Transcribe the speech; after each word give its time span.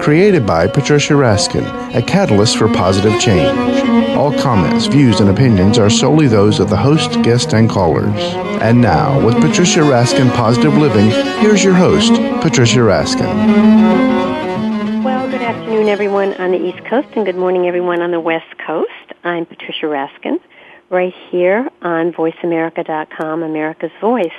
created 0.00 0.46
by 0.46 0.66
Patricia 0.66 1.14
Raskin, 1.14 1.94
a 1.94 2.02
catalyst 2.02 2.56
for 2.56 2.68
positive 2.68 3.20
change. 3.20 3.56
All 4.16 4.32
comments, 4.38 4.86
views, 4.86 5.20
and 5.20 5.28
opinions 5.28 5.78
are 5.78 5.90
solely 5.90 6.26
those 6.26 6.60
of 6.60 6.70
the 6.70 6.76
host, 6.76 7.22
guest, 7.22 7.54
and 7.54 7.68
callers. 7.68 8.14
And 8.62 8.80
now, 8.80 9.24
with 9.24 9.34
Patricia 9.40 9.80
Raskin 9.80 10.30
Positive 10.34 10.74
Living, 10.74 11.10
here's 11.40 11.62
your 11.62 11.74
host, 11.74 12.12
Patricia 12.40 12.78
Raskin. 12.78 13.26
Well, 15.04 15.30
good 15.30 15.42
afternoon, 15.42 15.88
everyone 15.88 16.34
on 16.34 16.52
the 16.52 16.64
East 16.64 16.84
Coast, 16.86 17.08
and 17.16 17.26
good 17.26 17.36
morning, 17.36 17.66
everyone 17.66 18.00
on 18.00 18.10
the 18.10 18.20
West 18.20 18.56
Coast. 18.66 18.90
I'm 19.24 19.44
Patricia 19.44 19.86
Raskin, 19.86 20.38
right 20.90 21.14
here 21.30 21.68
on 21.82 22.12
VoiceAmerica.com, 22.12 23.42
America's 23.42 23.92
Voice. 24.00 24.30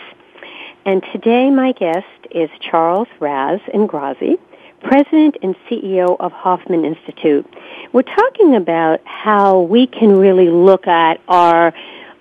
And 0.85 1.03
today, 1.11 1.49
my 1.49 1.73
guest 1.73 2.07
is 2.31 2.49
Charles 2.61 3.09
Raz 3.19 3.59
Ingrasci 3.73 4.37
president 4.81 5.37
and 5.41 5.55
CEO 5.69 6.15
of 6.19 6.31
Hoffman 6.31 6.85
Institute. 6.85 7.45
We're 7.93 8.03
talking 8.03 8.55
about 8.55 9.01
how 9.05 9.61
we 9.61 9.87
can 9.87 10.15
really 10.15 10.49
look 10.49 10.87
at 10.87 11.19
our 11.27 11.73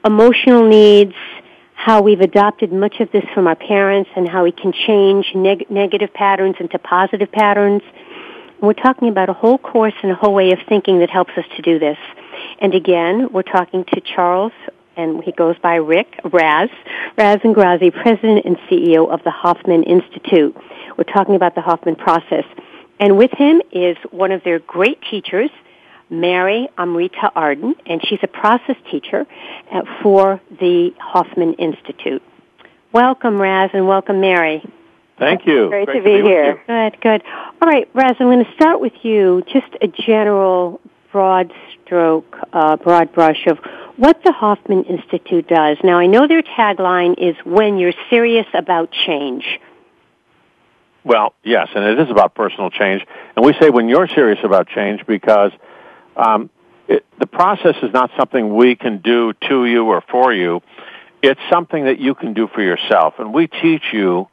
emotional 0.04 0.66
needs, 0.68 1.14
how 1.74 2.02
we've 2.02 2.20
adopted 2.20 2.72
much 2.72 3.00
of 3.00 3.10
this 3.12 3.24
from 3.34 3.46
our 3.46 3.56
parents, 3.56 4.10
and 4.16 4.28
how 4.28 4.44
we 4.44 4.52
can 4.52 4.72
change 4.72 5.26
neg- 5.34 5.70
negative 5.70 6.12
patterns 6.14 6.56
into 6.60 6.78
positive 6.78 7.30
patterns. 7.30 7.82
we're 8.60 8.72
talking 8.72 9.08
about 9.08 9.28
a 9.28 9.34
whole 9.34 9.58
course 9.58 9.92
and 10.02 10.10
a 10.10 10.14
whole 10.14 10.32
way 10.32 10.50
of 10.52 10.58
thinking 10.66 11.00
that 11.00 11.10
helps 11.10 11.32
us 11.36 11.44
to 11.56 11.62
do 11.62 11.78
this. 11.78 11.98
And 12.58 12.74
again, 12.74 13.28
we're 13.30 13.42
talking 13.42 13.84
to 13.92 14.00
Charles 14.00 14.52
and 14.97 15.22
he 15.22 15.33
goes 15.33 15.56
by 15.62 15.75
Rick 15.77 16.20
Raz, 16.25 16.70
Raz 17.16 17.39
Ingrasci, 17.39 17.92
President 17.92 18.44
and 18.44 18.56
CEO 18.70 19.08
of 19.08 19.22
the 19.25 19.30
Hoffman 19.30 19.83
Institute. 19.83 20.56
We're 20.97 21.05
talking 21.05 21.34
about 21.34 21.55
the 21.55 21.61
Hoffman 21.61 21.97
process. 21.97 22.44
And 22.98 23.19
with 23.19 23.30
him 23.33 23.61
is 23.72 23.97
one 24.11 24.33
of 24.33 24.42
their 24.42 24.58
great 24.58 24.98
teachers, 25.11 25.50
Mary 26.08 26.69
Amrita 26.78 27.30
Arden, 27.34 27.75
and 27.84 28.00
she's 28.06 28.20
a 28.22 28.28
process 28.28 28.77
teacher 28.91 29.27
uh, 29.72 29.83
for 30.03 30.41
the 30.61 30.94
Hoffman 30.98 31.55
Institute. 31.55 32.22
Welcome, 32.92 33.41
Raz, 33.41 33.70
and 33.75 33.86
welcome, 33.86 34.20
Mary. 34.20 34.64
Thank 35.19 35.47
you. 35.47 35.69
Great, 35.69 35.86
Great 35.86 35.98
to, 35.98 36.05
be, 36.05 36.16
to 36.16 36.22
be 36.22 36.28
here. 36.28 36.62
Good, 36.66 37.00
good. 37.00 37.22
All 37.60 37.69
right, 37.69 37.88
Raz, 37.94 38.16
I'm 38.20 38.28
going 38.28 38.44
to 38.44 38.53
start 38.55 38.81
with 38.81 38.92
you. 39.03 39.42
Just 39.53 39.75
a 39.83 39.88
general, 39.88 40.81
broad 41.12 41.53
stroke, 41.84 42.36
uh, 42.53 42.77
broad 42.77 43.12
brush 43.12 43.47
of 43.47 43.58
what 43.96 44.22
the 44.24 44.32
Hoffman 44.32 44.84
Institute 44.84 45.48
does. 45.48 45.78
Now, 45.82 45.98
I 45.98 46.06
know 46.06 46.26
their 46.26 46.42
tagline 46.42 47.14
is 47.18 47.36
when 47.44 47.78
you're 47.78 47.94
serious 48.10 48.46
about 48.54 48.90
change. 48.90 49.44
Well, 51.04 51.34
yes, 51.44 51.68
and 51.74 51.84
it 51.84 52.00
is 52.00 52.10
about 52.10 52.34
personal 52.34 52.70
change. 52.70 53.02
And 53.36 53.44
we 53.44 53.54
say 53.60 53.70
when 53.70 53.88
you're 53.88 54.08
serious 54.08 54.40
about 54.42 54.68
change 54.68 55.06
because 55.06 55.52
um, 56.16 56.50
it, 56.88 57.04
the 57.18 57.26
process 57.26 57.76
is 57.82 57.92
not 57.92 58.10
something 58.18 58.54
we 58.54 58.74
can 58.74 58.98
do 58.98 59.32
to 59.48 59.66
you 59.66 59.84
or 59.86 60.02
for 60.10 60.32
you. 60.32 60.62
It's 61.22 61.40
something 61.50 61.84
that 61.84 61.98
you 62.00 62.14
can 62.14 62.34
do 62.34 62.48
for 62.48 62.60
yourself. 62.60 63.14
And 63.18 63.32
we 63.32 63.46
teach 63.46 63.84
you 63.92 64.28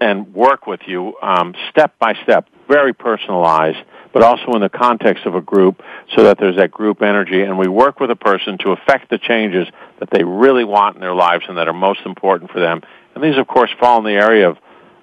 and 0.00 0.34
work 0.34 0.66
with 0.66 0.80
you 0.86 1.14
um, 1.22 1.54
step 1.70 1.98
by 1.98 2.14
step, 2.22 2.48
very 2.68 2.92
personalized, 2.92 3.78
but 4.16 4.24
also 4.24 4.54
in 4.54 4.62
the 4.62 4.70
context 4.70 5.26
of 5.26 5.34
a 5.34 5.42
group 5.42 5.82
so 6.14 6.22
that 6.22 6.38
there's 6.38 6.56
that 6.56 6.70
group 6.70 7.02
energy. 7.02 7.42
And 7.42 7.58
we 7.58 7.68
work 7.68 8.00
with 8.00 8.10
a 8.10 8.16
person 8.16 8.56
to 8.64 8.70
affect 8.70 9.10
the 9.10 9.18
changes 9.18 9.68
that 10.00 10.08
they 10.10 10.24
really 10.24 10.64
want 10.64 10.94
in 10.94 11.02
their 11.02 11.14
lives 11.14 11.44
and 11.46 11.58
that 11.58 11.68
are 11.68 11.74
most 11.74 12.00
important 12.06 12.50
for 12.50 12.58
them. 12.58 12.80
And 13.14 13.22
these, 13.22 13.36
of 13.36 13.46
course, 13.46 13.68
fall 13.78 13.98
in 13.98 14.04
the 14.04 14.18
area 14.18 14.48
of 14.48 14.56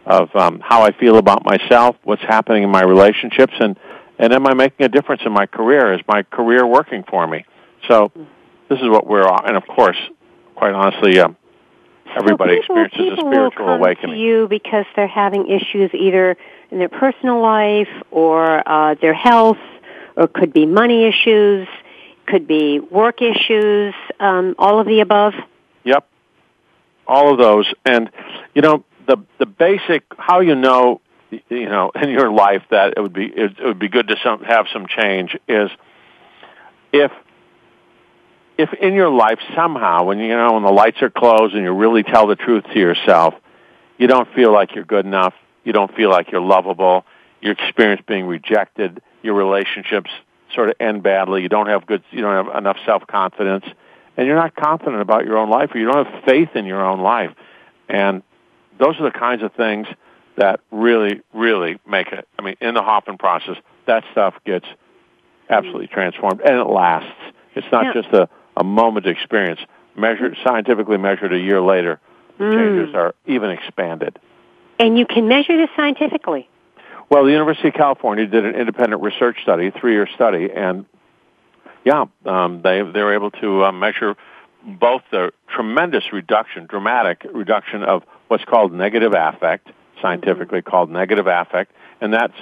of 0.08 0.36
um, 0.36 0.62
how 0.62 0.82
I 0.82 0.94
feel 0.94 1.18
about 1.18 1.46
myself, 1.46 1.96
what's 2.04 2.24
happening 2.24 2.64
in 2.64 2.72
my 2.72 2.82
relationships, 2.82 3.54
and 3.60 3.78
and 4.18 4.34
am 4.34 4.48
I 4.48 4.56
making 4.56 4.84
a 4.84 4.90
difference 4.90 5.22
in 5.24 5.32
my 5.32 5.46
career? 5.46 5.94
Is 5.94 6.02
my 6.08 6.24
career 6.24 6.66
working 6.66 7.04
for 7.08 7.28
me? 7.28 7.46
So 7.88 8.12
this 8.68 8.80
is 8.80 8.90
what 8.90 9.06
we're 9.06 9.30
and 9.46 9.56
of 9.56 9.68
course, 9.68 9.98
quite 10.56 10.74
honestly, 10.74 11.20
um, 11.20 11.38
everybody 12.18 12.56
so 12.56 12.62
people, 12.62 12.84
experiences 12.84 12.98
people 12.98 13.30
a 13.30 13.32
spiritual 13.32 13.66
will 13.66 13.74
come 13.74 13.80
awakening. 13.80 14.16
To 14.16 14.22
you 14.22 14.48
because 14.50 14.86
they're 14.96 15.08
having 15.08 15.48
issues 15.50 15.92
either 15.94 16.36
in 16.74 16.80
their 16.80 16.90
personal 16.90 17.40
life 17.40 17.88
or 18.10 18.68
uh, 18.68 18.96
their 18.96 19.14
health, 19.14 19.60
or 20.18 20.28
could 20.28 20.52
be 20.52 20.66
money 20.66 21.06
issues, 21.06 21.68
could 22.26 22.48
be 22.48 22.80
work 22.80 23.22
issues, 23.22 23.94
um, 24.20 24.56
all 24.58 24.80
of 24.80 24.88
the 24.88 25.00
above. 25.00 25.34
Yep, 25.84 26.08
all 27.08 27.32
of 27.32 27.38
those, 27.38 27.72
and 27.86 28.10
you 28.56 28.64
know 28.64 28.84
the 29.06 29.18
the 29.38 29.46
basic 29.46 30.04
how 30.18 30.40
you 30.40 30.56
know 30.56 31.00
you 31.30 31.70
know 31.70 31.92
in 32.02 32.10
your 32.10 32.32
life 32.32 32.64
that 32.72 32.96
it 32.98 33.02
would 33.02 33.14
be 33.14 33.26
it, 33.26 33.60
it 33.60 33.66
would 33.66 33.80
be 33.80 33.90
good 33.90 34.08
to 34.08 34.16
some, 34.24 34.44
have 34.44 34.66
some 34.74 34.88
change 34.88 35.38
is 35.48 35.70
if 36.92 37.12
if 38.58 38.74
in 38.74 38.94
your 38.94 39.10
life 39.10 39.40
somehow 39.56 40.06
when 40.06 40.18
you 40.20 40.30
know 40.30 40.54
when 40.54 40.64
the 40.64 40.72
lights 40.72 41.02
are 41.02 41.10
closed 41.10 41.54
and 41.54 41.64
you 41.64 41.72
really 41.72 42.04
tell 42.04 42.28
the 42.28 42.36
truth 42.36 42.64
to 42.74 42.80
yourself 42.80 43.36
you 43.98 44.08
don't 44.08 44.32
feel 44.34 44.52
like 44.52 44.74
you're 44.74 44.86
good 44.86 45.06
enough 45.06 45.34
you 45.64 45.74
don't 45.74 45.94
feel 45.96 46.10
like 46.10 46.32
you're 46.32 46.42
lovable 46.42 47.06
you 47.42 47.52
experience 47.52 48.02
being 48.08 48.26
rejected 48.26 49.02
your 49.22 49.34
relationships 49.34 50.10
sort 50.54 50.70
of 50.70 50.76
end 50.80 51.04
badly 51.04 51.42
you 51.42 51.50
don't 51.50 51.68
have 51.68 51.86
good 51.86 52.04
you 52.12 52.22
don't 52.22 52.46
have 52.46 52.56
enough 52.56 52.78
self 52.86 53.06
confidence 53.08 53.66
and 54.16 54.28
you're 54.28 54.36
not 54.36 54.56
confident 54.56 55.02
about 55.02 55.26
your 55.26 55.38
own 55.38 55.50
life 55.50 55.72
or 55.74 55.80
you 55.80 55.86
don't 55.86 56.06
have 56.06 56.24
faith 56.24 56.50
in 56.56 56.66
your 56.66 56.84
own 56.84 57.02
life 57.02 57.32
and 57.90 58.24
those 58.80 59.00
are 59.00 59.04
the 59.04 59.18
kinds 59.18 59.44
of 59.44 59.54
things 59.54 59.88
that 60.36 60.60
really, 60.72 61.22
really 61.34 61.80
make 61.88 62.08
it. 62.08 62.28
I 62.38 62.42
mean, 62.42 62.56
in 62.60 62.74
the 62.74 62.82
Hoffman 62.82 63.18
process, 63.18 63.58
that 63.86 64.04
stuff 64.12 64.36
gets 64.46 64.66
absolutely 65.50 65.88
transformed, 65.88 66.42
and 66.42 66.58
it 66.58 66.66
lasts. 66.66 67.12
It's 67.56 67.68
not 67.72 67.86
yeah. 67.86 68.02
just 68.02 68.14
a, 68.14 68.30
a 68.58 68.64
moment 68.64 69.06
experience. 69.06 69.60
Measured 69.96 70.38
scientifically 70.44 70.98
measured 70.98 71.34
a 71.34 71.38
year 71.38 71.62
later, 71.62 72.00
the 72.40 72.46
mm. 72.46 72.54
changes 72.54 72.96
are 72.96 73.14
even 73.28 73.52
expanded. 73.52 74.18
And 74.80 74.98
you 74.98 75.06
can 75.06 75.28
measure 75.28 75.56
this 75.58 75.70
scientifically. 75.76 76.50
Well, 77.10 77.26
the 77.26 77.32
University 77.32 77.68
of 77.68 77.74
California 77.76 78.26
did 78.26 78.46
an 78.46 78.56
independent 78.56 79.02
research 79.02 79.38
study, 79.44 79.72
three-year 79.72 80.08
study, 80.16 80.50
and 80.52 80.86
yeah, 81.86 82.06
um, 82.26 82.62
they 82.64 82.82
they 82.82 83.02
were 83.02 83.14
able 83.14 83.32
to 83.32 83.66
uh, 83.66 83.72
measure 83.72 84.16
both 84.66 85.02
the 85.12 85.32
tremendous 85.54 86.06
reduction, 86.14 86.66
dramatic 86.66 87.26
reduction 87.34 87.84
of 87.84 88.04
what's 88.30 88.46
called 88.46 88.72
negative 88.74 89.14
affect, 89.16 89.70
scientifically 90.02 90.60
mm-hmm. 90.60 90.70
called 90.70 90.90
negative 90.90 91.28
affect, 91.28 91.72
and 92.02 92.14
that's 92.14 92.34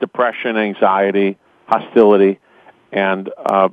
depression, 0.00 0.56
anxiety, 0.56 1.36
hostility, 1.66 2.38
and 2.92 3.30
uh, 3.44 3.68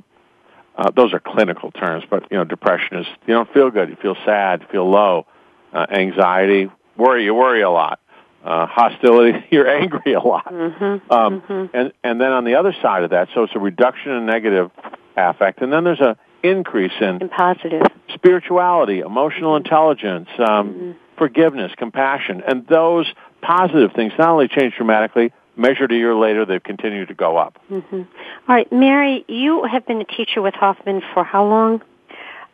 uh, 0.76 0.90
those 0.90 1.12
are 1.12 1.20
clinical 1.20 1.70
terms. 1.70 2.04
But 2.08 2.30
you 2.30 2.36
know, 2.36 2.44
depression 2.44 2.98
is 2.98 3.06
you 3.26 3.34
don't 3.34 3.52
feel 3.52 3.70
good, 3.70 3.88
you 3.88 3.96
feel 3.96 4.16
sad, 4.24 4.62
you 4.62 4.66
feel 4.68 4.90
low. 4.90 5.26
Uh, 5.72 5.86
anxiety, 5.90 6.70
worry, 6.98 7.24
you 7.24 7.34
worry 7.34 7.62
a 7.62 7.70
lot. 7.70 7.98
Uh, 8.44 8.66
hostility, 8.66 9.38
you're 9.50 9.68
angry 9.68 10.14
a 10.14 10.20
lot. 10.20 10.46
Mm-hmm. 10.46 11.12
Um, 11.12 11.40
mm-hmm. 11.42 11.76
And 11.76 11.92
and 12.02 12.20
then 12.20 12.32
on 12.32 12.44
the 12.44 12.56
other 12.56 12.74
side 12.82 13.04
of 13.04 13.10
that, 13.10 13.28
so 13.34 13.44
it's 13.44 13.54
a 13.54 13.60
reduction 13.60 14.12
in 14.12 14.26
negative 14.26 14.70
affect, 15.16 15.62
and 15.62 15.72
then 15.72 15.84
there's 15.84 16.00
a 16.00 16.16
increase 16.42 16.92
in, 17.00 17.22
in 17.22 17.28
positive 17.28 17.82
spirituality, 18.14 19.00
emotional 19.00 19.56
intelligence, 19.56 20.28
um, 20.38 20.44
mm-hmm. 20.44 20.90
forgiveness, 21.16 21.72
compassion, 21.76 22.42
and 22.46 22.66
those 22.66 23.06
positive 23.40 23.92
things 23.92 24.12
not 24.18 24.28
only 24.28 24.48
change 24.48 24.74
dramatically. 24.76 25.32
Measured 25.54 25.92
a 25.92 25.94
year 25.94 26.14
later, 26.14 26.46
they've 26.46 26.62
continued 26.62 27.08
to 27.08 27.14
go 27.14 27.36
up. 27.36 27.58
Mm-hmm. 27.70 27.96
All 27.96 28.04
right, 28.48 28.72
Mary, 28.72 29.22
you 29.28 29.64
have 29.64 29.86
been 29.86 30.00
a 30.00 30.04
teacher 30.04 30.40
with 30.40 30.54
Hoffman 30.54 31.02
for 31.12 31.24
how 31.24 31.46
long? 31.46 31.82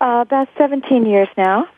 Uh, 0.00 0.24
about 0.26 0.48
17 0.58 1.06
years 1.06 1.28
now. 1.36 1.68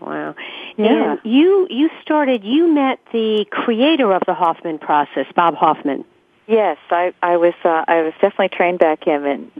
Wow. 0.00 0.36
Yeah. 0.78 1.12
And 1.12 1.20
you 1.24 1.66
you 1.68 1.90
started 2.02 2.44
you 2.44 2.72
met 2.72 3.00
the 3.12 3.44
creator 3.50 4.12
of 4.12 4.22
the 4.26 4.34
Hoffman 4.34 4.78
process, 4.78 5.26
Bob 5.34 5.54
Hoffman. 5.54 6.04
Yes, 6.46 6.78
I, 6.90 7.12
I 7.22 7.36
was. 7.36 7.52
Uh, 7.62 7.84
I 7.86 8.02
was 8.02 8.14
definitely 8.14 8.48
trained 8.48 8.78
back 8.78 9.04
him 9.04 9.26
in, 9.26 9.50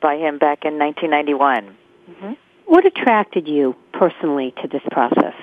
by 0.00 0.16
him 0.16 0.38
back 0.38 0.64
in 0.64 0.76
1991. 0.78 1.76
Mm-hmm. 2.10 2.32
What 2.66 2.84
attracted 2.84 3.46
you 3.46 3.76
personally 3.92 4.52
to 4.62 4.66
this 4.66 4.82
process? 4.90 5.34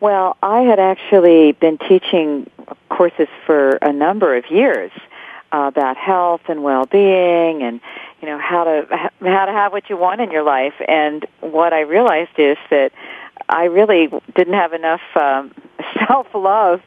Well, 0.00 0.36
I 0.42 0.62
had 0.62 0.80
actually 0.80 1.52
been 1.52 1.78
teaching 1.78 2.50
courses 2.88 3.28
for 3.44 3.72
a 3.82 3.92
number 3.92 4.36
of 4.36 4.50
years 4.50 4.90
uh, 5.52 5.68
about 5.68 5.96
health 5.96 6.42
and 6.48 6.62
well-being 6.62 7.62
and 7.62 7.80
you 8.20 8.28
know 8.28 8.38
how 8.38 8.64
to 8.64 9.10
how 9.20 9.46
to 9.46 9.52
have 9.52 9.72
what 9.72 9.88
you 9.88 9.96
want 9.96 10.20
in 10.20 10.30
your 10.30 10.42
life 10.42 10.74
and 10.88 11.24
what 11.40 11.72
I 11.72 11.80
realized 11.80 12.38
is 12.38 12.56
that 12.70 12.92
I 13.48 13.64
really 13.64 14.08
didn't 14.34 14.54
have 14.54 14.72
enough 14.72 15.00
um, 15.14 15.54
self-love 16.08 16.82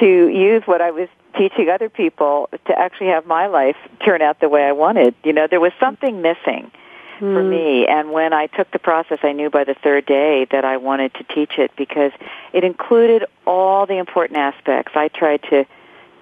to 0.00 0.28
use 0.28 0.62
what 0.66 0.80
I 0.80 0.90
was 0.90 1.08
teaching 1.36 1.68
other 1.68 1.88
people 1.88 2.48
to 2.66 2.78
actually 2.78 3.08
have 3.08 3.26
my 3.26 3.46
life 3.46 3.76
turn 4.04 4.22
out 4.22 4.40
the 4.40 4.48
way 4.48 4.64
I 4.64 4.72
wanted. 4.72 5.14
You 5.24 5.32
know, 5.32 5.46
there 5.48 5.60
was 5.60 5.72
something 5.78 6.22
missing 6.22 6.70
mm. 7.18 7.18
for 7.18 7.42
hmm. 7.42 7.50
me. 7.50 7.86
And 7.86 8.12
when 8.12 8.32
I 8.32 8.46
took 8.46 8.70
the 8.70 8.78
process, 8.78 9.18
I 9.22 9.32
knew 9.32 9.50
by 9.50 9.64
the 9.64 9.74
third 9.74 10.06
day 10.06 10.46
that 10.50 10.64
I 10.64 10.76
wanted 10.78 11.14
to 11.14 11.24
teach 11.24 11.58
it 11.58 11.72
because 11.76 12.12
it 12.52 12.64
included 12.64 13.24
all 13.46 13.86
the 13.86 13.98
important 13.98 14.38
aspects. 14.38 14.92
I 14.94 15.08
tried 15.08 15.42
to 15.50 15.66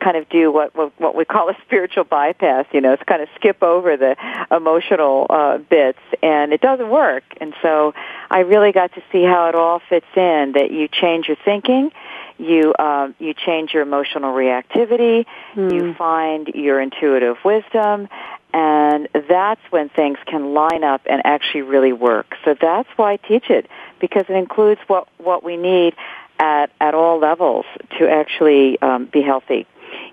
kind 0.04 0.16
of 0.16 0.28
do 0.28 0.52
what 0.52 0.74
what, 0.76 0.92
what 1.00 1.14
we 1.14 1.24
call 1.24 1.48
a 1.48 1.56
spiritual 1.66 2.04
bypass. 2.04 2.66
You 2.72 2.80
know, 2.80 2.92
it's 2.92 3.02
kind 3.04 3.22
of 3.22 3.28
skip 3.36 3.62
over 3.62 3.96
the 3.96 4.16
emotional 4.50 5.26
uh, 5.30 5.58
bits, 5.58 5.98
and 6.22 6.52
it 6.52 6.60
doesn't 6.60 6.90
work. 6.90 7.24
And 7.40 7.54
so, 7.62 7.94
I 8.30 8.40
really 8.40 8.72
got 8.72 8.92
to 8.94 9.02
see 9.10 9.22
how 9.22 9.48
it 9.48 9.54
all 9.54 9.80
fits 9.88 10.06
in. 10.14 10.52
That 10.52 10.70
you 10.70 10.88
change 10.88 11.28
your 11.28 11.38
thinking, 11.44 11.90
you 12.38 12.74
um, 12.78 13.14
you 13.18 13.32
change 13.34 13.72
your 13.72 13.82
emotional 13.82 14.34
reactivity, 14.34 15.24
mm. 15.54 15.72
you 15.72 15.94
find 15.94 16.48
your 16.48 16.80
intuitive 16.80 17.36
wisdom, 17.44 18.08
and 18.52 19.08
that's 19.28 19.60
when 19.70 19.88
things 19.88 20.18
can 20.26 20.54
line 20.54 20.84
up 20.84 21.02
and 21.08 21.22
actually 21.24 21.62
really 21.62 21.92
work. 21.92 22.36
So 22.44 22.54
that's 22.60 22.88
why 22.96 23.12
I 23.12 23.16
teach 23.16 23.50
it 23.50 23.68
because 24.00 24.26
it 24.28 24.34
includes 24.34 24.80
what 24.86 25.08
what 25.18 25.42
we 25.42 25.56
need 25.56 25.94
at 26.38 26.70
at 26.80 26.94
all 26.94 27.18
levels 27.18 27.66
to 27.98 28.08
actually 28.08 28.80
um, 28.80 29.06
be 29.06 29.22
healthy. 29.22 29.66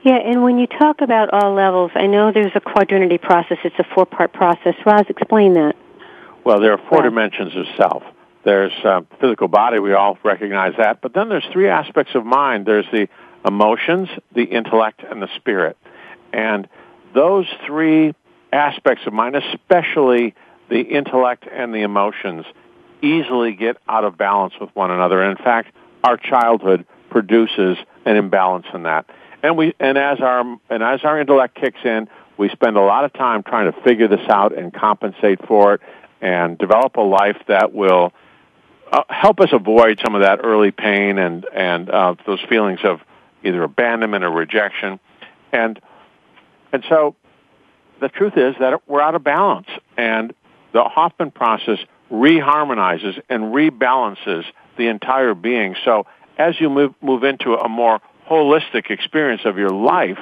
Yeah, 0.03 0.15
and 0.15 0.41
when 0.41 0.57
you 0.57 0.65
talk 0.65 1.01
about 1.01 1.29
all 1.31 1.53
levels, 1.53 1.91
I 1.93 2.07
know 2.07 2.31
there's 2.31 2.53
a 2.55 2.59
quadrinity 2.59 3.19
process. 3.19 3.59
It's 3.63 3.77
a 3.77 3.85
four-part 3.93 4.33
process. 4.33 4.73
Raz, 4.83 5.05
explain 5.09 5.53
that. 5.53 5.75
Well, 6.43 6.59
there 6.59 6.73
are 6.73 6.81
four 6.89 7.03
dimensions 7.03 7.55
of 7.55 7.65
self. 7.77 8.03
There's 8.43 8.73
uh, 8.83 9.01
physical 9.19 9.47
body. 9.47 9.77
We 9.77 9.93
all 9.93 10.17
recognize 10.23 10.73
that. 10.77 11.01
But 11.01 11.13
then 11.13 11.29
there's 11.29 11.45
three 11.53 11.69
aspects 11.69 12.15
of 12.15 12.25
mind. 12.25 12.65
There's 12.65 12.87
the 12.91 13.07
emotions, 13.45 14.09
the 14.33 14.43
intellect, 14.43 15.03
and 15.07 15.21
the 15.21 15.29
spirit. 15.35 15.77
And 16.33 16.67
those 17.13 17.45
three 17.67 18.15
aspects 18.51 19.05
of 19.05 19.13
mind, 19.13 19.35
especially 19.35 20.33
the 20.69 20.81
intellect 20.81 21.45
and 21.51 21.75
the 21.75 21.81
emotions, 21.81 22.45
easily 23.03 23.53
get 23.53 23.77
out 23.87 24.03
of 24.03 24.17
balance 24.17 24.55
with 24.59 24.71
one 24.75 24.89
another. 24.89 25.21
And 25.21 25.37
in 25.37 25.43
fact, 25.43 25.71
our 26.03 26.17
childhood 26.17 26.87
produces 27.11 27.77
an 28.05 28.15
imbalance 28.15 28.65
in 28.73 28.83
that. 28.83 29.05
And 29.43 29.57
we 29.57 29.73
and 29.79 29.97
as 29.97 30.19
our 30.19 30.41
and 30.69 30.83
as 30.83 31.03
our 31.03 31.19
intellect 31.19 31.55
kicks 31.55 31.79
in, 31.83 32.07
we 32.37 32.49
spend 32.49 32.77
a 32.77 32.81
lot 32.81 33.05
of 33.05 33.13
time 33.13 33.43
trying 33.43 33.71
to 33.71 33.81
figure 33.81 34.07
this 34.07 34.27
out 34.29 34.57
and 34.57 34.73
compensate 34.73 35.45
for 35.47 35.75
it 35.75 35.81
and 36.21 36.57
develop 36.57 36.95
a 36.97 37.01
life 37.01 37.37
that 37.47 37.73
will 37.73 38.13
uh, 38.91 39.03
help 39.09 39.39
us 39.39 39.49
avoid 39.51 39.99
some 40.03 40.15
of 40.15 40.21
that 40.21 40.39
early 40.43 40.71
pain 40.71 41.17
and 41.17 41.45
and 41.53 41.89
uh, 41.89 42.15
those 42.25 42.39
feelings 42.49 42.79
of 42.83 42.99
either 43.43 43.63
abandonment 43.63 44.23
or 44.23 44.31
rejection. 44.31 44.99
And 45.51 45.79
and 46.71 46.83
so 46.87 47.15
the 47.99 48.09
truth 48.09 48.33
is 48.37 48.55
that 48.59 48.87
we're 48.87 49.01
out 49.01 49.15
of 49.15 49.23
balance, 49.23 49.67
and 49.97 50.33
the 50.73 50.83
Hoffman 50.83 51.31
process 51.31 51.79
reharmonizes 52.11 53.21
and 53.29 53.53
rebalances 53.53 54.43
the 54.77 54.87
entire 54.87 55.33
being. 55.33 55.75
So 55.85 56.05
as 56.37 56.59
you 56.59 56.69
move 56.69 56.93
move 57.01 57.23
into 57.23 57.55
a 57.55 57.69
more 57.69 58.01
holistic 58.31 58.89
experience 58.89 59.41
of 59.43 59.57
your 59.57 59.69
life, 59.69 60.19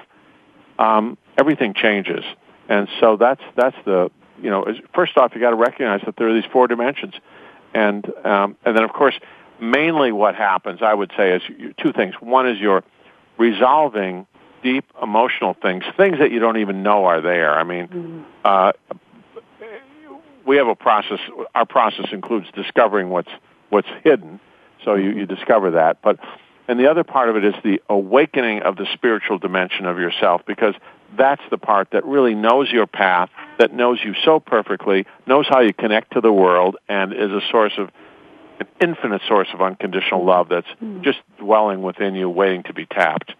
um, 0.79 1.17
everything 1.37 1.73
changes. 1.75 2.23
And 2.67 2.87
so 2.99 3.17
that's 3.17 3.41
that's 3.55 3.77
the 3.85 4.11
you 4.41 4.49
know 4.49 4.65
first 4.93 5.17
off 5.17 5.33
you 5.35 5.41
got 5.41 5.51
to 5.51 5.55
recognize 5.55 6.01
that 6.05 6.15
there 6.17 6.29
are 6.29 6.33
these 6.33 6.49
four 6.51 6.67
dimensions, 6.67 7.13
and 7.73 8.05
um, 8.25 8.57
and 8.65 8.75
then 8.75 8.83
of 8.83 8.93
course 8.93 9.15
mainly 9.59 10.11
what 10.11 10.35
happens 10.35 10.81
I 10.81 10.93
would 10.93 11.11
say 11.17 11.35
is 11.35 11.41
two 11.77 11.93
things. 11.93 12.15
One 12.19 12.47
is 12.47 12.59
you're 12.59 12.83
resolving 13.37 14.25
deep 14.63 14.85
emotional 15.01 15.55
things, 15.61 15.83
things 15.97 16.19
that 16.19 16.31
you 16.31 16.39
don't 16.39 16.57
even 16.57 16.83
know 16.83 17.05
are 17.05 17.21
there. 17.21 17.57
I 17.57 17.63
mean, 17.63 17.87
mm-hmm. 17.87 18.21
uh, 18.43 18.71
we 20.45 20.57
have 20.57 20.67
a 20.67 20.75
process. 20.75 21.19
Our 21.55 21.65
process 21.65 22.07
includes 22.11 22.47
discovering 22.53 23.09
what's 23.09 23.31
what's 23.69 23.89
hidden. 24.03 24.39
So 24.85 24.95
you, 24.95 25.11
you 25.11 25.25
discover 25.25 25.71
that, 25.71 26.01
but 26.01 26.19
and 26.69 26.79
the 26.79 26.89
other 26.89 27.03
part 27.03 27.29
of 27.29 27.35
it 27.35 27.43
is 27.43 27.55
the 27.63 27.81
awakening 27.89 28.61
of 28.61 28.75
the 28.75 28.85
spiritual 28.93 29.39
dimension 29.39 29.87
of 29.87 29.97
yourself 29.97 30.41
because 30.45 30.75
that's 31.17 31.41
the 31.49 31.57
part 31.57 31.89
that 31.93 32.05
really 32.05 32.35
knows 32.35 32.69
your 32.71 32.85
path, 32.85 33.31
that 33.57 33.73
knows 33.73 33.97
you 34.03 34.13
so 34.23 34.39
perfectly, 34.39 35.07
knows 35.25 35.47
how 35.49 35.61
you 35.61 35.73
connect 35.73 36.13
to 36.13 36.21
the 36.21 36.31
world, 36.31 36.77
and 36.87 37.11
is 37.11 37.31
a 37.31 37.41
source 37.49 37.73
of 37.79 37.89
an 38.59 38.67
infinite 38.79 39.23
source 39.27 39.47
of 39.51 39.63
unconditional 39.63 40.23
love 40.23 40.49
that's 40.49 40.67
mm. 40.79 41.03
just 41.03 41.17
dwelling 41.39 41.81
within 41.81 42.13
you, 42.13 42.29
waiting 42.29 42.61
to 42.61 42.73
be 42.73 42.85
tapped. 42.85 43.33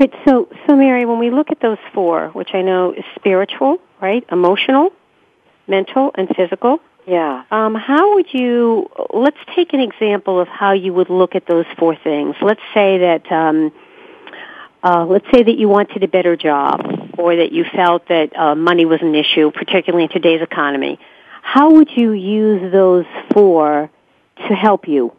Right. 0.00 0.12
So, 0.26 0.48
so 0.66 0.74
Mary, 0.74 1.06
when 1.06 1.20
we 1.20 1.30
look 1.30 1.52
at 1.52 1.60
those 1.60 1.78
four, 1.94 2.30
which 2.30 2.50
I 2.52 2.62
know 2.62 2.92
is 2.92 3.04
spiritual, 3.14 3.78
right, 4.02 4.24
emotional, 4.32 4.90
mental, 5.68 6.10
and 6.16 6.28
physical. 6.34 6.80
Yeah. 7.06 7.44
Um, 7.50 7.74
how 7.74 8.14
would 8.14 8.26
you? 8.32 8.90
Let's 9.14 9.38
take 9.54 9.72
an 9.72 9.80
example 9.80 10.40
of 10.40 10.48
how 10.48 10.72
you 10.72 10.92
would 10.92 11.08
look 11.08 11.34
at 11.36 11.46
those 11.46 11.66
four 11.78 11.96
things. 11.96 12.34
Let's 12.42 12.60
say 12.74 12.98
that. 12.98 13.30
Um, 13.30 13.72
uh, 14.82 15.04
let's 15.04 15.26
say 15.32 15.42
that 15.42 15.56
you 15.56 15.68
wanted 15.68 16.04
a 16.04 16.08
better 16.08 16.36
job, 16.36 16.80
or 17.18 17.36
that 17.36 17.50
you 17.50 17.64
felt 17.74 18.06
that 18.08 18.36
uh, 18.36 18.54
money 18.54 18.84
was 18.84 19.00
an 19.02 19.14
issue, 19.14 19.50
particularly 19.50 20.04
in 20.04 20.10
today's 20.10 20.42
economy. 20.42 20.98
How 21.42 21.72
would 21.72 21.90
you 21.96 22.12
use 22.12 22.70
those 22.72 23.06
four 23.32 23.90
to 24.48 24.54
help 24.54 24.86
you? 24.86 25.12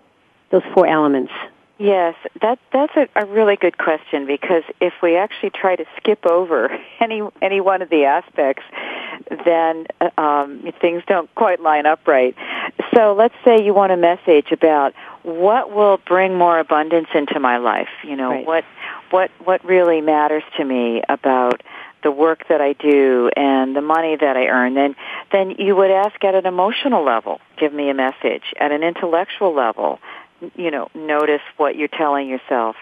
Those 0.51 0.61
four 0.73 0.87
elements. 0.87 1.31
Yes, 1.79 2.15
that 2.41 2.57
that's 2.73 2.93
a, 2.95 3.07
a 3.15 3.25
really 3.25 3.55
good 3.55 3.77
question 3.77 4.25
because 4.25 4.63
if 4.81 4.93
we 5.03 5.15
actually 5.15 5.51
try 5.51 5.75
to 5.75 5.85
skip 5.97 6.25
over 6.25 6.75
any 6.99 7.21
any 7.41 7.61
one 7.61 7.81
of 7.81 7.89
the 7.89 8.05
aspects, 8.05 8.63
then 9.45 9.85
um, 10.17 10.63
things 10.81 11.03
don't 11.07 11.33
quite 11.35 11.61
line 11.61 11.85
up 11.85 12.07
right. 12.07 12.35
So 12.95 13.13
let's 13.13 13.35
say 13.45 13.63
you 13.63 13.75
want 13.75 13.91
a 13.91 13.97
message 13.97 14.51
about 14.51 14.93
what 15.21 15.71
will 15.71 15.97
bring 15.97 16.35
more 16.35 16.57
abundance 16.57 17.09
into 17.13 17.39
my 17.39 17.57
life. 17.57 17.89
You 18.03 18.15
know 18.15 18.31
right. 18.31 18.47
what 18.47 18.65
what 19.11 19.29
what 19.43 19.63
really 19.63 20.01
matters 20.01 20.43
to 20.57 20.65
me 20.65 21.03
about 21.07 21.61
the 22.03 22.11
work 22.11 22.47
that 22.47 22.61
I 22.61 22.73
do 22.73 23.29
and 23.35 23.75
the 23.75 23.81
money 23.81 24.15
that 24.15 24.37
I 24.37 24.47
earn, 24.47 24.75
then 24.75 24.95
then 25.31 25.51
you 25.51 25.75
would 25.75 25.91
ask 25.91 26.23
at 26.23 26.35
an 26.35 26.45
emotional 26.45 27.03
level, 27.03 27.41
give 27.59 27.73
me 27.73 27.89
a 27.89 27.93
message. 27.93 28.53
At 28.59 28.71
an 28.71 28.83
intellectual 28.83 29.53
level, 29.53 29.99
you 30.55 30.71
know, 30.71 30.89
notice 30.93 31.41
what 31.57 31.75
you're 31.75 31.87
telling 31.87 32.27
yourself. 32.27 32.75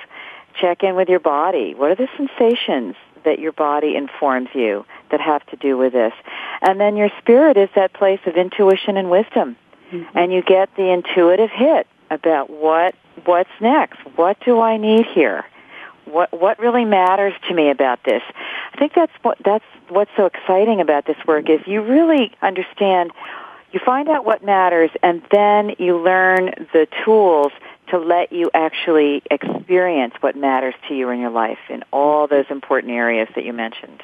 Check 0.59 0.83
in 0.83 0.95
with 0.95 1.09
your 1.09 1.19
body. 1.19 1.73
What 1.73 1.91
are 1.91 1.95
the 1.95 2.07
sensations 2.15 2.95
that 3.23 3.39
your 3.39 3.51
body 3.51 3.95
informs 3.95 4.49
you 4.53 4.85
that 5.11 5.19
have 5.19 5.45
to 5.47 5.55
do 5.57 5.77
with 5.77 5.93
this? 5.93 6.13
And 6.61 6.79
then 6.79 6.95
your 6.95 7.09
spirit 7.19 7.57
is 7.57 7.69
that 7.75 7.93
place 7.93 8.19
of 8.25 8.35
intuition 8.35 8.97
and 8.97 9.09
wisdom. 9.09 9.57
Mm-hmm. 9.91 10.17
And 10.17 10.33
you 10.33 10.41
get 10.41 10.73
the 10.75 10.91
intuitive 10.91 11.51
hit 11.51 11.87
about 12.09 12.49
what 12.49 12.95
what's 13.25 13.49
next. 13.59 13.99
What 14.15 14.37
do 14.45 14.59
I 14.59 14.77
need 14.77 15.05
here? 15.05 15.45
What 16.05 16.39
what 16.39 16.59
really 16.59 16.85
matters 16.85 17.33
to 17.47 17.53
me 17.53 17.69
about 17.69 18.03
this? 18.03 18.21
I 18.73 18.77
think 18.77 18.93
that's 18.93 19.13
what 19.21 19.37
that's 19.43 19.65
what's 19.89 20.11
so 20.15 20.25
exciting 20.25 20.81
about 20.81 21.05
this 21.05 21.17
work 21.27 21.49
is 21.49 21.59
you 21.65 21.81
really 21.81 22.31
understand 22.41 23.11
you 23.75 23.81
find 23.85 24.07
out 24.07 24.25
what 24.25 24.43
matters 24.43 24.89
and 25.03 25.21
then 25.31 25.75
you 25.77 25.97
learn 25.97 26.45
the 26.71 26.87
tools 27.03 27.51
to 27.89 27.99
let 27.99 28.31
you 28.31 28.49
actually 28.53 29.21
experience 29.29 30.13
what 30.21 30.35
matters 30.35 30.73
to 30.87 30.95
you 30.95 31.09
in 31.09 31.19
your 31.19 31.29
life 31.29 31.59
in 31.69 31.83
all 31.91 32.25
those 32.27 32.45
important 32.49 32.93
areas 32.93 33.27
that 33.35 33.43
you 33.43 33.51
mentioned. 33.51 34.01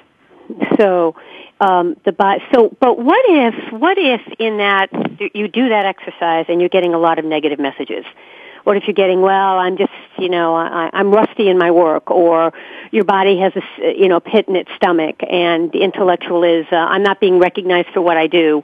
So, 0.78 1.16
um, 1.62 1.96
the 2.04 2.14
so, 2.54 2.76
but 2.80 3.00
what 3.00 3.24
if 3.30 3.72
what 3.72 3.98
if 3.98 4.22
in 4.40 4.58
that 4.58 4.90
you 5.34 5.48
do 5.48 5.70
that 5.70 5.86
exercise 5.86 6.46
and 6.50 6.60
you're 6.60 6.70
getting 6.70 6.94
a 6.94 7.00
lot 7.00 7.18
of 7.18 7.24
negative 7.24 7.60
messages? 7.60 8.04
What 8.64 8.78
if 8.78 8.84
you're 8.86 8.94
getting 8.94 9.22
well? 9.22 9.58
I'm 9.58 9.78
just 9.78 9.92
you 10.18 10.28
know 10.28 10.56
I, 10.56 10.90
I'm 10.92 11.12
rusty 11.12 11.48
in 11.48 11.58
my 11.58 11.72
work, 11.72 12.12
or 12.12 12.52
your 12.92 13.06
body 13.06 13.40
has 13.40 13.54
a 13.56 13.94
you 13.98 14.10
know 14.10 14.20
pit 14.20 14.50
in 14.50 14.56
its 14.56 14.70
stomach, 14.76 15.22
and 15.28 15.72
the 15.72 15.82
intellectual 15.82 16.44
is 16.44 16.66
uh, 16.72 16.76
I'm 16.76 17.04
not 17.04 17.22
being 17.22 17.40
recognized 17.40 17.90
for 17.94 18.02
what 18.02 18.18
I 18.18 18.28
do. 18.28 18.64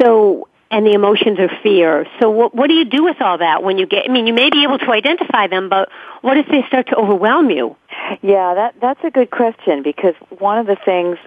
So 0.00 0.48
and 0.70 0.84
the 0.84 0.92
emotions 0.92 1.38
of 1.38 1.50
fear. 1.62 2.06
So 2.20 2.30
what, 2.30 2.54
what 2.54 2.68
do 2.68 2.74
you 2.74 2.84
do 2.84 3.04
with 3.04 3.20
all 3.20 3.38
that 3.38 3.62
when 3.62 3.78
you 3.78 3.86
get, 3.86 4.04
I 4.08 4.12
mean, 4.12 4.26
you 4.26 4.34
may 4.34 4.50
be 4.50 4.64
able 4.64 4.78
to 4.78 4.90
identify 4.90 5.46
them, 5.46 5.68
but 5.68 5.88
what 6.22 6.36
if 6.36 6.46
they 6.48 6.64
start 6.66 6.88
to 6.88 6.96
overwhelm 6.96 7.50
you? 7.50 7.76
Yeah, 8.22 8.54
that, 8.54 8.74
that's 8.80 9.00
a 9.04 9.10
good 9.10 9.30
question 9.30 9.82
because 9.82 10.14
one 10.38 10.58
of 10.58 10.66
the 10.66 10.76
things 10.84 11.18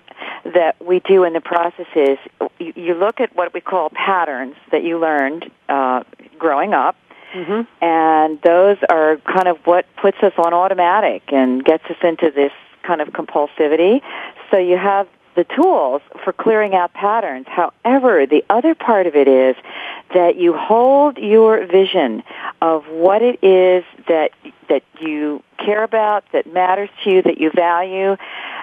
that 0.53 0.75
we 0.85 0.99
do 0.99 1.23
in 1.23 1.33
the 1.33 1.41
process 1.41 1.87
is 1.95 2.17
you, 2.59 2.73
you 2.75 2.93
look 2.95 3.21
at 3.21 3.35
what 3.35 3.53
we 3.53 3.61
call 3.61 3.89
patterns 3.89 4.55
that 4.71 4.83
you 4.83 4.99
learned 4.99 5.49
uh, 5.69 6.03
growing 6.37 6.73
up, 6.73 6.95
mm-hmm. 7.33 7.61
and 7.83 8.41
those 8.41 8.77
are 8.89 9.17
kind 9.17 9.47
of 9.47 9.57
what 9.65 9.85
puts 10.01 10.17
us 10.21 10.33
on 10.37 10.53
automatic 10.53 11.23
and 11.29 11.63
gets 11.63 11.83
us 11.85 11.97
into 12.03 12.31
this 12.31 12.51
kind 12.83 13.01
of 13.01 13.09
compulsivity. 13.09 14.01
So 14.51 14.57
you 14.57 14.77
have 14.77 15.07
the 15.35 15.43
tools 15.43 16.01
for 16.23 16.33
clearing 16.33 16.75
out 16.75 16.93
patterns. 16.93 17.47
However, 17.47 18.25
the 18.25 18.43
other 18.49 18.75
part 18.75 19.07
of 19.07 19.15
it 19.15 19.27
is 19.27 19.55
that 20.13 20.37
you 20.37 20.53
hold 20.53 21.17
your 21.17 21.65
vision 21.65 22.23
of 22.61 22.87
what 22.87 23.21
it 23.21 23.43
is 23.43 23.83
that 24.07 24.31
that 24.67 24.83
you 24.99 25.43
care 25.57 25.83
about, 25.83 26.23
that 26.31 26.51
matters 26.51 26.89
to 27.03 27.11
you, 27.11 27.21
that 27.21 27.39
you 27.39 27.51
value, 27.51 28.15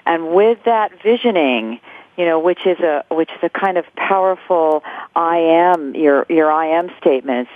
and 0.05 0.35
with 0.35 0.59
that 0.65 1.03
visioning, 1.03 1.81
you 2.17 2.25
know, 2.25 2.39
which 2.39 2.67
is 2.67 2.79
a 2.81 3.05
which 3.11 3.31
is 3.31 3.43
a 3.43 3.49
kind 3.49 3.79
of 3.79 3.85
powerful 3.97 4.83
I 5.15 5.39
am 5.39 5.95
your 5.95 6.27
your 6.29 6.51
I 6.51 6.67
am 6.67 6.91
statements, 7.01 7.51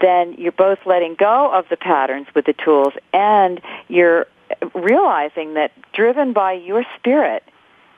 then 0.00 0.34
you're 0.34 0.52
both 0.52 0.78
letting 0.86 1.14
go 1.14 1.52
of 1.52 1.68
the 1.68 1.76
patterns 1.76 2.26
with 2.34 2.46
the 2.46 2.52
tools 2.52 2.94
and 3.12 3.60
you're 3.88 4.26
realizing 4.74 5.54
that 5.54 5.72
driven 5.92 6.32
by 6.32 6.52
your 6.52 6.84
spirit 6.96 7.42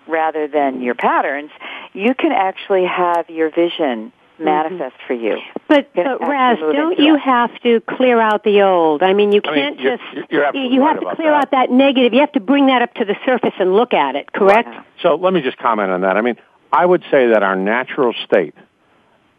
rather 0.08 0.48
than 0.48 0.82
your 0.82 0.94
patterns, 0.94 1.50
you 1.92 2.14
can 2.14 2.32
actually 2.32 2.84
have 2.84 3.28
your 3.28 3.50
vision 3.50 4.12
mm-hmm. 4.38 4.44
manifest 4.44 4.96
mm-hmm. 4.96 5.06
for 5.06 5.14
you. 5.14 5.36
But, 5.68 5.90
but 5.94 6.20
Raz, 6.20 6.58
don't 6.58 6.98
you 6.98 7.16
have 7.16 7.50
to 7.62 7.80
clear 7.80 8.20
out 8.20 8.44
the 8.44 8.62
old? 8.62 9.02
I 9.02 9.12
mean, 9.12 9.32
you 9.32 9.42
can't 9.42 9.78
I 9.78 9.82
mean, 9.82 9.98
just. 9.98 10.30
You're, 10.30 10.54
you're 10.54 10.64
you 10.64 10.80
have 10.82 10.96
right 10.96 11.10
to 11.10 11.16
clear 11.16 11.30
that. 11.30 11.42
out 11.42 11.50
that 11.52 11.70
negative. 11.70 12.14
You 12.14 12.20
have 12.20 12.32
to 12.32 12.40
bring 12.40 12.66
that 12.66 12.82
up 12.82 12.94
to 12.94 13.04
the 13.04 13.16
surface 13.26 13.54
and 13.58 13.74
look 13.74 13.92
at 13.92 14.16
it. 14.16 14.32
Correct. 14.32 14.68
Right. 14.68 14.86
So 15.02 15.14
let 15.16 15.32
me 15.32 15.42
just 15.42 15.58
comment 15.58 15.90
on 15.90 16.00
that. 16.02 16.16
I 16.16 16.22
mean, 16.22 16.36
I 16.72 16.84
would 16.84 17.02
say 17.10 17.28
that 17.28 17.42
our 17.42 17.56
natural 17.56 18.14
state 18.24 18.54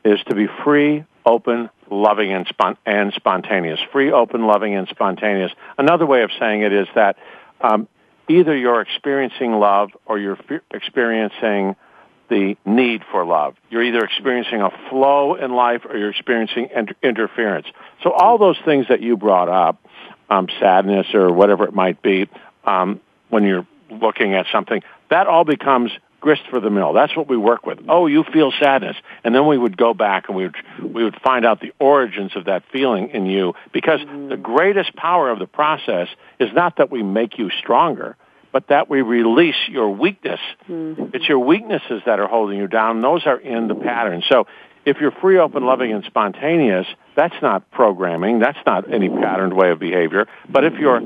is 0.04 0.20
to 0.30 0.36
be 0.36 0.48
free, 0.64 1.04
open, 1.26 1.70
loving, 1.92 2.32
and, 2.32 2.48
spont- 2.48 2.78
and 2.86 3.14
spontaneous. 3.14 3.80
Free, 3.92 4.12
open, 4.12 4.46
loving, 4.46 4.76
and 4.76 4.88
spontaneous. 4.88 5.52
Another 5.78 6.06
way 6.06 6.24
of 6.24 6.32
saying 6.40 6.62
it 6.62 6.74
is 6.74 6.88
that 6.96 7.18
um, 7.62 7.88
either 8.30 8.56
you're 8.56 8.82
experiencing 8.82 9.54
love 9.54 9.90
or 10.06 10.20
you're 10.20 10.38
experiencing 10.72 11.76
the 12.30 12.56
need 12.64 13.02
for 13.12 13.26
love. 13.26 13.56
You're 13.72 13.84
either 13.84 14.04
experiencing 14.04 14.62
a 14.62 14.70
flow 14.90 15.34
in 15.36 15.52
life 15.52 15.82
or 15.90 15.98
you're 15.98 16.12
experiencing 16.12 16.70
inter- 16.74 16.96
interference. 17.02 17.66
So 18.04 18.12
all 18.12 18.38
those 18.38 18.58
things 18.64 18.88
that 18.90 19.02
you 19.02 19.18
brought 19.18 19.50
up, 19.50 19.84
um, 20.30 20.48
sadness 20.60 21.08
or 21.14 21.34
whatever 21.34 21.66
it 21.66 21.74
might 21.74 22.02
be, 22.04 22.30
um, 22.66 23.02
when 23.30 23.44
you're 23.44 23.66
looking 23.90 24.36
at 24.36 24.46
something, 24.52 24.84
that 25.10 25.26
all 25.26 25.44
becomes 25.44 25.92
grist 26.20 26.44
for 26.50 26.60
the 26.60 26.70
mill. 26.70 26.94
That's 26.94 27.16
what 27.16 27.28
we 27.28 27.38
work 27.38 27.66
with. 27.66 27.80
Oh, 27.88 28.08
you 28.08 28.24
feel 28.24 28.52
sadness. 28.60 28.96
And 29.24 29.34
then 29.34 29.48
we 29.48 29.58
would 29.58 29.78
go 29.78 29.94
back 29.94 30.28
and 30.28 30.38
we 30.38 30.44
would, 30.44 30.56
we 30.82 31.04
would 31.04 31.20
find 31.22 31.46
out 31.46 31.62
the 31.62 31.74
origins 31.80 32.36
of 32.36 32.46
that 32.46 32.64
feeling 32.72 33.10
in 33.10 33.26
you 33.26 33.54
because 33.72 34.00
the 34.02 34.38
greatest 34.38 34.96
power 34.96 35.30
of 35.30 35.40
the 35.40 35.48
process 35.48 36.08
is 36.40 36.50
not 36.54 36.78
that 36.78 36.92
we 36.92 37.04
make 37.04 37.38
you 37.38 37.50
stronger, 37.50 38.18
but 38.52 38.68
that 38.68 38.90
we 38.90 39.02
release 39.02 39.68
your 39.70 39.90
weakness. 39.90 40.40
Mm-hmm. 40.68 41.16
It's 41.16 41.28
your 41.28 41.40
weaknesses 41.40 42.02
that 42.06 42.20
are 42.20 42.28
holding 42.28 42.58
you 42.58 42.68
down. 42.68 43.02
Those 43.02 43.26
are 43.26 43.38
in 43.38 43.68
the 43.68 43.76
pattern. 43.76 44.24
So 44.28 44.48
if 44.86 44.98
you're 45.00 45.12
free, 45.12 45.38
open, 45.38 45.64
loving, 45.66 45.92
and 45.94 46.04
spontaneous, 46.06 46.88
that's 47.16 47.36
not 47.42 47.70
programming. 47.72 48.40
That's 48.40 48.58
not 48.66 48.92
any 48.92 49.10
patterned 49.10 49.54
way 49.54 49.72
of 49.72 49.80
behavior. 49.80 50.28
But 50.50 50.64
if 50.64 50.74
you're 50.74 51.02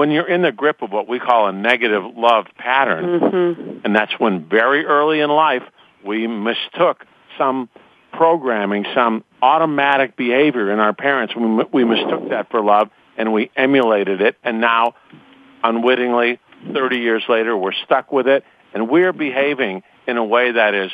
when 0.00 0.10
you're 0.10 0.26
in 0.26 0.40
the 0.40 0.50
grip 0.50 0.80
of 0.80 0.90
what 0.90 1.06
we 1.06 1.18
call 1.18 1.46
a 1.46 1.52
negative 1.52 2.02
love 2.16 2.46
pattern, 2.56 3.20
mm-hmm. 3.20 3.80
and 3.84 3.94
that's 3.94 4.18
when 4.18 4.48
very 4.48 4.86
early 4.86 5.20
in 5.20 5.28
life 5.28 5.62
we 6.02 6.26
mistook 6.26 7.04
some 7.36 7.68
programming, 8.10 8.86
some 8.94 9.22
automatic 9.42 10.16
behavior 10.16 10.72
in 10.72 10.78
our 10.78 10.94
parents. 10.94 11.36
We, 11.36 11.64
we 11.70 11.84
mistook 11.84 12.30
that 12.30 12.50
for 12.50 12.64
love 12.64 12.88
and 13.18 13.30
we 13.34 13.50
emulated 13.54 14.22
it, 14.22 14.38
and 14.42 14.58
now, 14.58 14.94
unwittingly, 15.62 16.38
30 16.72 16.96
years 16.96 17.22
later, 17.28 17.54
we're 17.54 17.74
stuck 17.84 18.10
with 18.10 18.26
it, 18.26 18.42
and 18.72 18.88
we're 18.88 19.12
behaving 19.12 19.82
in 20.06 20.16
a 20.16 20.24
way 20.24 20.52
that 20.52 20.74
is 20.74 20.90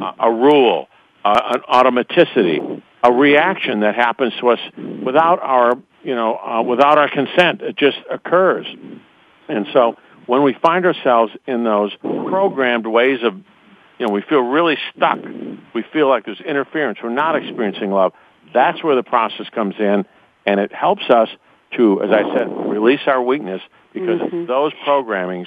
uh, 0.00 0.10
a 0.18 0.32
rule, 0.32 0.88
uh, 1.22 1.56
an 1.56 1.60
automaticity, 1.68 2.80
a 3.02 3.12
reaction 3.12 3.80
that 3.80 3.94
happens 3.94 4.32
to 4.40 4.48
us 4.48 4.60
without 5.04 5.42
our 5.42 5.74
you 6.02 6.14
know, 6.14 6.36
uh, 6.36 6.62
without 6.62 6.98
our 6.98 7.08
consent. 7.08 7.62
It 7.62 7.76
just 7.76 7.98
occurs. 8.10 8.66
And 9.48 9.66
so 9.72 9.96
when 10.26 10.42
we 10.42 10.54
find 10.54 10.86
ourselves 10.86 11.32
in 11.46 11.64
those 11.64 11.92
programmed 12.00 12.86
ways 12.86 13.20
of, 13.22 13.34
you 13.98 14.06
know, 14.06 14.12
we 14.12 14.22
feel 14.22 14.40
really 14.40 14.76
stuck. 14.94 15.18
We 15.74 15.84
feel 15.92 16.08
like 16.08 16.24
there's 16.24 16.40
interference. 16.40 16.98
We're 17.02 17.10
not 17.10 17.36
experiencing 17.36 17.90
love. 17.90 18.12
That's 18.52 18.82
where 18.82 18.96
the 18.96 19.02
process 19.02 19.46
comes 19.50 19.74
in, 19.78 20.04
and 20.46 20.60
it 20.60 20.72
helps 20.72 21.08
us 21.08 21.28
to, 21.76 22.02
as 22.02 22.10
I 22.10 22.36
said, 22.36 22.48
release 22.68 23.00
our 23.06 23.22
weakness 23.22 23.62
because 23.92 24.20
mm-hmm. 24.20 24.46
those 24.46 24.72
programmings 24.86 25.46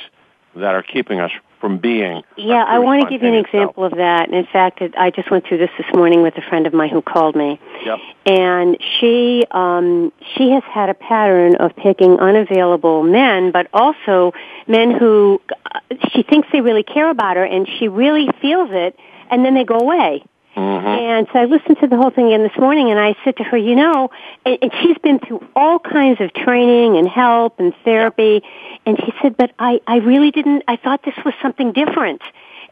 that 0.55 0.73
are 0.73 0.83
keeping 0.83 1.19
us 1.19 1.31
from 1.65 1.79
being. 1.79 2.21
Yeah, 2.37 2.63
I 2.63 2.77
want 2.77 3.01
to 3.01 3.09
give 3.09 3.23
you 3.23 3.29
an 3.29 3.33
example 3.43 3.81
self. 3.85 3.93
of 3.93 3.97
that. 3.97 4.27
And 4.29 4.37
in 4.37 4.45
fact, 4.45 4.83
I 4.95 5.09
just 5.09 5.31
went 5.31 5.47
through 5.47 5.57
this 5.57 5.71
this 5.79 5.87
morning 5.95 6.21
with 6.21 6.37
a 6.37 6.43
friend 6.43 6.67
of 6.67 6.73
mine 6.75 6.89
who 6.89 7.01
called 7.01 7.35
me. 7.35 7.59
Yep. 7.83 7.99
And 8.27 8.77
she 8.99 9.43
um 9.49 10.13
she 10.35 10.51
has 10.51 10.61
had 10.65 10.89
a 10.89 10.93
pattern 10.93 11.55
of 11.55 11.75
picking 11.75 12.19
unavailable 12.19 13.01
men, 13.01 13.51
but 13.51 13.67
also 13.73 14.31
men 14.67 14.91
who 14.91 15.41
uh, 15.49 15.79
she 16.11 16.21
thinks 16.21 16.47
they 16.51 16.61
really 16.61 16.83
care 16.83 17.09
about 17.09 17.35
her 17.35 17.43
and 17.43 17.67
she 17.79 17.87
really 17.87 18.29
feels 18.43 18.69
it 18.71 18.95
and 19.31 19.43
then 19.43 19.55
they 19.55 19.63
go 19.63 19.79
away. 19.79 20.23
Mm-hmm. 20.55 20.87
And 20.87 21.27
so 21.33 21.39
I 21.39 21.45
listened 21.45 21.79
to 21.81 21.87
the 21.87 21.97
whole 21.97 22.11
thing 22.11 22.27
again 22.27 22.43
this 22.43 22.57
morning, 22.57 22.89
and 22.89 22.97
I 22.97 23.15
said 23.23 23.35
to 23.37 23.43
her, 23.43 23.57
you 23.57 23.75
know, 23.75 24.09
and, 24.45 24.57
and 24.61 24.71
she's 24.81 24.97
been 24.99 25.19
through 25.19 25.45
all 25.55 25.79
kinds 25.79 26.21
of 26.21 26.33
training 26.33 26.97
and 26.97 27.07
help 27.07 27.59
and 27.59 27.73
therapy, 27.83 28.41
and 28.85 28.97
she 28.97 29.13
said, 29.21 29.35
but 29.35 29.51
I, 29.59 29.81
I 29.85 29.97
really 29.97 30.31
didn't. 30.31 30.63
I 30.67 30.77
thought 30.77 31.03
this 31.03 31.15
was 31.25 31.33
something 31.41 31.73
different. 31.73 32.21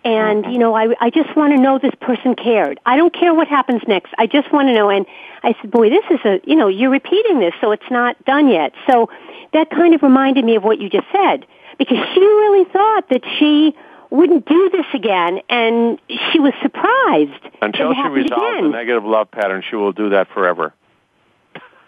And, 0.06 0.46
you 0.52 0.58
know, 0.58 0.76
I, 0.76 0.94
I 1.00 1.10
just 1.10 1.34
want 1.36 1.56
to 1.56 1.62
know 1.62 1.80
this 1.80 1.96
person 2.02 2.36
cared. 2.36 2.78
I 2.86 2.98
don't 2.98 3.14
care 3.14 3.34
what 3.34 3.48
happens 3.48 3.82
next. 3.88 4.14
I 4.18 4.28
just 4.28 4.52
want 4.52 4.68
to 4.68 4.74
know. 4.74 4.90
And 4.90 5.06
I 5.44 5.56
said, 5.62 5.72
boy, 5.72 5.90
this 5.90 6.04
is 6.10 6.20
a, 6.26 6.42
you 6.44 6.58
know, 6.58 6.68
you're 6.68 6.90
repeating 6.90 7.40
this, 7.40 7.54
so 7.62 7.72
it's 7.72 7.90
not 7.90 8.22
done 8.26 8.50
yet. 8.50 8.74
So 8.86 9.10
that 9.54 9.70
kind 9.70 9.96
of 9.96 10.04
reminded 10.04 10.44
me 10.44 10.56
of 10.56 10.64
what 10.64 10.80
you 10.80 10.90
just 10.90 11.08
said. 11.14 11.46
Because 11.78 11.98
she 12.14 12.20
really 12.20 12.66
thought 12.66 13.10
that 13.10 13.22
she 13.40 13.76
wouldn't 14.14 14.46
do 14.46 14.70
this 14.72 14.86
again, 14.94 15.40
and 15.50 16.00
she 16.08 16.40
was 16.40 16.54
surprised. 16.62 17.56
Until 17.64 17.94
she 17.96 18.02
resolves 18.10 18.62
the 18.62 18.70
negative 18.70 19.04
love 19.04 19.32
pattern, 19.32 19.64
she 19.68 19.76
will 19.76 19.92
do 19.92 20.10
that 20.10 20.28
forever. 20.30 20.72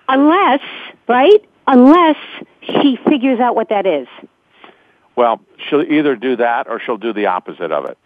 Unless, 0.09 0.61
right? 1.07 1.47
Unless 1.67 2.17
she 2.61 2.97
figures 3.07 3.39
out 3.39 3.55
what 3.55 3.69
that 3.69 3.85
is. 3.85 4.07
Well, 5.15 5.39
she'll 5.69 5.83
either 5.83 6.15
do 6.15 6.37
that 6.37 6.67
or 6.67 6.79
she'll 6.79 6.97
do 6.97 7.13
the 7.13 7.27
opposite 7.27 7.71
of 7.71 7.85
it. 7.85 7.97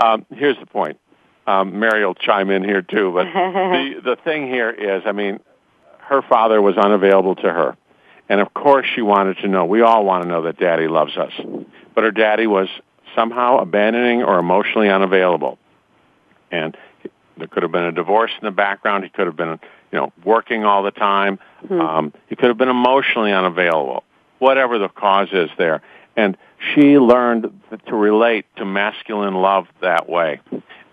Um, 0.00 0.24
here's 0.32 0.58
the 0.58 0.66
point. 0.66 1.00
Um, 1.44 1.80
Mary 1.80 2.06
will 2.06 2.14
chime 2.14 2.50
in 2.50 2.62
here 2.62 2.82
too, 2.82 3.12
but 3.12 3.24
the 3.32 4.00
the 4.04 4.16
thing 4.22 4.46
here 4.46 4.70
is, 4.70 5.02
I 5.06 5.12
mean, 5.12 5.40
her 5.98 6.22
father 6.22 6.62
was 6.62 6.76
unavailable 6.76 7.34
to 7.36 7.52
her, 7.52 7.76
and 8.28 8.40
of 8.40 8.54
course 8.54 8.86
she 8.94 9.02
wanted 9.02 9.38
to 9.38 9.48
know. 9.48 9.64
We 9.64 9.80
all 9.80 10.04
want 10.04 10.22
to 10.22 10.28
know 10.28 10.42
that 10.42 10.58
Daddy 10.58 10.86
loves 10.86 11.16
us, 11.16 11.32
but 11.94 12.04
her 12.04 12.10
daddy 12.12 12.46
was 12.46 12.68
somehow 13.14 13.58
abandoning 13.58 14.22
or 14.22 14.38
emotionally 14.38 14.88
unavailable. 14.88 15.58
And 16.50 16.76
there 17.36 17.46
could 17.46 17.62
have 17.62 17.72
been 17.72 17.84
a 17.84 17.92
divorce 17.92 18.30
in 18.40 18.44
the 18.44 18.50
background. 18.50 19.04
He 19.04 19.10
could 19.10 19.26
have 19.26 19.36
been, 19.36 19.60
you 19.92 19.98
know, 19.98 20.12
working 20.24 20.64
all 20.64 20.82
the 20.82 20.90
time. 20.90 21.38
Mm-hmm. 21.64 21.80
Um, 21.80 22.12
he 22.28 22.36
could 22.36 22.48
have 22.48 22.58
been 22.58 22.68
emotionally 22.68 23.32
unavailable. 23.32 24.04
Whatever 24.38 24.78
the 24.78 24.88
cause 24.88 25.28
is 25.32 25.50
there. 25.58 25.82
And 26.16 26.36
she 26.74 26.98
learned 26.98 27.60
to 27.86 27.94
relate 27.94 28.46
to 28.56 28.64
masculine 28.64 29.34
love 29.34 29.66
that 29.80 30.08
way. 30.08 30.40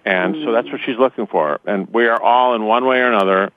And 0.05 0.36
mm-hmm. 0.36 0.45
so 0.45 0.51
that's 0.51 0.72
what 0.72 0.81
she's 0.86 0.98
looking 0.98 1.25
for. 1.25 1.60
And 1.65 1.91
we 1.91 2.05
are 2.07 2.22
all 2.22 2.53
in 2.55 2.65
one 2.65 2.86
way 2.86 3.00
or 3.00 3.12
another, 3.12 3.51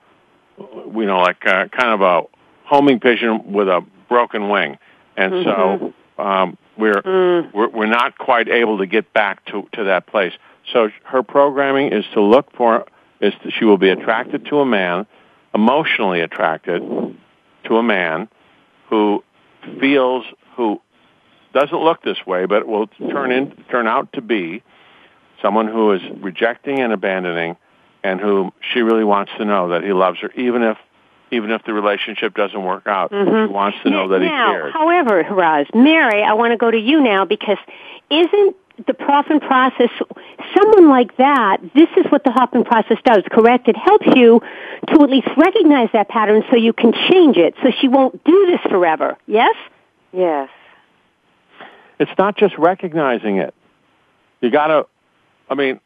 you 0.57 1.05
know, 1.05 1.19
like 1.19 1.45
uh, 1.45 1.67
kind 1.67 1.93
of 1.93 2.01
a 2.01 2.23
homing 2.65 2.99
pigeon 2.99 3.51
with 3.51 3.67
a 3.67 3.85
broken 4.07 4.49
wing. 4.49 4.77
And 5.15 5.33
mm-hmm. 5.33 5.49
so 5.49 5.93
um, 6.19 6.57
we're, 6.77 7.01
mm. 7.01 7.53
we're 7.53 7.69
we're 7.69 7.85
not 7.87 8.17
quite 8.17 8.47
able 8.47 8.77
to 8.79 8.85
get 8.85 9.11
back 9.13 9.45
to 9.45 9.67
to 9.73 9.85
that 9.85 10.07
place. 10.07 10.33
So 10.71 10.89
her 11.03 11.23
programming 11.23 11.91
is 11.91 12.05
to 12.13 12.21
look 12.21 12.51
for 12.55 12.85
is 13.19 13.33
to, 13.43 13.51
she 13.51 13.65
will 13.65 13.77
be 13.77 13.89
attracted 13.89 14.45
to 14.45 14.59
a 14.59 14.65
man, 14.65 15.05
emotionally 15.53 16.21
attracted 16.21 16.81
to 17.65 17.77
a 17.77 17.83
man 17.83 18.29
who 18.89 19.23
feels 19.79 20.25
who 20.55 20.81
doesn't 21.53 21.79
look 21.79 22.03
this 22.03 22.25
way, 22.25 22.45
but 22.45 22.67
will 22.67 22.87
turn 22.87 23.31
in 23.31 23.51
turn 23.69 23.87
out 23.87 24.13
to 24.13 24.21
be 24.21 24.63
someone 25.41 25.67
who 25.67 25.91
is 25.93 26.01
rejecting 26.17 26.79
and 26.79 26.93
abandoning 26.93 27.55
and 28.03 28.19
who 28.19 28.51
she 28.73 28.81
really 28.81 29.03
wants 29.03 29.31
to 29.37 29.45
know 29.45 29.69
that 29.69 29.83
he 29.83 29.91
loves 29.91 30.19
her, 30.19 30.31
even 30.33 30.63
if 30.63 30.77
even 31.31 31.51
if 31.51 31.63
the 31.63 31.73
relationship 31.73 32.35
doesn't 32.35 32.63
work 32.63 32.87
out. 32.87 33.11
Mm-hmm. 33.11 33.47
He 33.47 33.53
wants 33.53 33.77
to 33.83 33.89
know 33.89 34.07
that 34.09 34.21
he 34.21 34.27
cares. 34.27 34.73
However, 34.73 35.25
Raz, 35.29 35.67
Mary, 35.73 36.23
I 36.23 36.33
want 36.33 36.51
to 36.51 36.57
go 36.57 36.69
to 36.69 36.79
you 36.79 37.01
now 37.01 37.25
because 37.25 37.57
isn't 38.09 38.55
the 38.87 38.95
Hoffman 38.99 39.39
process, 39.39 39.89
someone 40.55 40.89
like 40.89 41.17
that, 41.17 41.57
this 41.75 41.89
is 41.97 42.05
what 42.09 42.23
the 42.23 42.31
Hoffman 42.31 42.63
process 42.63 42.97
does, 43.03 43.23
correct? 43.29 43.67
It 43.67 43.75
helps 43.75 44.07
you 44.15 44.41
to 44.87 45.03
at 45.03 45.09
least 45.09 45.27
recognize 45.37 45.89
that 45.93 46.07
pattern 46.07 46.43
so 46.49 46.55
you 46.55 46.73
can 46.73 46.93
change 46.93 47.37
it 47.37 47.55
so 47.61 47.71
she 47.79 47.87
won't 47.87 48.23
do 48.23 48.45
this 48.47 48.61
forever. 48.71 49.17
Yes? 49.27 49.55
Yes. 50.13 50.49
It's 51.99 52.11
not 52.17 52.37
just 52.37 52.57
recognizing 52.57 53.37
it. 53.37 53.53
You 54.41 54.49
gotta, 54.49 54.85
I 55.49 55.55
mean, 55.55 55.81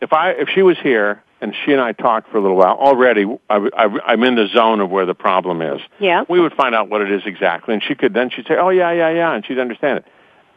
if 0.00 0.12
I, 0.12 0.30
if 0.30 0.48
she 0.48 0.62
was 0.62 0.76
here 0.82 1.22
and 1.46 1.54
she 1.64 1.70
and 1.70 1.80
I 1.80 1.92
talked 1.92 2.28
for 2.30 2.38
a 2.38 2.40
little 2.40 2.56
while, 2.56 2.74
already 2.74 3.24
I, 3.48 3.56
I, 3.56 3.84
I'm 4.04 4.24
in 4.24 4.34
the 4.34 4.48
zone 4.48 4.80
of 4.80 4.90
where 4.90 5.06
the 5.06 5.14
problem 5.14 5.62
is. 5.62 5.80
Yeah. 6.00 6.24
We 6.28 6.40
would 6.40 6.54
find 6.54 6.74
out 6.74 6.88
what 6.90 7.02
it 7.02 7.12
is 7.12 7.22
exactly 7.24 7.74
and 7.74 7.82
she 7.82 7.94
could, 7.94 8.12
then 8.12 8.30
she'd 8.30 8.48
say, 8.48 8.56
oh 8.56 8.70
yeah, 8.70 8.90
yeah, 8.90 9.10
yeah, 9.10 9.32
and 9.32 9.46
she'd 9.46 9.60
understand 9.60 9.98
it. 9.98 10.04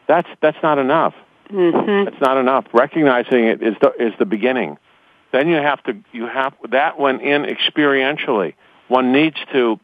That's, 0.07 0.27
that's 0.41 0.57
not 0.63 0.79
enough. 0.79 1.13
Mm-hmm. 1.51 2.05
That's 2.05 2.21
not 2.21 2.37
enough. 2.37 2.65
Recognizing 2.73 3.45
it 3.45 3.61
is 3.61 3.75
the, 3.79 3.93
is 3.99 4.13
the 4.17 4.25
beginning. 4.25 4.79
Then 5.31 5.47
you 5.47 5.57
have 5.57 5.83
to, 5.83 5.95
you 6.11 6.25
have, 6.25 6.55
that 6.69 6.99
went 6.99 7.21
in 7.21 7.43
experientially. 7.43 8.55
One 8.87 9.11
needs 9.11 9.37
to 9.53 9.79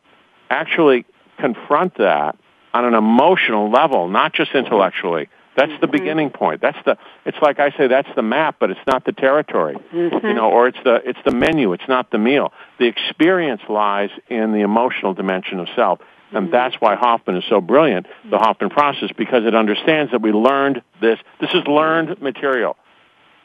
actually 0.49 1.05
confront 1.37 1.99
that 1.99 2.35
on 2.73 2.83
an 2.83 2.95
emotional 2.95 3.69
level, 3.69 4.09
not 4.09 4.33
just 4.33 4.55
intellectually. 4.55 5.29
That's 5.55 5.71
the 5.79 5.87
mm-hmm. 5.87 5.91
beginning 5.91 6.29
point. 6.31 6.61
That's 6.61 6.77
the. 6.85 6.97
It's 7.25 7.37
like 7.41 7.59
I 7.59 7.71
say, 7.71 7.87
that's 7.87 8.09
the 8.15 8.21
map, 8.21 8.57
but 8.59 8.71
it's 8.71 8.85
not 8.85 9.05
the 9.05 9.13
territory. 9.13 9.77
You 9.93 10.09
mm-hmm. 10.09 10.35
know, 10.35 10.51
or 10.51 10.67
it's 10.67 10.77
the 10.83 10.95
it's 10.95 11.19
the 11.25 11.31
menu. 11.31 11.73
It's 11.73 11.87
not 11.87 12.11
the 12.11 12.17
meal. 12.17 12.51
The 12.77 12.85
experience 12.85 13.61
lies 13.69 14.09
in 14.29 14.51
the 14.51 14.61
emotional 14.61 15.13
dimension 15.13 15.59
of 15.59 15.67
self, 15.75 15.99
and 16.31 16.45
mm-hmm. 16.45 16.51
that's 16.51 16.75
why 16.79 16.95
Hoffman 16.95 17.37
is 17.37 17.45
so 17.49 17.61
brilliant. 17.61 18.07
The 18.29 18.37
Hoffman 18.37 18.69
process 18.69 19.09
because 19.17 19.45
it 19.45 19.55
understands 19.55 20.11
that 20.11 20.21
we 20.21 20.33
learned 20.33 20.81
this. 20.99 21.19
This 21.39 21.51
is 21.53 21.65
learned 21.67 22.21
material. 22.21 22.75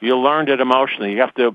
You 0.00 0.16
learned 0.16 0.48
it 0.48 0.60
emotionally. 0.60 1.12
You 1.12 1.20
have 1.20 1.34
to 1.34 1.54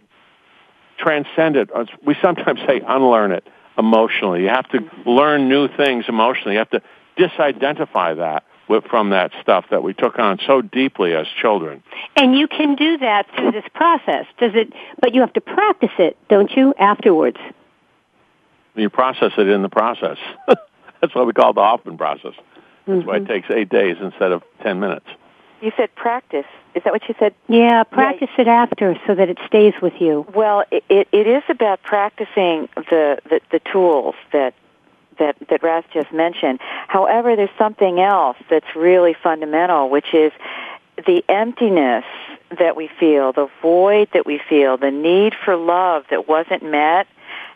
transcend 0.97 1.57
it. 1.57 1.69
We 2.05 2.15
sometimes 2.21 2.61
say 2.65 2.81
unlearn 2.87 3.33
it 3.33 3.45
emotionally. 3.77 4.43
You 4.43 4.49
have 4.49 4.69
to 4.69 4.79
learn 5.05 5.49
new 5.49 5.67
things 5.67 6.05
emotionally. 6.07 6.53
You 6.53 6.59
have 6.59 6.69
to 6.69 6.81
disidentify 7.17 8.17
that 8.17 8.45
with, 8.67 8.83
from 8.85 9.09
that 9.11 9.31
stuff 9.41 9.65
that 9.69 9.83
we 9.83 9.93
took 9.93 10.17
on 10.19 10.39
so 10.45 10.61
deeply 10.61 11.13
as 11.13 11.27
children. 11.41 11.83
And 12.15 12.35
you 12.37 12.47
can 12.47 12.75
do 12.75 12.97
that 12.97 13.27
through 13.35 13.51
this 13.51 13.65
process. 13.73 14.25
Does 14.39 14.51
it? 14.55 14.73
But 15.01 15.13
you 15.13 15.21
have 15.21 15.33
to 15.33 15.41
practice 15.41 15.91
it, 15.99 16.17
don't 16.29 16.51
you? 16.51 16.73
Afterwards. 16.79 17.37
You 18.75 18.89
process 18.89 19.31
it 19.37 19.47
in 19.47 19.61
the 19.61 19.69
process. 19.69 20.17
That's 21.01 21.13
what 21.15 21.27
we 21.27 21.33
call 21.33 21.53
the 21.53 21.61
Hoffman 21.61 21.97
process. 21.97 22.33
That's 22.35 22.45
Mm-hmm. 22.87 23.07
why 23.07 23.15
it 23.17 23.25
takes 23.27 23.49
eight 23.49 23.69
days 23.69 23.97
instead 23.99 24.31
of 24.31 24.43
ten 24.61 24.79
minutes. 24.79 25.07
You 25.59 25.71
said 25.75 25.95
practice. 25.95 26.45
Is 26.75 26.83
that 26.83 26.93
what 26.93 27.01
you 27.09 27.15
said? 27.17 27.33
Yeah, 27.47 27.83
practice 27.83 28.29
it 28.37 28.47
after 28.47 28.95
so 29.07 29.15
that 29.15 29.27
it 29.27 29.39
stays 29.47 29.73
with 29.81 29.93
you. 29.99 30.23
Well, 30.35 30.65
it, 30.69 30.83
it, 30.87 31.07
it 31.11 31.25
is 31.25 31.41
about 31.49 31.81
practicing 31.81 32.69
the, 32.75 33.17
the, 33.27 33.41
the 33.51 33.59
tools 33.71 34.13
that 34.33 34.53
that 35.19 35.35
that 35.49 35.63
Raz 35.63 35.83
just 35.93 36.11
mentioned. 36.11 36.59
However, 36.87 37.35
there's 37.35 37.49
something 37.57 37.99
else 37.99 38.37
that's 38.49 38.75
really 38.75 39.13
fundamental, 39.13 39.89
which 39.89 40.13
is 40.13 40.31
the 41.05 41.23
emptiness 41.27 42.05
that 42.57 42.75
we 42.75 42.89
feel, 42.99 43.33
the 43.33 43.49
void 43.61 44.09
that 44.13 44.25
we 44.25 44.39
feel, 44.49 44.77
the 44.77 44.91
need 44.91 45.33
for 45.33 45.55
love 45.55 46.05
that 46.09 46.27
wasn't 46.27 46.63
met, 46.63 47.07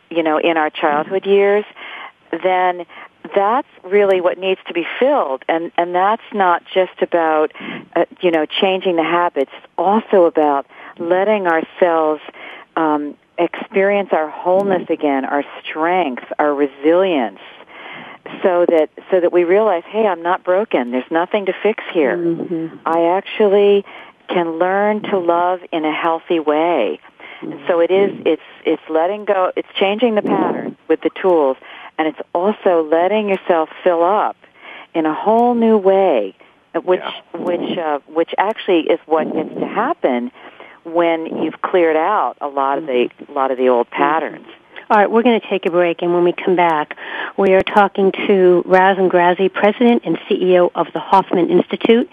you 0.09 0.23
know, 0.23 0.37
in 0.37 0.57
our 0.57 0.69
childhood 0.69 1.25
years. 1.25 1.65
Then 2.43 2.85
that's 3.35 3.67
really 3.83 4.21
what 4.21 4.37
needs 4.37 4.59
to 4.67 4.73
be 4.73 4.85
filled, 4.99 5.43
and 5.47 5.71
and 5.77 5.93
that's 5.93 6.23
not 6.33 6.63
just 6.73 7.01
about, 7.01 7.51
uh, 7.95 8.05
you 8.21 8.31
know, 8.31 8.45
changing 8.45 8.95
the 8.95 9.03
habits. 9.03 9.51
It's 9.53 9.67
also 9.77 10.25
about 10.25 10.65
letting 10.97 11.47
ourselves. 11.47 12.21
Um, 12.75 13.15
experience 13.39 14.09
our 14.11 14.29
wholeness 14.29 14.89
again, 14.89 15.23
our 15.23 15.43
strength, 15.63 16.25
our 16.37 16.53
resilience, 16.53 17.39
so 18.43 18.65
that 18.67 18.89
so 19.11 19.19
that 19.19 19.31
we 19.31 19.43
realize, 19.43 19.83
hey, 19.87 20.05
I'm 20.05 20.21
not 20.21 20.43
broken. 20.43 20.91
There's 20.91 21.11
nothing 21.11 21.45
to 21.47 21.53
fix 21.63 21.83
here. 21.93 22.17
Mm-hmm. 22.17 22.77
I 22.85 23.17
actually 23.17 23.85
can 24.27 24.59
learn 24.59 25.01
to 25.03 25.17
love 25.17 25.59
in 25.71 25.85
a 25.85 25.93
healthy 25.93 26.39
way. 26.39 26.99
And 27.41 27.59
so 27.67 27.79
it 27.79 27.91
is 27.91 28.11
it's 28.25 28.41
it's 28.65 28.81
letting 28.89 29.25
go, 29.25 29.51
it's 29.55 29.69
changing 29.75 30.15
the 30.15 30.21
pattern 30.21 30.77
with 30.87 31.01
the 31.01 31.09
tools 31.21 31.57
and 31.97 32.07
it's 32.07 32.19
also 32.33 32.83
letting 32.89 33.29
yourself 33.29 33.69
fill 33.83 34.03
up 34.03 34.35
in 34.93 35.05
a 35.05 35.13
whole 35.13 35.53
new 35.53 35.77
way 35.77 36.35
which 36.75 37.01
Yeah. 37.01 37.41
which 37.41 37.77
uh, 37.77 37.99
which 38.07 38.33
actually 38.37 38.81
is 38.81 38.99
what 39.05 39.31
gets 39.33 39.53
to 39.55 39.67
happen 39.67 40.31
when 40.83 41.43
you've 41.43 41.61
cleared 41.61 41.95
out 41.97 42.35
a 42.41 42.47
lot 42.47 42.77
of 42.77 42.85
the 42.85 43.09
a 43.27 43.31
lot 43.31 43.51
of 43.51 43.57
the 43.57 43.69
old 43.69 43.89
patterns. 43.89 44.47
All 44.91 44.97
right, 44.97 45.11
we're 45.11 45.21
going 45.21 45.39
to 45.39 45.47
take 45.47 45.67
a 45.67 45.69
break, 45.69 46.01
and 46.01 46.15
when 46.15 46.23
we 46.23 46.33
come 46.33 46.55
back, 46.55 46.97
we 47.37 47.53
are 47.53 47.61
talking 47.61 48.11
to 48.25 48.63
Raz 48.65 48.97
Ingrasci, 48.97 49.53
President 49.53 50.01
and 50.03 50.17
CEO 50.21 50.71
of 50.73 50.87
the 50.93 50.99
Hoffman 50.99 51.51
Institute, 51.51 52.09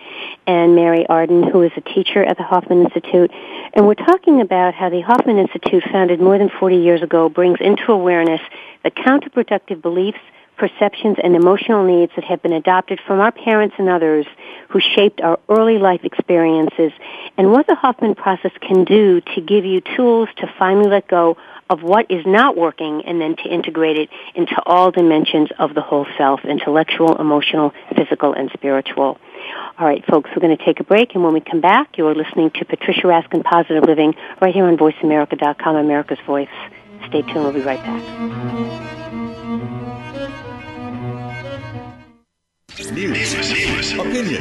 and 0.47 0.77
Mary 0.77 1.07
Arden, 1.07 1.43
who 1.43 1.63
is 1.63 1.73
a 1.79 1.81
teacher 1.81 2.23
at 2.23 2.37
the 2.37 2.43
Hoffman 2.43 2.83
Institute. 2.83 3.31
And 3.73 3.87
we're 3.87 3.95
talking 3.95 4.43
about 4.43 4.75
how 4.75 4.91
the 4.91 5.01
Hoffman 5.01 5.39
Institute, 5.39 5.85
founded 5.91 6.21
more 6.21 6.37
than 6.37 6.51
40 6.51 6.77
years 6.77 7.01
ago, 7.01 7.31
brings 7.31 7.63
into 7.63 7.93
awareness 7.93 8.43
the 8.85 8.91
counterproductive 8.91 9.81
beliefs, 9.81 10.21
perceptions, 10.59 11.17
and 11.25 11.35
emotional 11.35 11.83
needs 11.83 12.13
that 12.17 12.25
have 12.25 12.43
been 12.43 12.53
adopted 12.53 13.01
from 13.07 13.21
our 13.21 13.33
parents 13.33 13.77
and 13.79 13.89
others 13.89 14.27
who 14.69 14.81
shaped 14.81 15.23
our 15.23 15.39
early 15.49 15.79
life 15.79 16.05
experiences, 16.05 16.93
and 17.39 17.51
what 17.51 17.67
the 17.67 17.75
Hoffman 17.75 18.15
process 18.15 18.53
can 18.61 18.85
do 18.85 19.23
to 19.35 19.41
give 19.41 19.65
you 19.65 19.81
tools 19.81 20.29
to 20.37 20.55
finally 20.59 20.91
let 20.91 21.09
go 21.09 21.39
of 21.69 21.83
what 21.83 22.11
is 22.11 22.25
not 22.27 22.57
working 22.57 23.03
and 23.07 23.21
then 23.21 23.37
to 23.37 23.49
integrate 23.49 23.97
it 23.97 24.09
into 24.35 24.55
all 24.65 24.91
dimensions 24.91 25.49
of 25.59 25.75
the 25.75 25.81
whole 25.81 26.07
self, 26.17 26.45
intellectual, 26.45 27.17
emotional, 27.17 27.73
physical, 27.95 28.33
and 28.33 28.51
spiritual. 28.53 29.19
All 29.79 29.87
right, 29.87 30.05
folks, 30.07 30.31
we're 30.35 30.41
going 30.41 30.57
to 30.57 30.65
take 30.65 30.81
a 30.81 30.85
break, 30.85 31.15
and 31.15 31.23
when 31.23 31.35
we 31.35 31.41
come 31.41 31.61
back, 31.61 31.99
you 31.99 32.07
are 32.07 32.15
listening 32.15 32.51
to 32.53 32.65
Patricia 32.65 33.03
Raskin 33.03 33.45
Positive 33.45 33.85
Living 33.85 34.15
right 34.41 34.55
here 34.55 34.65
on 34.65 34.77
VoiceAmerica.com, 34.77 35.77
America's 35.77 36.19
Voice. 36.27 36.49
Stay 37.09 37.23
tuned. 37.23 37.45
We'll 37.45 37.53
be 37.53 37.61
right 37.61 37.83
back. 37.83 39.07
News, 42.93 43.93
opinion, 43.93 44.41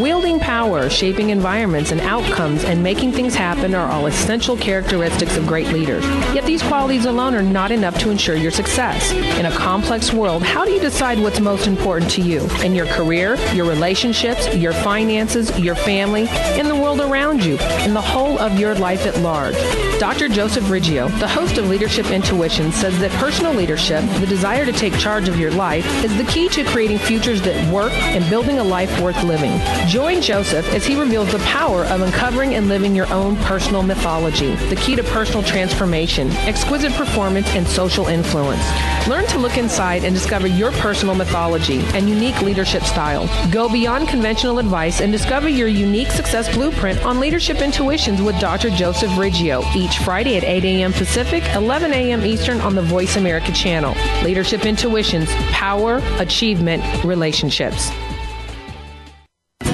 Wielding 0.00 0.38
power, 0.38 0.90
shaping 0.90 1.30
environments 1.30 1.90
and 1.90 2.02
outcomes, 2.02 2.64
and 2.64 2.82
making 2.82 3.12
things 3.12 3.34
happen 3.34 3.74
are 3.74 3.90
all 3.90 4.06
essential 4.06 4.54
characteristics 4.54 5.38
of 5.38 5.46
great 5.46 5.68
leaders. 5.68 6.04
Yet 6.34 6.44
these 6.44 6.62
qualities 6.62 7.06
alone 7.06 7.34
are 7.34 7.40
not 7.40 7.70
enough 7.70 7.98
to 8.00 8.10
ensure 8.10 8.36
your 8.36 8.50
success. 8.50 9.10
In 9.38 9.46
a 9.46 9.50
complex 9.50 10.12
world, 10.12 10.42
how 10.42 10.66
do 10.66 10.70
you 10.70 10.80
decide 10.80 11.18
what's 11.18 11.40
most 11.40 11.66
important 11.66 12.10
to 12.10 12.20
you? 12.20 12.46
In 12.62 12.74
your 12.74 12.84
career, 12.86 13.36
your 13.54 13.64
relationships, 13.64 14.54
your 14.54 14.74
finances, 14.74 15.58
your 15.58 15.74
family, 15.74 16.28
in 16.58 16.68
the 16.68 16.76
world 16.76 17.00
around 17.00 17.42
you, 17.42 17.56
and 17.56 17.96
the 17.96 18.00
whole 18.00 18.38
of 18.38 18.60
your 18.60 18.74
life 18.74 19.06
at 19.06 19.18
large? 19.20 19.56
Dr. 19.98 20.28
Joseph 20.28 20.64
Riggio, 20.64 21.08
the 21.20 21.26
host 21.26 21.56
of 21.56 21.70
Leadership 21.70 22.10
Intuition, 22.10 22.70
says 22.70 22.98
that 23.00 23.10
personal 23.12 23.54
leadership, 23.54 24.04
the 24.20 24.26
desire 24.26 24.66
to 24.66 24.72
take 24.72 24.92
charge 24.98 25.26
of 25.26 25.38
your 25.38 25.50
life, 25.52 25.86
is 26.04 26.14
the 26.18 26.24
key 26.24 26.50
to 26.50 26.64
creating 26.64 26.98
futures 26.98 27.40
that 27.42 27.72
work 27.72 27.92
and 27.92 28.28
building 28.28 28.58
a 28.58 28.64
life 28.64 29.00
worth 29.00 29.22
living. 29.24 29.58
Join 29.88 30.20
Joseph 30.20 30.68
as 30.74 30.84
he 30.84 31.00
reveals 31.00 31.32
the 31.32 31.38
power 31.38 31.84
of 31.86 32.02
uncovering 32.02 32.54
and 32.56 32.68
living 32.68 32.94
your 32.94 33.10
own 33.10 33.36
personal 33.36 33.82
mythology, 33.82 34.54
the 34.68 34.76
key 34.76 34.96
to 34.96 35.02
personal 35.02 35.42
transformation, 35.42 36.30
exquisite 36.44 36.92
performance, 36.92 37.48
and 37.54 37.66
social 37.66 38.06
influence. 38.06 38.62
Learn 39.08 39.26
to 39.28 39.38
look 39.38 39.56
inside 39.56 40.04
and 40.04 40.14
discover 40.14 40.46
your 40.46 40.72
personal 40.72 41.14
mythology 41.14 41.80
and 41.94 42.10
unique 42.10 42.42
leadership 42.42 42.82
style. 42.82 43.30
Go 43.50 43.66
beyond 43.68 44.08
conventional 44.08 44.58
advice 44.58 45.00
and 45.00 45.10
discover 45.10 45.48
your 45.48 45.68
unique 45.68 46.10
success 46.10 46.54
blueprint 46.54 47.02
on 47.02 47.18
Leadership 47.18 47.62
Intuitions 47.62 48.20
with 48.20 48.38
Dr. 48.38 48.68
Joseph 48.68 49.10
Riggio 49.12 49.62
each 49.86 49.98
Friday 49.98 50.36
at 50.36 50.42
8 50.42 50.64
a.m. 50.64 50.92
Pacific, 50.92 51.44
11 51.54 51.92
a.m. 51.92 52.24
Eastern 52.24 52.60
on 52.60 52.74
the 52.74 52.82
Voice 52.82 53.16
America 53.16 53.52
channel. 53.52 53.94
Leadership 54.24 54.66
Intuitions, 54.66 55.28
power, 55.52 56.00
achievement, 56.18 56.82
relationships. 57.04 57.90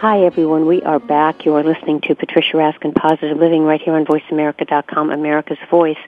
Hi, 0.00 0.22
everyone. 0.22 0.64
We 0.64 0.80
are 0.80 0.98
back. 0.98 1.44
You 1.44 1.56
are 1.56 1.62
listening 1.62 2.00
to 2.08 2.14
Patricia 2.14 2.56
Raskin 2.56 2.94
Positive 2.94 3.36
Living 3.36 3.64
right 3.64 3.82
here 3.82 3.92
on 3.92 4.06
VoiceAmerica.com, 4.06 5.10
America's 5.10 5.58
Voice. 5.70 5.98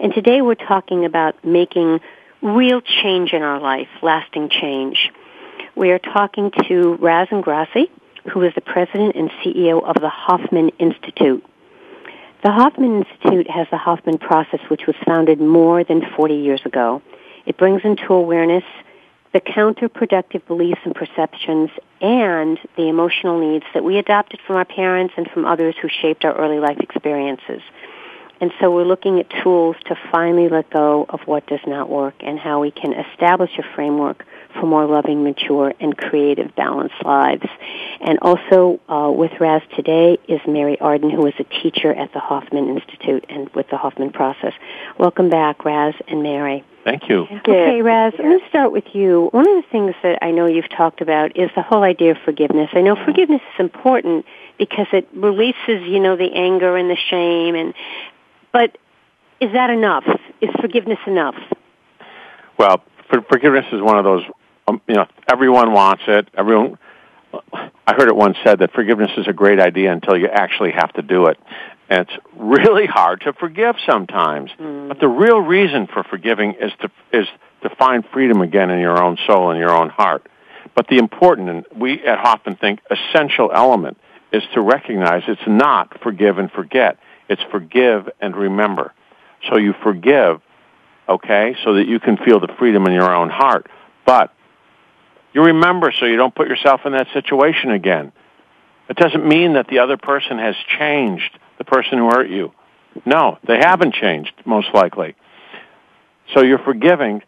And 0.00 0.12
today 0.12 0.42
we're 0.42 0.56
talking 0.56 1.04
about 1.04 1.44
making 1.44 2.00
real 2.42 2.80
change 2.80 3.32
in 3.32 3.42
our 3.42 3.60
life, 3.60 3.86
lasting 4.02 4.48
change. 4.48 5.12
We 5.76 5.92
are 5.92 6.00
talking 6.00 6.50
to 6.66 6.96
Raz 6.96 7.28
Ingrasci, 7.28 7.88
who 8.32 8.42
is 8.42 8.52
the 8.56 8.62
president 8.62 9.14
and 9.14 9.30
CEO 9.30 9.80
of 9.80 9.94
the 9.94 10.10
Hoffman 10.10 10.70
Institute. 10.80 11.44
The 12.42 12.50
Hoffman 12.50 13.04
Institute 13.04 13.48
has 13.48 13.68
the 13.70 13.78
Hoffman 13.78 14.18
process, 14.18 14.58
which 14.66 14.88
was 14.88 14.96
founded 15.06 15.40
more 15.40 15.84
than 15.84 16.02
40 16.16 16.34
years 16.34 16.62
ago. 16.64 17.00
It 17.46 17.56
brings 17.56 17.82
into 17.84 18.12
awareness 18.12 18.64
the 19.32 19.40
counterproductive 19.40 20.46
beliefs 20.46 20.80
and 20.84 20.94
perceptions 20.94 21.70
and 22.00 22.58
the 22.76 22.88
emotional 22.88 23.38
needs 23.40 23.64
that 23.74 23.84
we 23.84 23.98
adopted 23.98 24.40
from 24.46 24.56
our 24.56 24.64
parents 24.64 25.14
and 25.16 25.28
from 25.30 25.44
others 25.44 25.74
who 25.80 25.88
shaped 25.88 26.24
our 26.24 26.34
early 26.36 26.58
life 26.58 26.78
experiences. 26.78 27.62
And 28.40 28.52
so 28.60 28.70
we're 28.70 28.84
looking 28.84 29.18
at 29.18 29.30
tools 29.42 29.76
to 29.86 29.96
finally 30.12 30.48
let 30.48 30.68
go 30.68 31.06
of 31.08 31.20
what 31.24 31.46
does 31.46 31.60
not 31.66 31.88
work 31.88 32.14
and 32.20 32.38
how 32.38 32.60
we 32.60 32.70
can 32.70 32.92
establish 32.92 33.50
a 33.58 33.62
framework 33.74 34.26
for 34.60 34.66
more 34.66 34.86
loving, 34.86 35.24
mature, 35.24 35.72
and 35.80 35.96
creative, 35.96 36.54
balanced 36.54 37.02
lives. 37.02 37.46
And 38.00 38.18
also 38.20 38.80
uh, 38.88 39.10
with 39.10 39.32
Raz 39.40 39.62
today 39.74 40.18
is 40.28 40.40
Mary 40.46 40.78
Arden, 40.80 41.10
who 41.10 41.26
is 41.26 41.34
a 41.38 41.44
teacher 41.44 41.92
at 41.92 42.12
the 42.12 42.20
Hoffman 42.20 42.68
Institute 42.68 43.24
and 43.28 43.48
with 43.50 43.68
the 43.70 43.78
Hoffman 43.78 44.12
process. 44.12 44.52
Welcome 44.98 45.30
back, 45.30 45.64
Raz 45.64 45.94
and 46.06 46.22
Mary. 46.22 46.62
Thank 46.86 47.08
you. 47.08 47.26
Okay, 47.38 47.82
Raz, 47.82 48.12
I'm 48.16 48.26
going 48.26 48.38
to 48.38 48.48
start 48.48 48.70
with 48.70 48.84
you. 48.92 49.28
One 49.32 49.48
of 49.48 49.56
the 49.56 49.68
things 49.72 49.96
that 50.04 50.20
I 50.22 50.30
know 50.30 50.46
you've 50.46 50.70
talked 50.70 51.00
about 51.00 51.36
is 51.36 51.50
the 51.56 51.62
whole 51.62 51.82
idea 51.82 52.12
of 52.12 52.18
forgiveness. 52.24 52.70
I 52.74 52.80
know 52.80 52.94
forgiveness 52.94 53.40
is 53.54 53.58
important 53.58 54.24
because 54.56 54.86
it 54.92 55.08
releases, 55.12 55.82
you 55.82 55.98
know, 55.98 56.14
the 56.14 56.32
anger 56.32 56.76
and 56.76 56.88
the 56.88 56.96
shame 57.10 57.56
and 57.56 57.74
but 58.52 58.78
is 59.40 59.52
that 59.52 59.68
enough? 59.70 60.04
Is 60.40 60.50
forgiveness 60.60 61.00
enough? 61.08 61.34
Well, 62.56 62.80
for, 63.10 63.20
forgiveness 63.22 63.66
is 63.72 63.82
one 63.82 63.98
of 63.98 64.04
those 64.04 64.22
um, 64.68 64.80
you 64.86 64.94
know, 64.94 65.06
everyone 65.28 65.72
wants 65.72 66.04
it. 66.06 66.28
Everyone 66.38 66.78
I 67.34 67.94
heard 67.94 68.08
it 68.08 68.14
once 68.14 68.36
said 68.44 68.60
that 68.60 68.72
forgiveness 68.72 69.10
is 69.16 69.26
a 69.26 69.32
great 69.32 69.58
idea 69.58 69.92
until 69.92 70.16
you 70.16 70.28
actually 70.28 70.70
have 70.70 70.92
to 70.92 71.02
do 71.02 71.26
it. 71.26 71.36
And 71.88 72.00
it's 72.00 72.24
really 72.36 72.86
hard 72.86 73.20
to 73.22 73.32
forgive 73.32 73.76
sometimes. 73.86 74.50
Mm. 74.58 74.88
But 74.88 75.00
the 75.00 75.08
real 75.08 75.38
reason 75.38 75.86
for 75.86 76.02
forgiving 76.02 76.54
is 76.60 76.72
to 76.80 76.90
is 77.12 77.26
to 77.62 77.70
find 77.76 78.04
freedom 78.12 78.40
again 78.40 78.70
in 78.70 78.80
your 78.80 79.02
own 79.02 79.18
soul 79.26 79.50
and 79.50 79.58
your 79.58 79.70
own 79.70 79.88
heart. 79.88 80.26
But 80.74 80.88
the 80.88 80.98
important, 80.98 81.48
and 81.48 81.64
we 81.74 82.04
at 82.04 82.18
Hoffman 82.18 82.56
think 82.56 82.80
essential 82.90 83.50
element, 83.52 83.98
is 84.32 84.42
to 84.54 84.60
recognize 84.60 85.22
it's 85.28 85.40
not 85.46 86.00
forgive 86.02 86.38
and 86.38 86.50
forget. 86.50 86.98
It's 87.28 87.42
forgive 87.50 88.08
and 88.20 88.36
remember. 88.36 88.92
So 89.48 89.56
you 89.56 89.74
forgive, 89.82 90.40
okay, 91.08 91.56
so 91.64 91.74
that 91.74 91.86
you 91.86 92.00
can 92.00 92.16
feel 92.16 92.40
the 92.40 92.52
freedom 92.58 92.86
in 92.86 92.92
your 92.92 93.14
own 93.14 93.30
heart. 93.30 93.68
But 94.04 94.32
you 95.32 95.42
remember 95.42 95.92
so 95.92 96.06
you 96.06 96.16
don't 96.16 96.34
put 96.34 96.48
yourself 96.48 96.80
in 96.84 96.92
that 96.92 97.06
situation 97.12 97.70
again. 97.70 98.12
It 98.88 98.96
doesn't 98.96 99.26
mean 99.26 99.54
that 99.54 99.68
the 99.68 99.80
other 99.80 99.96
person 99.96 100.38
has 100.38 100.54
changed 100.78 101.38
the 101.58 101.64
person 101.64 101.98
who 101.98 102.06
hurt 102.06 102.28
you. 102.28 102.52
No, 103.04 103.38
they 103.46 103.58
haven't 103.58 103.94
changed, 103.94 104.32
most 104.44 104.68
likely. 104.72 105.14
So 106.34 106.42
you're 106.42 106.58
forgiving 106.58 107.22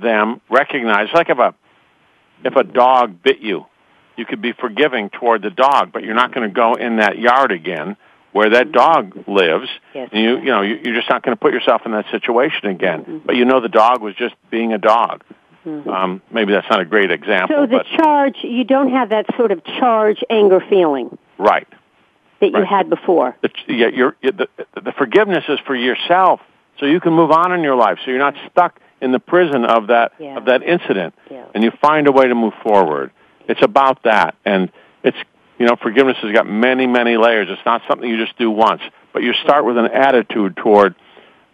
them, 0.00 0.40
recognize, 0.48 1.08
like 1.12 1.28
if 1.28 1.38
a, 1.38 1.54
if 2.44 2.54
a 2.56 2.64
dog 2.64 3.22
bit 3.22 3.40
you, 3.40 3.66
you 4.16 4.24
could 4.24 4.40
be 4.42 4.52
forgiving 4.52 5.10
toward 5.10 5.42
the 5.42 5.50
dog, 5.50 5.92
but 5.92 6.02
you're 6.02 6.14
not 6.14 6.32
going 6.32 6.48
to 6.48 6.54
go 6.54 6.74
in 6.74 6.96
that 6.96 7.18
yard 7.18 7.52
again 7.52 7.96
where 8.32 8.50
that 8.50 8.72
dog 8.72 9.24
lives. 9.26 9.68
Yes. 9.94 10.10
And 10.12 10.22
you, 10.22 10.38
you 10.38 10.46
know, 10.46 10.62
you're 10.62 10.94
just 10.94 11.08
not 11.08 11.22
going 11.22 11.36
to 11.36 11.40
put 11.40 11.52
yourself 11.52 11.82
in 11.86 11.92
that 11.92 12.04
situation 12.10 12.66
again. 12.68 13.00
Mm-hmm. 13.00 13.18
But 13.26 13.36
you 13.36 13.44
know 13.44 13.60
the 13.60 13.68
dog 13.68 14.02
was 14.02 14.14
just 14.14 14.34
being 14.50 14.72
a 14.72 14.78
dog. 14.78 15.24
Mm-hmm. 15.64 15.88
Um, 15.88 16.22
maybe 16.30 16.52
that's 16.52 16.68
not 16.70 16.80
a 16.80 16.84
great 16.84 17.10
example. 17.10 17.56
So 17.56 17.66
the 17.66 17.78
but, 17.78 17.86
charge, 18.02 18.36
you 18.42 18.64
don't 18.64 18.90
have 18.90 19.10
that 19.10 19.26
sort 19.36 19.50
of 19.50 19.64
charge 19.64 20.22
anger 20.30 20.60
feeling. 20.68 21.16
Right 21.38 21.66
that 22.40 22.52
right. 22.52 22.60
you 22.60 22.66
had 22.66 22.90
before. 22.90 23.36
The, 23.42 23.50
yeah, 23.68 23.88
you're, 23.88 24.16
the, 24.22 24.48
the 24.74 24.92
forgiveness 24.96 25.44
is 25.48 25.58
for 25.66 25.74
yourself, 25.74 26.40
so 26.78 26.86
you 26.86 27.00
can 27.00 27.12
move 27.12 27.30
on 27.30 27.52
in 27.52 27.62
your 27.62 27.76
life. 27.76 27.98
So 28.04 28.10
you're 28.10 28.20
not 28.20 28.34
stuck 28.50 28.80
in 29.00 29.12
the 29.12 29.20
prison 29.20 29.64
of 29.64 29.88
that 29.88 30.12
yeah. 30.18 30.36
of 30.36 30.46
that 30.46 30.62
incident, 30.62 31.14
yeah. 31.30 31.46
and 31.54 31.62
you 31.62 31.70
find 31.80 32.06
a 32.06 32.12
way 32.12 32.28
to 32.28 32.34
move 32.34 32.54
forward. 32.62 33.12
It's 33.48 33.62
about 33.62 34.02
that, 34.04 34.34
and 34.44 34.70
it's 35.02 35.16
you 35.58 35.66
know 35.66 35.76
forgiveness 35.76 36.16
has 36.22 36.32
got 36.32 36.48
many 36.48 36.86
many 36.86 37.16
layers. 37.16 37.48
It's 37.50 37.64
not 37.64 37.82
something 37.88 38.08
you 38.08 38.24
just 38.24 38.38
do 38.38 38.50
once, 38.50 38.82
but 39.12 39.22
you 39.22 39.32
start 39.34 39.64
with 39.64 39.78
an 39.78 39.86
attitude 39.86 40.56
toward 40.56 40.94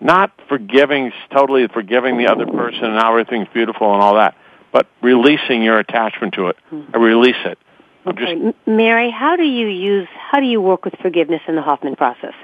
not 0.01 0.33
forgiving 0.49 1.13
totally 1.31 1.67
forgiving 1.69 2.19
the 2.19 2.27
other 2.27 2.47
person 2.47 2.85
and 2.85 2.95
now 2.95 3.11
everything's 3.11 3.49
beautiful 3.55 3.93
and 3.95 4.03
all 4.03 4.17
that, 4.17 4.37
but 4.73 4.87
releasing 5.01 5.63
your 5.63 5.79
attachment 5.79 6.35
to 6.35 6.49
it. 6.49 6.57
Mm-hmm. 6.71 7.01
Release 7.01 7.37
it. 7.45 7.59
Okay, 8.07 8.39
just, 8.39 8.57
Mary, 8.67 9.11
how 9.11 9.37
do 9.37 9.45
you 9.45 9.67
use 9.67 10.09
how 10.31 10.41
do 10.41 10.47
you 10.47 10.61
work 10.61 10.85
with 10.85 10.95
forgiveness 11.01 11.41
in 11.49 11.55
the 11.55 11.63
Hoffman 11.63 11.97
process? 11.97 12.35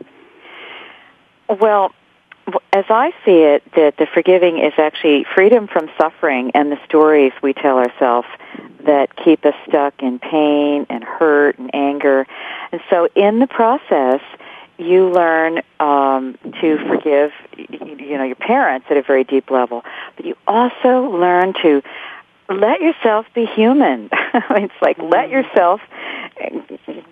Well, 1.49 1.93
as 2.73 2.85
I 2.89 3.13
see 3.25 3.43
it, 3.43 3.63
that 3.75 3.97
the 3.97 4.07
forgiving 4.07 4.59
is 4.59 4.73
actually 4.79 5.25
freedom 5.35 5.69
from 5.69 5.91
suffering 5.99 6.53
and 6.55 6.73
the 6.73 6.79
stories 6.85 7.33
we 7.43 7.53
tell 7.53 7.79
ourselves 7.79 8.29
that 8.85 9.15
keep 9.17 9.45
us 9.45 9.55
stuck 9.69 9.95
in 10.03 10.19
pain 10.19 10.87
and 10.89 11.05
hurt 11.05 11.59
and 11.59 11.71
anger. 11.75 12.27
And 12.73 12.81
so, 12.89 13.09
in 13.15 13.39
the 13.39 13.47
process, 13.47 14.21
you 14.79 15.11
learn 15.11 15.61
um, 15.79 16.39
to 16.61 16.79
forgive, 16.89 17.33
you 17.59 18.17
know, 18.17 18.25
your 18.25 18.37
parents 18.37 18.87
at 18.91 18.97
a 18.97 19.03
very 19.03 19.25
deep 19.25 19.51
level, 19.51 19.85
but 20.17 20.25
you 20.25 20.37
also 20.47 21.11
learn 21.11 21.53
to 21.63 21.83
let 22.51 22.81
yourself 22.81 23.27
be 23.35 23.47
human. 23.47 24.11
it's 24.35 24.75
like 24.83 24.99
let 24.99 25.29
mm-hmm. 25.29 25.33
yourself 25.33 25.81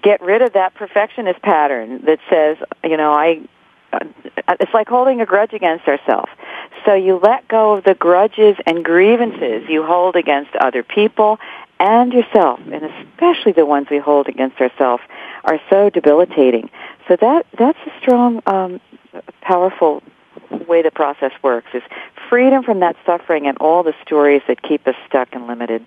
get 0.03 0.21
rid 0.21 0.43
of 0.43 0.55
that 0.55 0.75
perfectionist 0.75 1.41
pattern 1.43 2.03
that 2.07 2.19
says, 2.31 2.57
you 2.85 2.97
know, 2.97 3.13
I 3.13 3.41
uh, 3.93 4.01
it's 4.61 4.75
like 4.75 4.89
holding 4.89 5.21
a 5.21 5.27
grudge 5.27 5.53
against 5.53 5.87
ourselves. 5.89 6.31
So 6.85 6.95
you 6.95 7.19
let 7.23 7.49
go 7.49 7.75
of 7.75 7.85
the 7.85 7.95
grudges 7.95 8.57
and 8.67 8.85
grievances 8.85 9.69
you 9.69 9.83
hold 9.85 10.17
against 10.17 10.55
other 10.57 10.83
people 10.83 11.39
and 11.81 12.13
yourself, 12.13 12.61
and 12.73 12.85
especially 12.85 13.53
the 13.53 13.65
ones 13.65 13.87
we 13.91 13.99
hold 13.99 14.29
against 14.29 14.61
ourselves, 14.61 15.03
are 15.45 15.61
so 15.71 15.91
debilitating. 15.91 16.71
So 17.07 17.17
that 17.17 17.47
that's 17.57 17.79
a 17.87 18.01
strong, 18.01 18.43
um, 18.47 18.81
powerful 19.41 20.03
way 20.51 20.83
the 20.83 20.91
process 20.91 21.33
works 21.43 21.69
is 21.73 21.83
freedom 22.29 22.63
from 22.63 22.81
that 22.81 22.97
suffering 23.05 23.47
and 23.47 23.59
all 23.59 23.83
the 23.83 23.95
stories 24.05 24.43
that 24.49 24.63
keep 24.63 24.87
us 24.87 24.95
stuck 25.09 25.29
and 25.33 25.47
limited. 25.47 25.85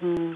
Hmm. 0.00 0.34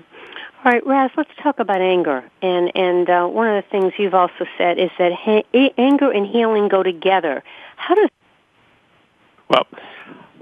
All 0.65 0.71
right, 0.71 0.87
Raz, 0.87 1.11
let's 1.17 1.31
talk 1.43 1.59
about 1.59 1.81
anger. 1.81 2.25
And 2.41 2.71
and 2.77 3.11
uh, 3.11 3.27
one 3.27 3.49
of 3.49 3.65
the 3.65 3.69
things 3.71 3.93
you've 3.99 4.15
also 4.15 4.47
said 4.57 4.79
is 4.79 4.91
that 4.99 5.13
ha- 5.13 5.73
anger 5.77 6.11
and 6.11 6.27
healing 6.27 6.69
go 6.69 6.83
together. 6.83 7.43
How 7.77 7.97
does 7.97 8.09
Well, 9.49 9.67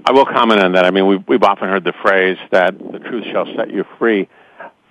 I 0.05 0.11
will 0.11 0.25
comment 0.25 0.61
on 0.61 0.73
that. 0.73 0.85
I 0.85 0.91
mean, 0.91 1.07
we've, 1.07 1.27
we've 1.27 1.43
often 1.43 1.69
heard 1.69 1.83
the 1.83 1.93
phrase 1.93 2.37
that 2.51 2.77
the 2.77 2.99
truth 2.99 3.25
shall 3.31 3.45
set 3.55 3.71
you 3.71 3.85
free. 3.97 4.27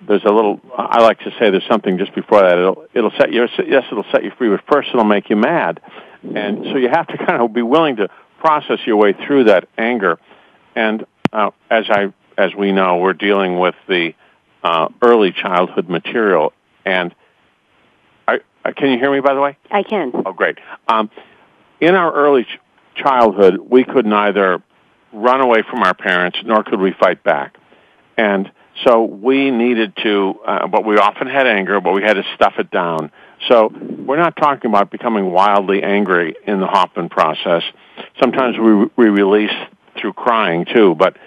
There's 0.07 0.23
a 0.23 0.31
little, 0.31 0.59
I 0.75 1.01
like 1.01 1.19
to 1.19 1.31
say 1.31 1.49
there's 1.49 1.67
something 1.69 1.97
just 1.97 2.15
before 2.15 2.41
that. 2.41 2.57
It'll, 2.57 2.85
it'll 2.93 3.11
set 3.11 3.31
you, 3.31 3.47
yes, 3.67 3.83
it'll 3.91 4.05
set 4.11 4.23
you 4.23 4.31
free, 4.37 4.49
but 4.49 4.61
first 4.71 4.89
it'll 4.89 5.03
make 5.03 5.29
you 5.29 5.35
mad. 5.35 5.79
And 6.35 6.65
so 6.65 6.77
you 6.77 6.89
have 6.89 7.07
to 7.07 7.17
kind 7.25 7.41
of 7.41 7.53
be 7.53 7.61
willing 7.61 7.97
to 7.97 8.09
process 8.41 8.79
your 8.85 8.97
way 8.97 9.13
through 9.13 9.45
that 9.45 9.69
anger. 9.77 10.19
And 10.75 11.05
uh, 11.31 11.51
as 11.69 11.85
I, 11.89 12.11
as 12.37 12.53
we 12.55 12.71
know, 12.71 12.97
we're 12.97 13.13
dealing 13.13 13.59
with 13.59 13.75
the 13.87 14.13
uh, 14.63 14.89
early 15.01 15.31
childhood 15.31 15.87
material. 15.87 16.51
And 16.83 17.13
I, 18.27 18.39
I, 18.65 18.71
can 18.71 18.91
you 18.91 18.97
hear 18.97 19.11
me, 19.11 19.19
by 19.19 19.35
the 19.35 19.41
way? 19.41 19.57
I 19.69 19.83
can. 19.83 20.11
Oh, 20.25 20.33
great. 20.33 20.57
Um, 20.87 21.09
in 21.79 21.93
our 21.95 22.11
early 22.13 22.45
ch- 22.45 22.59
childhood, 22.95 23.59
we 23.59 23.83
could 23.83 24.05
neither 24.05 24.61
run 25.13 25.41
away 25.41 25.61
from 25.69 25.83
our 25.83 25.93
parents 25.93 26.39
nor 26.43 26.63
could 26.63 26.79
we 26.79 26.93
fight 26.99 27.23
back. 27.23 27.57
And 28.17 28.51
so 28.83 29.03
we 29.03 29.51
needed 29.51 29.93
to, 30.03 30.39
uh, 30.45 30.67
but 30.67 30.85
we 30.85 30.97
often 30.97 31.27
had 31.27 31.45
anger, 31.45 31.79
but 31.81 31.93
we 31.93 32.01
had 32.01 32.13
to 32.13 32.23
stuff 32.35 32.53
it 32.57 32.71
down. 32.71 33.11
So 33.47 33.69
we're 33.69 34.17
not 34.17 34.35
talking 34.35 34.69
about 34.69 34.91
becoming 34.91 35.31
wildly 35.31 35.83
angry 35.83 36.35
in 36.45 36.59
the 36.59 36.67
Hoffman 36.67 37.09
process. 37.09 37.63
Sometimes 38.19 38.57
we, 38.57 38.89
we 38.95 39.09
release 39.09 39.51
through 39.99 40.13
crying 40.13 40.65
too, 40.65 40.95
but 40.95 41.17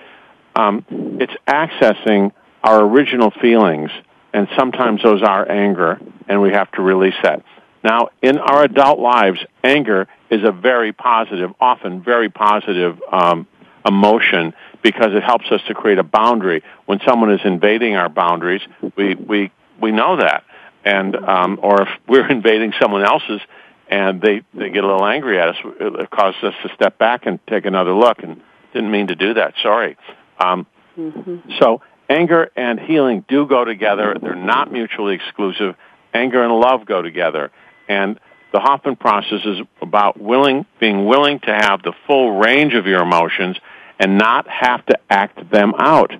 um, 0.56 0.84
it's 1.20 1.32
accessing 1.46 2.32
our 2.62 2.82
original 2.82 3.30
feelings, 3.30 3.90
and 4.32 4.48
sometimes 4.56 5.02
those 5.02 5.22
are 5.22 5.50
anger, 5.50 6.00
and 6.28 6.40
we 6.40 6.50
have 6.52 6.70
to 6.72 6.82
release 6.82 7.14
that. 7.22 7.42
Now, 7.82 8.08
in 8.22 8.38
our 8.38 8.64
adult 8.64 8.98
lives, 8.98 9.38
anger 9.62 10.08
is 10.30 10.40
a 10.42 10.52
very 10.52 10.92
positive, 10.92 11.50
often 11.60 12.02
very 12.02 12.30
positive 12.30 12.98
um, 13.12 13.46
emotion 13.86 14.54
because 14.84 15.14
it 15.14 15.24
helps 15.24 15.46
us 15.50 15.62
to 15.66 15.74
create 15.74 15.98
a 15.98 16.04
boundary. 16.04 16.62
When 16.86 17.00
someone 17.04 17.32
is 17.32 17.40
invading 17.44 17.96
our 17.96 18.08
boundaries, 18.08 18.60
we 18.96 19.16
we 19.16 19.50
we 19.80 19.90
know 19.90 20.18
that, 20.18 20.44
and 20.84 21.16
um, 21.16 21.58
or 21.60 21.82
if 21.82 21.88
we're 22.06 22.30
invading 22.30 22.74
someone 22.80 23.02
else's 23.02 23.40
and 23.88 24.20
they 24.20 24.42
they 24.52 24.70
get 24.70 24.84
a 24.84 24.86
little 24.86 25.06
angry 25.06 25.40
at 25.40 25.48
us, 25.48 25.56
it 25.80 26.10
causes 26.10 26.44
us 26.44 26.54
to 26.62 26.68
step 26.74 26.98
back 26.98 27.26
and 27.26 27.40
take 27.48 27.64
another 27.64 27.92
look. 27.92 28.22
And 28.22 28.40
didn't 28.72 28.90
mean 28.90 29.06
to 29.06 29.14
do 29.14 29.34
that. 29.34 29.54
Sorry. 29.62 29.96
Um, 30.38 30.66
mm-hmm. 30.98 31.50
So 31.60 31.80
anger 32.10 32.50
and 32.54 32.78
healing 32.78 33.24
do 33.26 33.46
go 33.46 33.64
together. 33.64 34.16
They're 34.20 34.34
not 34.34 34.70
mutually 34.70 35.14
exclusive. 35.14 35.76
Anger 36.12 36.42
and 36.42 36.52
love 36.52 36.84
go 36.84 37.00
together. 37.00 37.50
And 37.88 38.18
the 38.52 38.60
Hoffman 38.60 38.96
process 38.96 39.40
is 39.44 39.58
about 39.80 40.20
willing, 40.20 40.66
being 40.80 41.06
willing 41.06 41.40
to 41.40 41.52
have 41.52 41.82
the 41.82 41.92
full 42.06 42.38
range 42.38 42.74
of 42.74 42.86
your 42.86 43.02
emotions 43.02 43.56
and 43.98 44.18
not 44.18 44.48
have 44.48 44.84
to 44.86 44.98
act 45.08 45.50
them 45.50 45.74
out. 45.78 46.12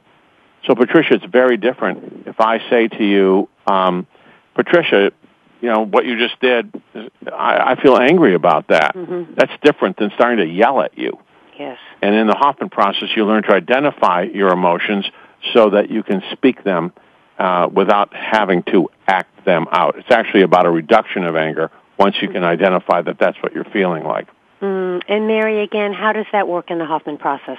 So, 0.67 0.75
Patricia, 0.75 1.15
it's 1.15 1.25
very 1.25 1.57
different 1.57 2.27
if 2.27 2.41
I 2.41 2.59
say 2.71 2.89
to 2.89 3.05
you, 3.05 3.49
um, 3.67 4.07
Patricia, 4.55 5.11
you 5.61 5.69
know, 5.69 5.85
what 5.85 6.05
you 6.05 6.19
just 6.19 6.41
did, 6.41 6.73
I, 7.33 7.73
I 7.73 7.83
feel 7.83 7.97
angry 7.97 8.35
about 8.35 8.69
that. 8.69 8.95
Mm-hmm. 8.95 9.35
That's 9.35 9.53
different 9.63 9.97
than 9.97 10.11
starting 10.15 10.47
to 10.47 10.53
yell 10.53 10.81
at 10.81 10.97
you. 10.97 11.19
Yes. 11.59 11.79
And 12.03 12.15
in 12.15 12.27
the 12.27 12.35
Hoffman 12.35 12.71
process, 12.71 13.09
you 13.17 13.25
learn 13.25 13.43
to 13.45 13.53
identify 13.53 14.23
your 14.23 14.49
emotions 14.49 15.07
so 15.53 15.71
that 15.71 15.91
you 15.91 16.03
can 16.03 16.23
speak 16.33 16.65
them 16.65 16.93
uh, 17.39 17.69
without 17.73 18.15
having 18.15 18.63
to 18.65 18.89
act 19.07 19.45
them 19.45 19.67
out. 19.71 19.99
It's 19.99 20.11
actually 20.11 20.43
about 20.43 20.67
a 20.67 20.71
reduction 20.71 21.25
of 21.25 21.37
anger 21.37 21.71
once 21.99 22.17
you 22.21 22.29
can 22.29 22.45
identify 22.45 23.03
that 23.03 23.19
that's 23.19 23.37
what 23.43 23.55
you're 23.55 23.65
feeling 23.65 24.05
like. 24.05 24.29
Mm. 24.65 25.03
And 25.09 25.27
Mary, 25.27 25.63
again, 25.63 25.93
how 25.93 26.13
does 26.13 26.27
that 26.33 26.49
work 26.49 26.71
in 26.71 26.79
the 26.79 26.87
Hoffman 26.87 27.19
process? 27.19 27.59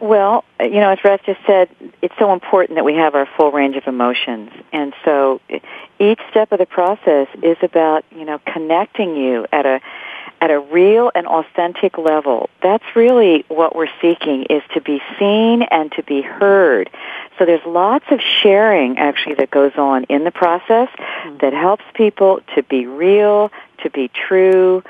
Well, 0.00 0.44
you 0.60 0.80
know, 0.80 0.90
as 0.90 0.98
Raz 1.04 1.20
just 1.24 1.40
said, 1.46 1.68
it's 2.02 2.14
so 2.18 2.32
important 2.32 2.76
that 2.76 2.84
we 2.84 2.94
have 2.94 3.14
our 3.14 3.28
full 3.36 3.52
range 3.52 3.76
of 3.76 3.86
emotions. 3.86 4.50
And 4.72 4.92
so 5.04 5.40
each 5.98 6.18
step 6.30 6.50
of 6.52 6.58
the 6.58 6.66
process 6.66 7.28
is 7.42 7.56
about, 7.62 8.04
you 8.10 8.24
know, 8.24 8.40
connecting 8.44 9.16
you 9.16 9.46
at 9.52 9.64
a 9.64 9.80
at 10.40 10.50
a 10.50 10.58
real 10.58 11.12
and 11.14 11.24
authentic 11.28 11.96
level. 11.96 12.50
That's 12.60 12.84
really 12.96 13.44
what 13.46 13.76
we're 13.76 13.92
seeking 14.00 14.42
is 14.50 14.62
to 14.74 14.80
be 14.80 15.00
seen 15.16 15.62
and 15.62 15.92
to 15.92 16.02
be 16.02 16.20
heard. 16.20 16.90
So 17.38 17.44
there's 17.44 17.64
lots 17.64 18.06
of 18.10 18.20
sharing 18.20 18.98
actually 18.98 19.36
that 19.36 19.52
goes 19.52 19.70
on 19.76 20.02
in 20.04 20.24
the 20.24 20.32
process 20.32 20.88
mm-hmm. 20.88 21.36
that 21.42 21.52
helps 21.52 21.84
people 21.94 22.40
to 22.56 22.64
be 22.64 22.86
real, 22.86 23.52
to 23.84 23.90
be 23.90 24.08
true, 24.08 24.82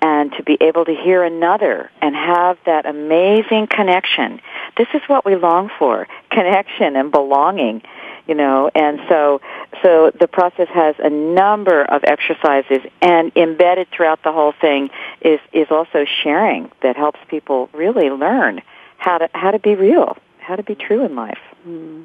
and 0.00 0.32
to 0.32 0.42
be 0.42 0.56
able 0.60 0.84
to 0.84 0.94
hear 0.94 1.22
another 1.22 1.90
and 2.00 2.14
have 2.14 2.58
that 2.66 2.86
amazing 2.86 3.66
connection. 3.66 4.40
This 4.76 4.88
is 4.94 5.02
what 5.06 5.24
we 5.24 5.36
long 5.36 5.70
for, 5.78 6.06
connection 6.30 6.96
and 6.96 7.10
belonging 7.10 7.82
you 8.26 8.34
know 8.34 8.70
and 8.74 9.00
so 9.08 9.40
so 9.82 10.12
the 10.20 10.28
process 10.28 10.68
has 10.68 10.94
a 10.98 11.08
number 11.08 11.82
of 11.82 12.04
exercises 12.04 12.80
and 13.00 13.32
embedded 13.34 13.88
throughout 13.90 14.22
the 14.22 14.30
whole 14.30 14.52
thing 14.60 14.90
is 15.22 15.40
is 15.52 15.68
also 15.70 16.04
sharing 16.22 16.70
that 16.82 16.94
helps 16.94 17.18
people 17.28 17.70
really 17.72 18.10
learn 18.10 18.60
how 18.98 19.18
to 19.18 19.28
how 19.32 19.50
to 19.50 19.58
be 19.58 19.74
real 19.74 20.16
how 20.38 20.54
to 20.54 20.62
be 20.62 20.74
true 20.74 21.04
in 21.04 21.16
life 21.16 21.40
mm. 21.66 22.04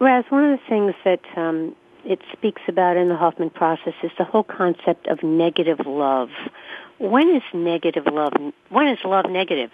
Raz, 0.00 0.24
one 0.30 0.52
of 0.52 0.58
the 0.58 0.66
things 0.66 0.94
that 1.04 1.20
um, 1.36 1.76
it 2.04 2.20
speaks 2.32 2.62
about 2.68 2.96
in 2.96 3.08
the 3.08 3.16
Hoffman 3.16 3.50
process 3.50 3.94
is 4.02 4.10
the 4.18 4.24
whole 4.24 4.44
concept 4.44 5.06
of 5.08 5.22
negative 5.22 5.80
love. 5.86 6.30
When 6.98 7.34
is 7.34 7.42
negative 7.54 8.06
love? 8.06 8.32
When 8.68 8.88
is 8.88 8.98
love 9.04 9.26
negative? 9.30 9.70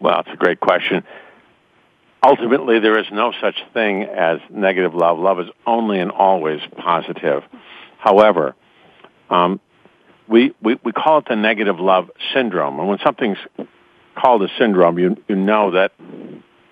Well, 0.00 0.20
it's 0.20 0.30
a 0.32 0.36
great 0.36 0.60
question 0.60 1.04
ultimately 2.22 2.80
there 2.80 2.98
is 2.98 3.06
no 3.12 3.32
such 3.40 3.56
thing 3.72 4.02
as 4.02 4.38
negative 4.50 4.94
love. 4.94 5.18
Love 5.18 5.40
is 5.40 5.48
only 5.66 6.00
and 6.00 6.10
always 6.10 6.60
positive. 6.76 7.42
However, 7.98 8.54
um, 9.30 9.60
we, 10.26 10.54
we, 10.62 10.78
we 10.84 10.92
call 10.92 11.18
it 11.18 11.24
the 11.28 11.36
negative 11.36 11.80
love 11.80 12.10
syndrome. 12.34 12.78
And 12.78 12.88
when 12.88 12.98
something's 13.04 13.38
called 14.14 14.42
a 14.42 14.48
syndrome, 14.58 14.98
you, 14.98 15.16
you 15.28 15.36
know 15.36 15.72
that 15.72 15.92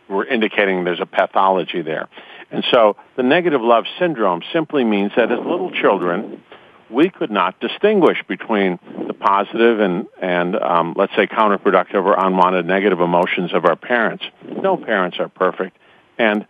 we're 0.08 0.26
indicating 0.26 0.84
there's 0.84 1.00
a 1.00 1.06
pathology 1.06 1.82
there. 1.82 2.08
And 2.50 2.64
so 2.70 2.96
the 3.16 3.22
negative 3.22 3.60
love 3.60 3.84
syndrome 3.98 4.42
simply 4.52 4.84
means 4.84 5.12
that 5.16 5.32
as 5.32 5.38
little 5.38 5.70
children, 5.70 6.42
we 6.88 7.10
could 7.10 7.30
not 7.30 7.58
distinguish 7.60 8.22
between 8.28 8.78
the 9.06 9.14
positive 9.14 9.80
and, 9.80 10.06
and 10.20 10.56
um, 10.56 10.94
let's 10.96 11.14
say, 11.16 11.26
counterproductive 11.26 12.04
or 12.04 12.14
unwanted 12.18 12.66
negative 12.66 13.00
emotions 13.00 13.52
of 13.52 13.64
our 13.64 13.76
parents. 13.76 14.24
No 14.44 14.76
parents 14.76 15.18
are 15.18 15.28
perfect. 15.28 15.76
And 16.18 16.46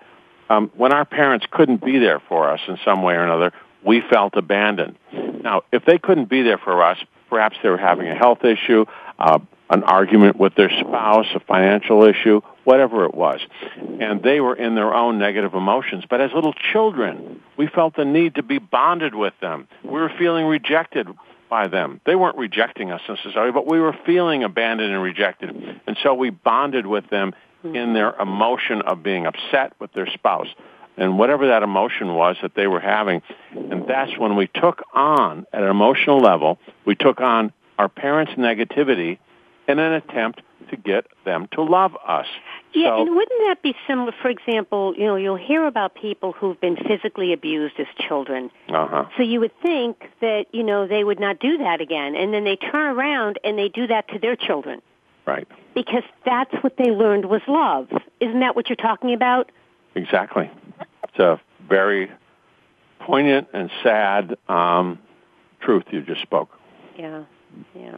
um, 0.51 0.71
when 0.77 0.93
our 0.93 1.05
parents 1.05 1.47
couldn't 1.51 1.85
be 1.85 1.99
there 1.99 2.21
for 2.29 2.51
us 2.51 2.61
in 2.69 2.79
some 2.85 3.03
way 3.03 3.15
or 3.15 3.25
another, 3.25 3.53
we 3.85 4.03
felt 4.11 4.37
abandoned. 4.37 4.97
Now, 5.43 5.63
if 5.73 5.85
they 5.85 5.99
couldn't 5.99 6.29
be 6.29 6.43
there 6.43 6.59
for 6.59 6.83
us, 6.83 6.99
perhaps 7.31 7.57
they 7.63 7.69
were 7.69 7.79
having 7.79 8.09
a 8.09 8.15
health 8.15 8.45
issue, 8.45 8.85
uh, 9.19 9.39
an 9.71 9.83
argument 9.83 10.37
with 10.37 10.55
their 10.55 10.71
spouse, 10.71 11.27
a 11.35 11.41
financial 11.41 12.05
issue, 12.05 12.41
whatever 12.65 13.05
it 13.05 13.15
was. 13.15 13.41
And 14.01 14.23
they 14.23 14.41
were 14.41 14.55
in 14.55 14.75
their 14.75 14.95
own 14.95 15.19
negative 15.19 15.55
emotions. 15.55 16.05
But 16.09 16.21
as 16.21 16.31
little 16.33 16.53
children, 16.53 17.41
we 17.57 17.67
felt 17.67 17.97
the 17.97 18.05
need 18.05 18.37
to 18.37 18.43
be 18.43 18.59
bonded 18.59 19.15
with 19.15 19.35
them. 19.41 19.67
We 19.83 20.01
were 20.01 20.13
feeling 20.19 20.47
rejected 20.47 21.09
by 21.49 21.69
them. 21.69 22.01
They 22.07 22.15
weren't 22.15 22.37
rejecting 22.37 22.91
us 22.91 23.01
necessarily, 23.09 23.53
but 23.53 23.67
we 23.67 23.81
were 23.81 23.97
feeling 24.05 24.45
abandoned 24.45 24.93
and 24.93 25.03
rejected. 25.03 25.51
And 25.87 25.97
so 26.03 26.15
we 26.15 26.31
bonded 26.31 26.87
with 26.87 27.09
them 27.11 27.35
in 27.65 27.95
their 27.95 28.15
emotion 28.15 28.83
of 28.83 29.03
being 29.03 29.27
upset 29.27 29.73
with 29.81 29.93
their 29.93 30.07
spouse 30.07 30.49
and 30.97 31.19
whatever 31.19 31.49
that 31.49 31.63
emotion 31.63 32.15
was 32.15 32.37
that 32.43 32.55
they 32.55 32.67
were 32.67 32.81
having. 32.81 33.23
And 33.53 33.87
that's 33.87 34.17
when 34.19 34.37
we 34.37 34.47
took 34.47 34.83
on, 34.95 35.47
at 35.53 35.63
an 35.63 35.69
emotional 35.69 36.19
level, 36.19 36.59
we 36.85 36.95
took 36.95 37.21
on 37.21 37.53
our 37.79 37.89
parents' 37.89 38.33
negativity 38.33 39.19
in 39.69 39.79
an 39.79 39.93
attempt 39.93 40.41
to 40.71 40.77
get 40.77 41.07
them 41.25 41.49
to 41.53 41.63
love 41.63 41.97
us. 42.07 42.27
Yeah, 42.73 42.91
so, 42.91 43.03
and 43.03 43.17
wouldn't 43.17 43.41
that 43.49 43.63
be 43.63 43.75
similar? 43.87 44.13
For 44.21 44.29
example, 44.29 44.95
you 44.97 45.05
know, 45.05 45.17
you'll 45.17 45.37
hear 45.37 45.67
about 45.67 45.95
people 45.95 46.33
who've 46.33 46.61
been 46.61 46.77
physically 46.77 47.33
abused 47.33 47.79
as 47.79 47.87
children. 48.09 48.51
Uh-huh. 48.69 49.07
So 49.17 49.23
you 49.23 49.41
would 49.41 49.59
think 49.63 50.05
that 50.21 50.47
you 50.53 50.63
know 50.63 50.87
they 50.87 51.05
would 51.05 51.21
not 51.21 51.39
do 51.39 51.59
that 51.59 51.81
again, 51.81 52.17
and 52.17 52.33
then 52.35 52.45
they 52.45 52.57
turn 52.57 52.97
around 52.97 53.39
and 53.45 53.59
they 53.59 53.69
do 53.69 53.87
that 53.87 54.09
to 54.09 54.19
their 54.19 54.37
children. 54.37 54.83
Right. 55.27 55.49
Because 55.75 56.05
that's 56.25 56.55
what 56.63 56.77
they 56.77 56.91
learned 56.91 57.27
was 57.27 57.43
love. 57.49 57.89
Isn't 58.21 58.41
that 58.41 58.55
what 58.55 58.69
you're 58.69 58.77
talking 58.77 59.13
about? 59.13 59.51
Exactly. 59.95 60.51
It's 61.05 61.19
a 61.19 61.41
very 61.69 62.11
poignant 63.01 63.49
and 63.53 63.71
sad 63.83 64.37
um, 64.49 64.99
truth 65.61 65.85
you 65.91 66.03
just 66.03 66.23
spoke. 66.23 66.51
Yeah, 66.97 67.25
yeah. 67.75 67.97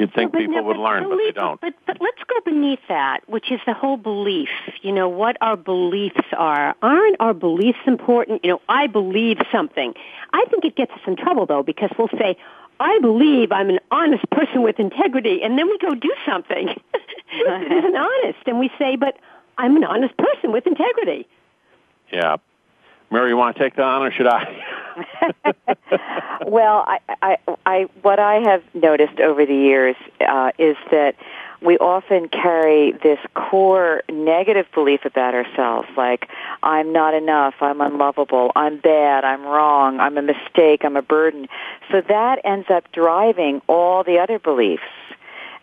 You'd 0.00 0.14
think 0.14 0.32
but 0.32 0.38
people 0.38 0.56
no, 0.56 0.62
would 0.62 0.78
learn, 0.78 1.10
but 1.10 1.16
they 1.16 1.30
don't. 1.30 1.60
But, 1.60 1.74
but 1.86 1.98
let's 2.00 2.22
go 2.26 2.36
beneath 2.42 2.80
that, 2.88 3.28
which 3.28 3.52
is 3.52 3.60
the 3.66 3.74
whole 3.74 3.98
belief. 3.98 4.48
You 4.80 4.92
know, 4.92 5.10
what 5.10 5.36
our 5.42 5.58
beliefs 5.58 6.24
are. 6.34 6.74
Aren't 6.80 7.16
our 7.20 7.34
beliefs 7.34 7.80
important? 7.86 8.42
You 8.42 8.52
know, 8.52 8.62
I 8.66 8.86
believe 8.86 9.36
something. 9.52 9.92
I 10.32 10.46
think 10.48 10.64
it 10.64 10.74
gets 10.74 10.90
us 10.92 11.00
in 11.06 11.16
trouble, 11.16 11.44
though, 11.44 11.62
because 11.62 11.90
we'll 11.98 12.08
say, 12.18 12.38
I 12.80 12.98
believe 13.00 13.52
I'm 13.52 13.68
an 13.68 13.80
honest 13.90 14.24
person 14.30 14.62
with 14.62 14.80
integrity, 14.80 15.42
and 15.42 15.58
then 15.58 15.66
we 15.66 15.76
go 15.76 15.94
do 15.94 16.14
something 16.24 16.68
that 16.92 17.46
uh-huh. 17.46 17.74
isn't 17.74 17.96
honest, 17.96 18.38
and 18.46 18.58
we 18.58 18.70
say, 18.78 18.96
but 18.96 19.18
I'm 19.58 19.76
an 19.76 19.84
honest 19.84 20.16
person 20.16 20.50
with 20.50 20.66
integrity. 20.66 21.28
Yeah. 22.10 22.36
Mary, 23.10 23.28
you 23.28 23.36
want 23.36 23.54
to 23.54 23.62
take 23.62 23.76
that 23.76 23.84
on, 23.84 24.02
or 24.02 24.12
should 24.12 24.28
I? 24.28 24.64
well, 26.46 26.84
I, 26.86 26.98
I, 27.22 27.36
I, 27.66 27.88
what 28.02 28.18
I 28.18 28.36
have 28.36 28.62
noticed 28.74 29.20
over 29.20 29.46
the 29.46 29.54
years 29.54 29.96
uh, 30.26 30.52
is 30.58 30.76
that 30.90 31.16
we 31.62 31.76
often 31.78 32.28
carry 32.28 32.92
this 33.02 33.18
core 33.34 34.02
negative 34.10 34.66
belief 34.72 35.04
about 35.04 35.34
ourselves, 35.34 35.88
like 35.96 36.28
I'm 36.62 36.92
not 36.92 37.12
enough, 37.12 37.54
I'm 37.60 37.80
unlovable, 37.80 38.50
I'm 38.56 38.78
bad, 38.78 39.24
I'm 39.24 39.44
wrong, 39.44 40.00
I'm 40.00 40.16
a 40.16 40.22
mistake, 40.22 40.84
I'm 40.84 40.96
a 40.96 41.02
burden. 41.02 41.48
So 41.90 42.00
that 42.08 42.40
ends 42.44 42.70
up 42.70 42.90
driving 42.92 43.60
all 43.66 44.04
the 44.04 44.18
other 44.18 44.38
beliefs. 44.38 44.82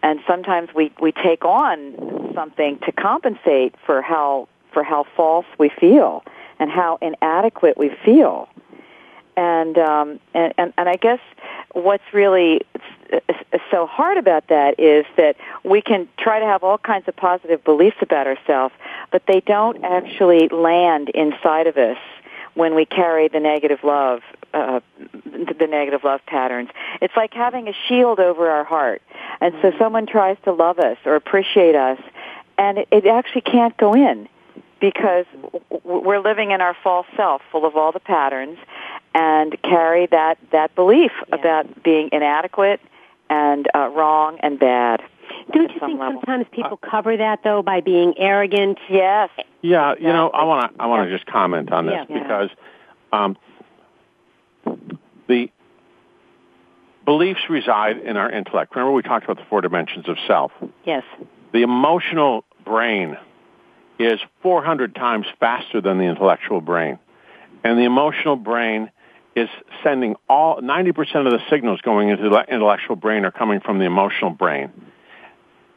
And 0.04 0.20
sometimes 0.28 0.70
we, 0.76 0.92
we 1.02 1.12
take 1.12 1.44
on 1.44 2.32
something 2.36 2.78
to 2.86 2.92
compensate 2.92 3.74
for 3.86 4.02
how 4.02 4.48
for 4.72 4.84
how 4.84 5.06
false 5.16 5.46
we 5.58 5.70
feel 5.70 6.24
and 6.60 6.70
how 6.70 7.00
inadequate 7.02 7.78
we 7.78 7.90
feel 8.06 8.48
and 9.38 9.78
um, 9.78 10.20
and, 10.34 10.54
and 10.58 10.74
and 10.78 10.90
I 10.90 10.96
guess 10.96 11.20
what's 11.72 12.04
really 12.12 12.66
so 13.72 13.86
hard 13.86 14.18
about 14.18 14.48
that 14.48 14.80
is 14.80 15.06
that 15.16 15.38
we 15.64 15.82
can 15.82 16.10
try 16.18 16.40
to 16.40 16.46
have 16.46 16.64
all 16.64 16.78
kinds 16.78 17.08
of 17.08 17.16
positive 17.16 17.64
beliefs 17.64 17.98
about 18.02 18.28
ourselves, 18.28 18.74
but 19.12 19.24
they 19.28 19.40
don't 19.42 19.84
actually 19.84 20.50
land 20.50 21.10
inside 21.10 21.68
of 21.68 21.78
us 21.78 21.98
when 22.56 22.74
we 22.74 22.86
carry 22.86 23.28
the 23.28 23.40
negative 23.40 23.84
love, 23.84 24.22
uh, 24.54 24.80
the 25.24 25.68
negative 25.70 26.04
love 26.04 26.20
patterns. 26.26 26.70
It's 27.02 27.16
like 27.16 27.34
having 27.34 27.68
a 27.68 27.74
shield 27.88 28.20
over 28.20 28.50
our 28.50 28.64
heart, 28.64 29.04
and 29.40 29.54
so 29.62 29.72
someone 29.78 30.08
tries 30.08 30.38
to 30.46 30.52
love 30.52 30.80
us 30.80 30.98
or 31.06 31.16
appreciate 31.16 31.76
us, 31.76 32.00
and 32.58 32.80
it, 32.80 32.88
it 32.92 33.06
actually 33.06 33.42
can't 33.42 33.78
go 33.78 33.94
in 33.94 34.28
because 34.80 35.26
we're 35.84 36.20
living 36.20 36.52
in 36.52 36.62
our 36.62 36.76
false 36.84 37.08
self 37.16 37.42
full 37.52 37.66
of 37.66 37.76
all 37.76 37.92
the 37.92 38.00
patterns 38.00 38.58
and 39.14 39.60
carry 39.64 40.06
that 40.08 40.38
that 40.52 40.76
belief 40.76 41.12
Yeah. 41.30 41.36
about 41.36 41.84
being 41.84 42.10
inadequate 42.12 42.80
and 43.30 43.68
uh, 43.76 43.90
wrong 43.90 44.38
and 44.42 44.60
bad. 44.60 45.02
Don't 45.52 45.72
you 45.74 45.80
think 45.80 46.00
level. 46.00 46.22
sometimes 46.22 46.46
people 46.52 46.78
cover 46.78 47.18
that 47.18 47.44
though 47.44 47.62
by 47.62 47.82
being 47.82 48.14
arrogant? 48.18 48.78
Yes. 48.90 49.30
Yeah, 49.62 49.96
you 50.00 50.08
know, 50.08 50.30
I 50.30 50.44
want 50.44 50.76
to 50.76 50.82
I 50.82 50.88
want 50.88 51.10
to 51.10 51.16
just 51.18 51.26
comment 51.30 51.72
on 51.72 51.86
this 51.86 51.96
Yeah. 51.96 52.06
Yeah. 52.10 52.22
because 52.24 52.50
um, 53.12 53.38
the 55.28 55.50
beliefs 57.06 57.42
reside 57.50 57.98
in 58.00 58.18
our 58.18 58.30
intellect. 58.30 58.76
Remember, 58.76 58.94
we 58.94 59.02
talked 59.02 59.24
about 59.26 59.38
the 59.38 59.46
four 59.50 59.62
dimensions 59.62 60.08
of 60.10 60.18
self. 60.28 60.52
Yes. 60.86 61.04
The 61.54 61.62
emotional 61.62 62.44
brain 62.66 63.18
is 64.00 64.20
400 64.42 64.96
times 64.96 65.26
faster 65.40 65.82
than 65.82 65.98
the 65.98 66.06
intellectual 66.06 66.62
brain, 66.62 67.00
and 67.64 67.78
the 67.78 67.84
emotional 67.84 68.36
brain 68.36 68.92
is 69.36 69.50
sending 69.84 70.16
all 70.28 70.62
90% 70.62 71.00
of 71.26 71.32
the 71.32 71.40
signals 71.50 71.80
going 71.82 72.10
into 72.10 72.30
the 72.30 72.44
intellectual 72.50 72.96
brain 72.96 73.24
are 73.24 73.32
coming 73.32 73.60
from 73.60 73.78
the 73.78 73.86
emotional 73.86 74.32
brain. 74.32 74.72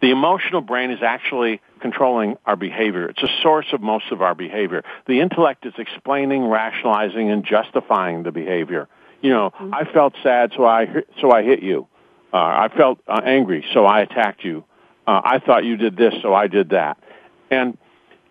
The 0.00 0.10
emotional 0.10 0.62
brain 0.62 0.90
is 0.90 1.02
actually 1.02 1.60
controlling 1.80 2.38
our 2.46 2.56
behavior. 2.56 3.08
It's 3.10 3.22
a 3.22 3.28
source 3.42 3.66
of 3.72 3.82
most 3.82 4.06
of 4.12 4.22
our 4.22 4.34
behavior. 4.34 4.82
The 5.06 5.20
intellect 5.20 5.66
is 5.66 5.74
explaining, 5.76 6.46
rationalizing, 6.46 7.30
and 7.30 7.44
justifying 7.44 8.22
the 8.22 8.32
behavior. 8.32 8.88
You 9.20 9.30
know, 9.30 9.50
I 9.72 9.84
felt 9.84 10.14
sad, 10.22 10.52
so 10.56 10.64
I 10.64 10.86
so 11.20 11.30
I 11.30 11.42
hit 11.42 11.62
you. 11.62 11.86
Uh, 12.32 12.36
I 12.38 12.68
felt 12.74 13.00
uh, 13.06 13.20
angry, 13.22 13.64
so 13.74 13.84
I 13.84 14.00
attacked 14.00 14.42
you. 14.42 14.64
Uh, 15.06 15.20
I 15.22 15.38
thought 15.38 15.64
you 15.64 15.76
did 15.76 15.96
this, 15.96 16.14
so 16.22 16.32
I 16.32 16.46
did 16.46 16.70
that. 16.70 16.96
And 17.50 17.76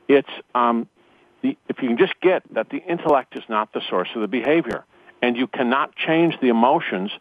it's 0.10 0.30
um, 0.54 0.90
the, 1.42 1.58
if 1.70 1.82
you 1.82 1.88
can 1.88 1.98
just 1.98 2.20
get 2.20 2.44
that 2.54 2.70
the 2.70 2.78
intellect 2.78 3.38
is 3.38 3.44
not 3.48 3.72
the 3.72 3.82
source 3.90 4.10
of 4.16 4.22
the 4.22 4.28
behavior, 4.28 4.84
and 5.22 5.38
you 5.38 5.48
cannot 5.48 5.96
change 5.96 6.36
the 6.42 6.50
emotions 6.50 7.12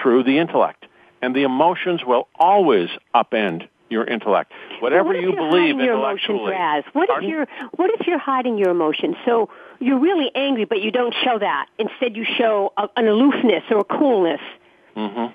through 0.00 0.22
the 0.22 0.38
intellect, 0.38 0.86
and 1.22 1.34
the 1.34 1.42
emotions 1.42 2.04
will 2.04 2.28
always 2.38 2.90
upend 3.14 3.68
your 3.88 4.04
intellect. 4.04 4.52
Whatever 4.80 5.08
what 5.08 5.20
you 5.20 5.34
believe 5.34 5.76
your 5.78 5.94
emotions, 5.94 6.30
intellectually. 6.30 6.52
Raz? 6.52 6.84
What 6.92 7.08
Pardon? 7.08 7.28
if 7.28 7.32
you're 7.32 7.46
what 7.72 7.90
if 7.98 8.06
you're 8.06 8.18
hiding 8.18 8.58
your 8.58 8.70
emotions? 8.70 9.16
So 9.24 9.50
you're 9.80 9.98
really 9.98 10.30
angry, 10.34 10.64
but 10.64 10.80
you 10.82 10.90
don't 10.90 11.14
show 11.24 11.38
that. 11.38 11.66
Instead, 11.78 12.16
you 12.16 12.24
show 12.36 12.72
a, 12.76 12.88
an 12.96 13.06
aloofness 13.06 13.64
or 13.70 13.78
a 13.78 13.84
coolness. 13.84 14.40
Mm-hmm. 14.96 15.32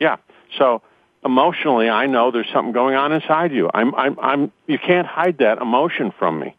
Yeah. 0.00 0.16
So 0.58 0.82
emotionally, 1.24 1.88
I 1.88 2.06
know 2.06 2.30
there's 2.30 2.50
something 2.52 2.72
going 2.72 2.94
on 2.94 3.12
inside 3.12 3.52
you. 3.52 3.70
I'm, 3.72 3.94
I'm, 3.94 4.18
I'm. 4.20 4.52
You 4.66 4.78
can't 4.78 5.06
hide 5.06 5.38
that 5.38 5.58
emotion 5.58 6.12
from 6.18 6.38
me. 6.38 6.56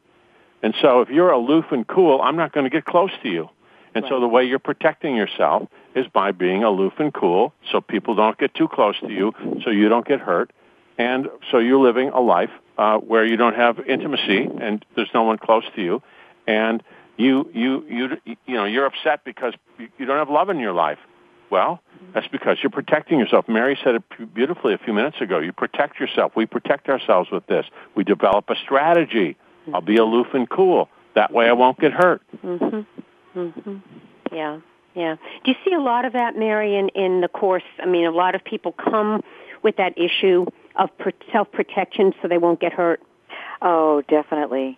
And 0.62 0.76
so, 0.82 1.02
if 1.02 1.10
you're 1.10 1.32
aloof 1.32 1.66
and 1.72 1.88
cool, 1.88 2.22
I'm 2.22 2.36
not 2.36 2.52
going 2.52 2.66
to 2.66 2.70
get 2.70 2.86
close 2.86 3.12
to 3.24 3.30
you. 3.30 3.50
And 3.96 4.06
so, 4.08 4.20
the 4.20 4.28
way 4.28 4.44
you're 4.44 4.60
protecting 4.60 5.16
yourself 5.16 5.68
is 5.96 6.06
by 6.08 6.32
being 6.32 6.64
aloof 6.64 6.94
and 7.00 7.14
cool, 7.14 7.54
so 7.72 7.82
people 7.82 8.16
don't 8.16 8.38
get 8.38 8.54
too 8.54 8.68
close 8.68 9.00
to 9.00 9.10
you, 9.10 9.34
so 9.64 9.72
you 9.72 9.90
don't 9.90 10.06
get 10.06 10.20
hurt, 10.20 10.52
and 10.98 11.28
so 11.50 11.58
you're 11.58 11.80
living 11.80 12.10
a 12.10 12.20
life 12.20 12.52
uh, 12.78 12.98
where 12.98 13.26
you 13.26 13.36
don't 13.36 13.56
have 13.56 13.80
intimacy 13.88 14.48
and 14.62 14.86
there's 14.96 15.10
no 15.14 15.24
one 15.24 15.38
close 15.38 15.64
to 15.76 15.82
you, 15.82 16.02
and 16.48 16.84
you, 17.18 17.50
you, 17.54 17.86
you, 17.90 18.36
you 18.46 18.56
know, 18.56 18.66
you're 18.66 18.86
upset 18.86 19.24
because 19.26 19.54
you 19.78 19.90
you 19.98 20.06
don't 20.06 20.18
have 20.18 20.30
love 20.30 20.50
in 20.50 20.60
your 20.60 20.74
life. 20.74 21.00
Well, 21.50 21.82
that's 22.14 22.28
because 22.28 22.58
you're 22.64 22.70
protecting 22.70 23.20
yourself. 23.20 23.48
Mary 23.48 23.78
said 23.84 23.96
it 23.96 24.34
beautifully 24.34 24.74
a 24.74 24.78
few 24.78 24.94
minutes 24.94 25.18
ago. 25.22 25.40
You 25.40 25.52
protect 25.52 26.00
yourself. 26.00 26.32
We 26.36 26.46
protect 26.46 26.90
ourselves 26.90 27.30
with 27.32 27.46
this. 27.48 27.66
We 27.96 28.04
develop 28.04 28.50
a 28.50 28.56
strategy. 28.56 29.38
I'll 29.74 29.82
be 29.82 29.98
aloof 29.98 30.28
and 30.34 30.50
cool. 30.50 30.90
That 31.16 31.32
way 31.32 31.48
I 31.48 31.54
won't 31.54 31.80
get 31.80 31.92
hurt. 31.92 32.22
Mhm. 32.44 32.86
Mhm. 33.36 33.82
Yeah. 34.32 34.60
Yeah. 34.96 35.16
Do 35.44 35.52
you 35.52 35.58
see 35.64 35.74
a 35.74 35.80
lot 35.80 36.06
of 36.06 36.14
that, 36.14 36.36
Mary, 36.36 36.76
in, 36.76 36.90
in 36.90 37.22
the 37.22 37.28
course? 37.28 37.64
I 37.82 37.86
mean, 37.86 38.06
a 38.06 38.12
lot 38.12 38.34
of 38.36 38.44
people 38.44 38.72
come 38.72 39.24
with 39.62 39.76
that 39.78 39.98
issue 39.98 40.46
of 40.76 40.96
pr- 40.98 41.10
self-protection 41.32 42.14
so 42.22 42.28
they 42.28 42.38
won't 42.38 42.60
get 42.60 42.74
hurt. 42.74 43.02
Oh, 43.62 44.02
definitely. 44.08 44.78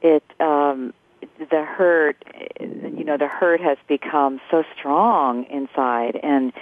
It 0.00 0.24
um 0.40 0.94
the 1.38 1.64
hurt 1.64 2.16
you 2.60 3.04
know 3.04 3.16
the 3.16 3.28
hurt 3.28 3.60
has 3.60 3.78
become 3.88 4.40
so 4.50 4.64
strong 4.76 5.44
inside 5.44 6.18
and 6.22 6.52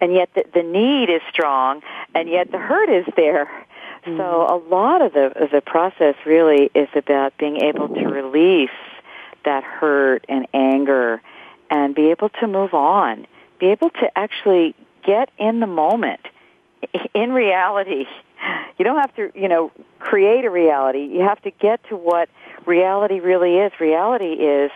and 0.00 0.12
yet 0.12 0.28
the, 0.34 0.44
the 0.52 0.62
need 0.62 1.08
is 1.08 1.22
strong 1.30 1.82
and 2.14 2.28
yet 2.28 2.50
the 2.50 2.58
hurt 2.58 2.90
is 2.90 3.06
there. 3.16 3.46
Mm-hmm. 4.04 4.18
So 4.18 4.46
a 4.48 4.58
lot 4.68 5.02
of 5.02 5.12
the 5.12 5.26
of 5.42 5.50
the 5.50 5.60
process 5.60 6.14
really 6.26 6.70
is 6.74 6.88
about 6.94 7.36
being 7.38 7.62
able 7.62 7.88
to 7.88 8.06
release 8.06 8.70
that 9.44 9.64
hurt 9.64 10.24
and 10.28 10.46
anger 10.52 11.22
and 11.70 11.94
be 11.94 12.10
able 12.10 12.28
to 12.28 12.46
move 12.46 12.74
on. 12.74 13.26
Be 13.58 13.66
able 13.66 13.90
to 13.90 14.18
actually 14.18 14.74
get 15.04 15.30
in 15.38 15.60
the 15.60 15.66
moment 15.66 16.20
in 17.14 17.32
reality. 17.32 18.06
You 18.78 18.84
don't 18.84 18.98
have 18.98 19.14
to, 19.16 19.30
you 19.34 19.48
know, 19.48 19.70
create 20.00 20.44
a 20.44 20.50
reality. 20.50 21.04
You 21.04 21.20
have 21.20 21.40
to 21.42 21.50
get 21.50 21.80
to 21.88 21.96
what 21.96 22.28
reality 22.66 23.20
really 23.20 23.58
is. 23.58 23.72
Reality 23.80 24.32
is 24.34 24.70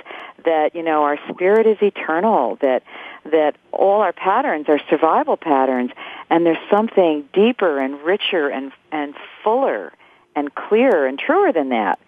that, 0.45 0.75
you 0.75 0.83
know, 0.83 1.03
our 1.05 1.19
spirit 1.29 1.67
is 1.67 1.79
eternal, 1.83 2.57
that 2.57 2.83
that 3.25 3.57
all 3.73 4.01
our 4.01 4.13
patterns 4.13 4.69
are 4.69 4.81
survival 4.89 5.37
patterns 5.37 5.91
and 6.31 6.47
there's 6.47 6.59
something 6.71 7.29
deeper 7.33 7.79
and 7.79 8.01
richer 8.03 8.49
and 8.49 8.73
and 8.93 9.15
fuller 9.43 9.93
and 10.35 10.55
clearer 10.55 11.07
and 11.07 11.19
truer 11.19 11.53
than 11.53 11.71
that. 11.71 11.99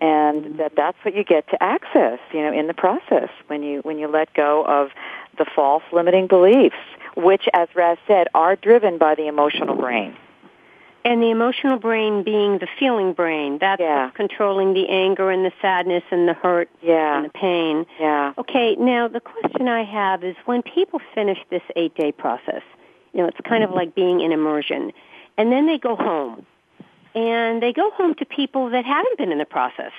And 0.00 0.58
that 0.58 0.72
that's 0.76 0.98
what 1.04 1.14
you 1.14 1.24
get 1.24 1.48
to 1.50 1.62
access, 1.62 2.18
you 2.32 2.40
know, 2.40 2.52
in 2.52 2.66
the 2.66 2.74
process 2.74 3.30
when 3.46 3.62
you 3.62 3.80
when 3.80 3.98
you 3.98 4.08
let 4.08 4.32
go 4.34 4.64
of 4.64 4.90
the 5.38 5.44
false 5.44 5.84
limiting 5.92 6.26
beliefs, 6.26 6.76
which 7.16 7.48
as 7.52 7.68
Raz 7.74 7.98
said 8.06 8.28
are 8.34 8.56
driven 8.56 8.98
by 8.98 9.14
the 9.14 9.26
emotional 9.26 9.76
brain. 9.76 10.16
And 11.04 11.20
the 11.20 11.30
emotional 11.30 11.78
brain 11.78 12.22
being 12.22 12.58
the 12.58 12.68
feeling 12.78 13.12
brain. 13.12 13.58
That's 13.58 13.80
Yeah. 13.80 14.04
what's 14.04 14.16
controlling 14.16 14.72
the 14.72 14.88
anger 14.88 15.30
and 15.30 15.44
the 15.44 15.52
sadness 15.60 16.04
and 16.10 16.28
the 16.28 16.34
hurt 16.34 16.68
Yeah. 16.80 17.16
and 17.16 17.24
the 17.24 17.30
pain. 17.30 17.86
Yeah. 17.98 18.32
Okay, 18.38 18.76
now 18.76 19.08
the 19.08 19.20
question 19.20 19.66
I 19.66 19.82
have 19.82 20.22
is 20.22 20.36
when 20.44 20.62
people 20.62 21.00
finish 21.14 21.38
this 21.50 21.62
eight 21.74 21.94
day 21.96 22.12
process, 22.12 22.62
you 23.12 23.20
know, 23.20 23.26
it's 23.26 23.40
kind 23.40 23.64
of 23.64 23.70
mm-hmm. 23.70 23.78
like 23.78 23.94
being 23.94 24.20
in 24.20 24.30
immersion, 24.32 24.92
and 25.36 25.50
then 25.50 25.66
they 25.66 25.78
go 25.78 25.96
home, 25.96 26.46
and 27.14 27.60
they 27.62 27.72
go 27.72 27.90
home 27.90 28.14
to 28.14 28.24
people 28.24 28.70
that 28.70 28.84
haven't 28.84 29.18
been 29.18 29.32
in 29.32 29.38
the 29.38 29.44
process. 29.44 29.92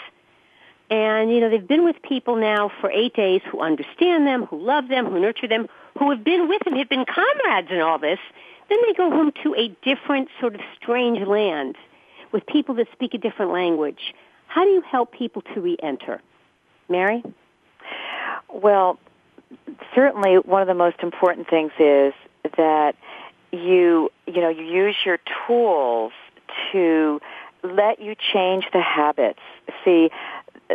And, 0.90 1.32
you 1.34 1.40
know, 1.40 1.50
they've 1.50 1.68
been 1.68 1.84
with 1.84 2.02
people 2.02 2.36
now 2.36 2.70
for 2.80 2.92
eight 2.92 3.16
days 3.16 3.42
who 3.50 3.62
understand 3.62 4.28
them, 4.28 4.46
who 4.46 4.60
love 4.60 4.90
them, 4.90 5.08
who 5.08 5.20
nurture 5.20 5.48
them, 5.48 5.68
who 5.98 6.10
have 6.12 6.24
been 6.24 6.48
with 6.48 6.64
them, 6.64 6.76
have 6.76 6.90
been 6.90 7.06
comrades 7.06 7.72
in 7.72 7.80
all 7.82 7.98
this. 7.98 8.20
Then 8.70 8.80
they 8.88 8.94
go 8.94 9.10
home 9.10 9.32
to 9.44 9.56
a 9.56 9.70
different 9.84 10.30
sort 10.40 10.56
of 10.56 10.62
strange 10.82 11.26
land 11.28 11.76
with 12.32 12.46
people 12.46 12.76
that 12.76 12.88
speak 12.92 13.14
a 13.14 13.18
different 13.18 13.52
language. 13.52 14.14
How 14.48 14.64
do 14.64 14.70
you 14.70 14.82
help 14.82 15.12
people 15.12 15.42
to 15.54 15.62
re-enter? 15.62 16.22
Mary? 16.90 17.24
Well, 18.54 19.00
certainly 19.96 20.36
one 20.36 20.62
of 20.62 20.68
the 20.68 20.74
most 20.74 20.98
important 21.02 21.50
things 21.50 21.72
is 21.80 22.14
that 22.58 22.96
you, 23.52 24.12
you 24.28 24.42
know, 24.42 24.50
you 24.50 24.64
use 24.64 24.96
your 25.06 25.20
tools 25.48 26.12
to 26.72 27.20
let 27.64 28.00
you 28.02 28.16
change 28.34 28.66
the 28.74 28.82
habits. 28.82 29.40
See, 29.86 30.10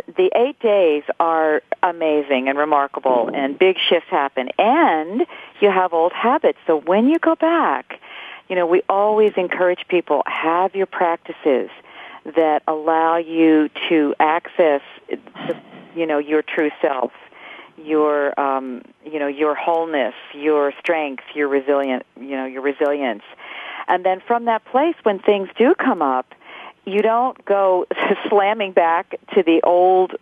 the 0.07 0.31
eight 0.35 0.59
days 0.59 1.03
are 1.19 1.61
amazing 1.81 2.49
and 2.49 2.57
remarkable 2.57 3.29
and 3.33 3.57
big 3.57 3.77
shifts 3.77 4.09
happen 4.09 4.49
and 4.57 5.25
you 5.59 5.69
have 5.69 5.93
old 5.93 6.13
habits. 6.13 6.59
So 6.67 6.79
when 6.79 7.07
you 7.07 7.19
go 7.19 7.35
back, 7.35 7.99
you 8.49 8.55
know, 8.55 8.65
we 8.65 8.81
always 8.89 9.33
encourage 9.37 9.87
people, 9.87 10.23
have 10.25 10.75
your 10.75 10.87
practices 10.87 11.69
that 12.35 12.63
allow 12.67 13.17
you 13.17 13.69
to 13.89 14.15
access, 14.19 14.81
you 15.95 16.05
know, 16.05 16.17
your 16.17 16.41
true 16.41 16.71
self, 16.81 17.11
your, 17.77 18.37
um, 18.39 18.81
you 19.05 19.19
know, 19.19 19.27
your 19.27 19.55
wholeness, 19.55 20.15
your 20.33 20.73
strength, 20.79 21.23
your 21.33 21.47
resilient, 21.47 22.05
you 22.19 22.35
know, 22.35 22.45
your 22.45 22.61
resilience. 22.61 23.23
And 23.87 24.03
then 24.03 24.21
from 24.25 24.45
that 24.45 24.65
place, 24.65 24.95
when 25.03 25.19
things 25.19 25.49
do 25.57 25.73
come 25.75 26.01
up, 26.01 26.33
you 26.89 27.01
don't 27.01 27.43
go 27.45 27.85
slamming 28.29 28.71
back 28.71 29.15
to 29.35 29.43
the 29.43 29.61
old, 29.63 30.13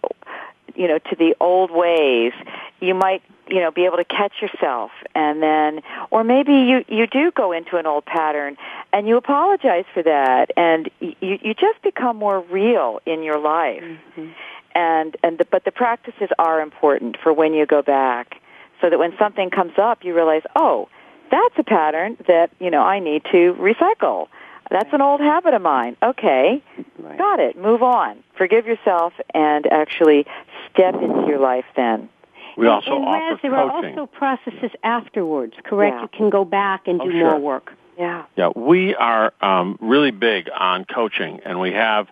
you 0.76 0.88
know, 0.88 0.99
to 0.99 1.15
the 1.15 1.36
old 1.39 1.72
ways. 1.72 2.34
You 2.80 2.93
might, 2.93 3.24
you 3.47 3.59
know, 3.59 3.72
be 3.72 3.86
able 3.86 3.97
to 3.97 4.05
catch 4.05 4.34
yourself 4.41 4.91
and 5.15 5.41
then, 5.41 5.82
or 6.11 6.24
maybe 6.24 6.53
you, 6.53 6.86
you 6.88 7.07
do 7.07 7.32
go 7.32 7.51
into 7.51 7.78
an 7.78 7.86
old 7.86 8.05
pattern 8.05 8.57
and 8.93 9.07
you 9.07 9.18
apologize 9.18 9.86
for 9.93 10.03
that 10.03 10.51
and 10.55 10.89
you, 10.99 11.15
you 11.22 11.53
just 11.53 11.82
become 11.82 12.18
more 12.18 12.41
real 12.41 12.99
in 13.05 13.24
your 13.24 13.39
life. 13.39 13.84
Mm-hmm. 13.84 14.28
And, 14.76 15.18
and 15.24 15.39
the, 15.39 15.45
but 15.45 15.65
the 15.65 15.72
practices 15.72 16.30
are 16.38 16.61
important 16.61 17.18
for 17.24 17.34
when 17.34 17.53
you 17.53 17.65
go 17.65 17.82
back 17.82 18.39
so 18.80 18.89
that 18.89 18.99
when 18.99 19.18
something 19.18 19.49
comes 19.49 19.74
up, 19.78 20.03
you 20.03 20.15
realize, 20.15 20.43
oh, 20.55 20.88
that's 21.32 21.55
a 21.57 21.63
pattern 21.63 22.18
that, 22.28 22.51
you 22.59 22.70
know, 22.70 22.82
I 22.82 22.99
need 22.99 23.24
to 23.32 23.53
recycle 23.55 24.28
that's 24.70 24.89
an 24.93 25.01
old 25.01 25.22
habit 25.22 25.53
of 25.53 25.61
mine. 25.61 25.97
Okay. 26.01 26.63
Right. 26.99 27.18
Got 27.18 27.39
it. 27.39 27.57
Move 27.57 27.84
on. 27.84 28.24
Forgive 28.38 28.65
yourself 28.65 29.13
and 29.34 29.65
actually 29.68 30.26
step 30.72 30.95
into 30.95 31.26
your 31.28 31.39
life 31.39 31.65
then. 31.76 32.09
We 32.57 32.68
also 32.68 32.95
and, 32.95 33.05
offer 33.05 33.32
Raz, 33.34 33.39
there 33.41 33.51
coaching. 33.51 33.97
are 33.97 33.99
also 33.99 34.05
processes 34.07 34.72
afterwards, 34.84 35.53
correct? 35.63 35.95
Yeah. 35.95 36.01
You 36.01 36.07
can 36.07 36.30
go 36.30 36.43
back 36.43 36.88
and 36.88 36.99
oh, 36.99 37.05
do 37.05 37.11
sure. 37.11 37.32
more 37.32 37.39
work. 37.39 37.74
Yeah. 37.97 38.26
Yeah, 38.36 38.49
we 38.55 38.95
are 38.95 39.34
um, 39.41 39.78
really 39.82 40.11
big 40.11 40.49
on 40.55 40.86
coaching, 40.86 41.41
and 41.45 41.59
we 41.59 41.72
have 41.74 42.07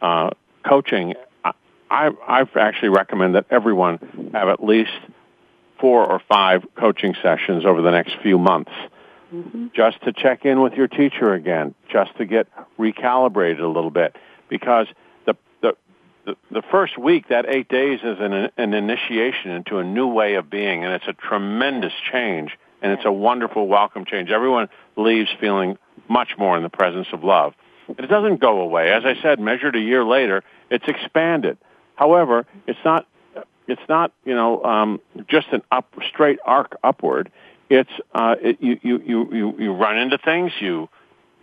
uh, 0.00 0.30
coaching. 0.66 1.14
I, 1.44 2.10
I 2.26 2.44
actually 2.56 2.88
recommend 2.88 3.34
that 3.34 3.46
everyone 3.50 4.30
have 4.32 4.48
at 4.48 4.64
least 4.64 4.92
four 5.78 6.06
or 6.06 6.20
five 6.28 6.64
coaching 6.76 7.14
sessions 7.22 7.66
over 7.66 7.82
the 7.82 7.90
next 7.90 8.16
few 8.22 8.38
months 8.38 8.72
mm-hmm. 9.32 9.66
just 9.74 10.02
to 10.02 10.12
check 10.12 10.44
in 10.44 10.60
with 10.60 10.74
your 10.74 10.88
teacher 10.88 11.32
again, 11.34 11.74
just 11.90 12.16
to 12.18 12.24
get 12.24 12.46
recalibrated 12.78 13.60
a 13.60 13.66
little 13.66 13.90
bit, 13.90 14.16
because 14.48 14.86
the 15.26 15.36
the 15.60 15.76
the, 16.24 16.36
the 16.50 16.62
first 16.70 16.98
week, 16.98 17.28
that 17.28 17.46
eight 17.48 17.68
days, 17.68 18.00
is 18.02 18.18
an 18.20 18.50
an 18.56 18.74
initiation 18.74 19.50
into 19.50 19.78
a 19.78 19.84
new 19.84 20.06
way 20.06 20.34
of 20.34 20.50
being, 20.50 20.84
and 20.84 20.92
it's 20.92 21.08
a 21.08 21.14
tremendous 21.14 21.94
change, 22.12 22.58
and 22.80 22.92
it's 22.92 23.04
a 23.04 23.12
wonderful 23.12 23.66
welcome 23.66 24.04
change. 24.04 24.30
Everyone 24.30 24.68
leaves 24.96 25.30
feeling 25.40 25.78
much 26.08 26.36
more 26.38 26.56
in 26.56 26.62
the 26.62 26.70
presence 26.70 27.08
of 27.12 27.24
love. 27.24 27.54
And 27.88 27.98
it 27.98 28.08
doesn't 28.08 28.40
go 28.40 28.60
away. 28.60 28.92
As 28.92 29.04
I 29.04 29.20
said, 29.20 29.40
measured 29.40 29.76
a 29.76 29.80
year 29.80 30.04
later, 30.04 30.42
it's 30.70 30.86
expanded. 30.86 31.58
However, 31.96 32.46
it's 32.66 32.78
not 32.84 33.06
it's 33.68 33.82
not 33.88 34.12
you 34.24 34.34
know 34.34 34.62
um, 34.64 35.00
just 35.28 35.48
an 35.52 35.62
up 35.70 35.94
straight 36.08 36.38
arc 36.44 36.76
upward. 36.82 37.30
It's 37.70 37.90
uh, 38.14 38.36
it, 38.40 38.58
you, 38.60 38.78
you 38.82 39.28
you 39.32 39.54
you 39.58 39.72
run 39.72 39.98
into 39.98 40.18
things. 40.18 40.52
You 40.60 40.88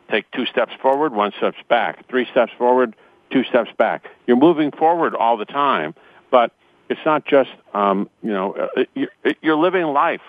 take 0.09 0.29
two 0.31 0.45
steps 0.45 0.71
forward, 0.81 1.13
one 1.13 1.31
steps 1.37 1.57
back, 1.67 2.07
three 2.07 2.27
steps 2.31 2.51
forward, 2.57 2.95
two 3.31 3.43
steps 3.43 3.69
back. 3.77 4.05
You're 4.27 4.37
moving 4.37 4.71
forward 4.71 5.15
all 5.15 5.37
the 5.37 5.45
time, 5.45 5.95
but 6.31 6.51
it's 6.89 7.01
not 7.05 7.25
just 7.25 7.49
um, 7.73 8.09
you 8.21 8.31
know 8.31 8.53
uh, 8.53 8.83
you're, 8.93 9.11
you're 9.41 9.57
living 9.57 9.85
life. 9.85 10.21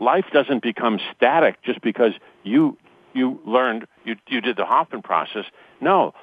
Life 0.00 0.26
doesn't 0.32 0.62
become 0.62 0.98
static 1.14 1.62
just 1.62 1.80
because 1.80 2.12
you 2.42 2.76
you 3.12 3.40
learned 3.46 3.86
you 4.04 4.16
you 4.28 4.40
did 4.40 4.56
the 4.56 4.64
Hoffman 4.64 5.02
process. 5.02 5.44
No, 5.80 6.14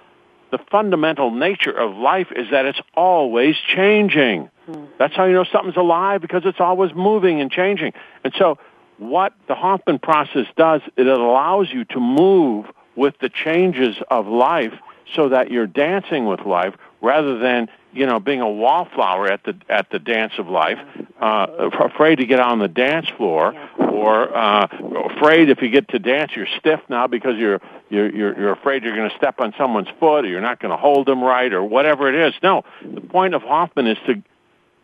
the 0.51 0.59
fundamental 0.71 1.31
nature 1.31 1.71
of 1.71 1.95
life 1.95 2.27
is 2.35 2.47
that 2.51 2.65
it's 2.65 2.81
always 2.93 3.55
changing. 3.75 4.49
Hmm. 4.65 4.85
That's 4.97 5.15
how 5.15 5.25
you 5.25 5.33
know 5.33 5.45
something's 5.51 5.77
alive 5.77 6.21
because 6.21 6.43
it's 6.45 6.59
always 6.59 6.93
moving 6.93 7.41
and 7.41 7.51
changing. 7.51 7.93
And 8.23 8.33
so 8.37 8.57
what 8.99 9.33
the 9.47 9.55
Hoffman 9.55 9.99
process 9.99 10.45
does, 10.55 10.81
it 10.97 11.07
allows 11.07 11.71
you 11.71 11.85
to 11.85 11.99
move 11.99 12.65
with 12.95 13.17
the 13.19 13.29
changes 13.29 13.95
of 14.11 14.27
life 14.27 14.73
so 15.15 15.29
that 15.29 15.51
you're 15.51 15.67
dancing 15.67 16.25
with 16.25 16.41
life 16.41 16.75
rather 17.01 17.39
than 17.39 17.69
you 17.93 18.05
know 18.05 18.19
being 18.19 18.41
a 18.41 18.49
wallflower 18.49 19.27
at 19.27 19.43
the 19.43 19.55
at 19.69 19.89
the 19.89 19.99
dance 19.99 20.33
of 20.37 20.47
life, 20.47 20.77
uh, 21.19 21.47
afraid 21.79 22.17
to 22.17 22.25
get 22.25 22.39
on 22.39 22.59
the 22.59 22.67
dance 22.67 23.09
floor, 23.09 23.55
or 23.79 24.35
uh, 24.35 24.67
afraid 25.15 25.49
if 25.49 25.61
you 25.61 25.69
get 25.69 25.87
to 25.89 25.99
dance 25.99 26.35
you're 26.35 26.47
stiff 26.59 26.81
now 26.89 27.07
because 27.07 27.37
you're 27.37 27.61
you're 27.89 28.13
you're, 28.13 28.39
you're 28.39 28.51
afraid 28.51 28.83
you're 28.83 28.95
going 28.95 29.09
to 29.09 29.15
step 29.15 29.39
on 29.39 29.53
someone's 29.57 29.87
foot 29.99 30.25
or 30.25 30.27
you're 30.27 30.41
not 30.41 30.59
going 30.59 30.71
to 30.71 30.77
hold 30.77 31.07
them 31.07 31.23
right 31.23 31.53
or 31.53 31.63
whatever 31.63 32.09
it 32.09 32.15
is. 32.15 32.33
No, 32.43 32.63
the 32.83 33.01
point 33.01 33.33
of 33.33 33.41
Hoffman 33.41 33.87
is 33.87 33.97
to 34.05 34.21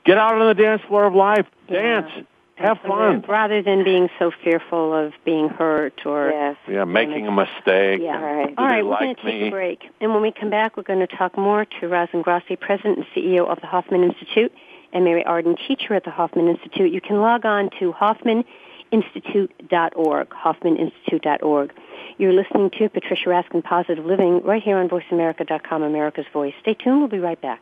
get 0.03 0.18
out 0.18 0.34
on 0.39 0.47
the 0.47 0.61
dance 0.61 0.82
floor 0.84 1.05
of 1.05 1.13
life, 1.13 1.45
dance. 1.68 2.09
Yeah 2.58 2.68
have 2.68 2.80
fun. 2.82 3.24
Rather 3.28 3.62
than 3.62 3.84
being 3.84 4.10
so 4.18 4.32
fearful 4.43 4.93
of 4.93 5.14
being 5.24 5.49
hurt 5.49 6.06
or 6.06 6.30
yes. 6.30 6.56
yeah 6.68 6.86
making 6.86 7.28
a 7.28 7.32
mistake 7.32 8.01
yeah. 8.01 8.22
right. 8.22 8.53
all 8.58 8.66
right 8.66 8.84
we're 8.84 8.91
like 8.91 9.01
going 9.01 9.16
to 9.16 9.24
take 9.24 9.41
me? 9.41 9.47
a 9.47 9.51
break. 9.51 9.84
And 9.99 10.14
when 10.14 10.22
we 10.22 10.32
come 10.32 10.49
back 10.49 10.78
we're 10.78 10.84
going 10.84 11.06
to 11.06 11.08
talk 11.08 11.38
more 11.38 11.66
to 11.66 11.88
Raz 11.88 12.10
Ingrasci 12.14 12.58
president 12.60 12.99
and 12.99 13.06
CEO 13.16 13.47
of 13.47 13.60
the 13.62 13.68
Hoffman 13.68 14.03
Institute 14.03 14.51
and 14.93 15.03
Mary 15.03 15.26
Arden 15.26 15.56
teacher 15.68 15.93
at 15.93 16.06
the 16.06 16.12
Hoffman 16.12 16.47
Institute. 16.47 16.93
You 16.93 17.01
can 17.01 17.20
log 17.20 17.45
on 17.45 17.70
to 17.80 17.93
hoffmaninstitute.org 17.93 20.30
hoffmaninstitute.org 20.30 21.74
you're 22.18 22.32
listening 22.32 22.70
to 22.78 22.88
Patricia 22.88 23.28
Raskin 23.28 23.62
Positive 23.62 24.06
Living 24.06 24.41
right 24.43 24.64
here 24.64 24.78
on 24.78 24.88
voiceamerica.com 24.88 25.84
America's 25.84 26.26
Voice. 26.32 26.53
Stay 26.62 26.74
tuned. 26.74 26.99
We'll 26.99 27.10
be 27.10 27.20
right 27.20 27.41
back 27.41 27.62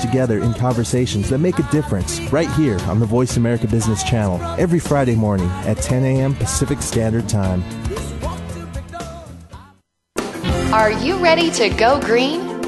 together 0.00 0.42
in 0.42 0.54
conversations 0.54 1.30
that 1.30 1.38
make 1.38 1.58
a 1.58 1.70
difference 1.70 2.20
right 2.32 2.50
here 2.52 2.78
on 2.82 3.00
the 3.00 3.06
Voice 3.06 3.36
America 3.36 3.66
Business 3.66 4.02
Channel 4.02 4.40
every 4.58 4.78
Friday 4.78 5.14
morning 5.14 5.48
at 5.66 5.76
10 5.78 6.04
a.m. 6.04 6.34
Pacific 6.34 6.80
Standard 6.82 7.28
Time. 7.28 7.62
Are 10.72 10.90
you 10.90 11.16
ready 11.18 11.50
to 11.52 11.68
go 11.70 12.00
green? 12.00 12.53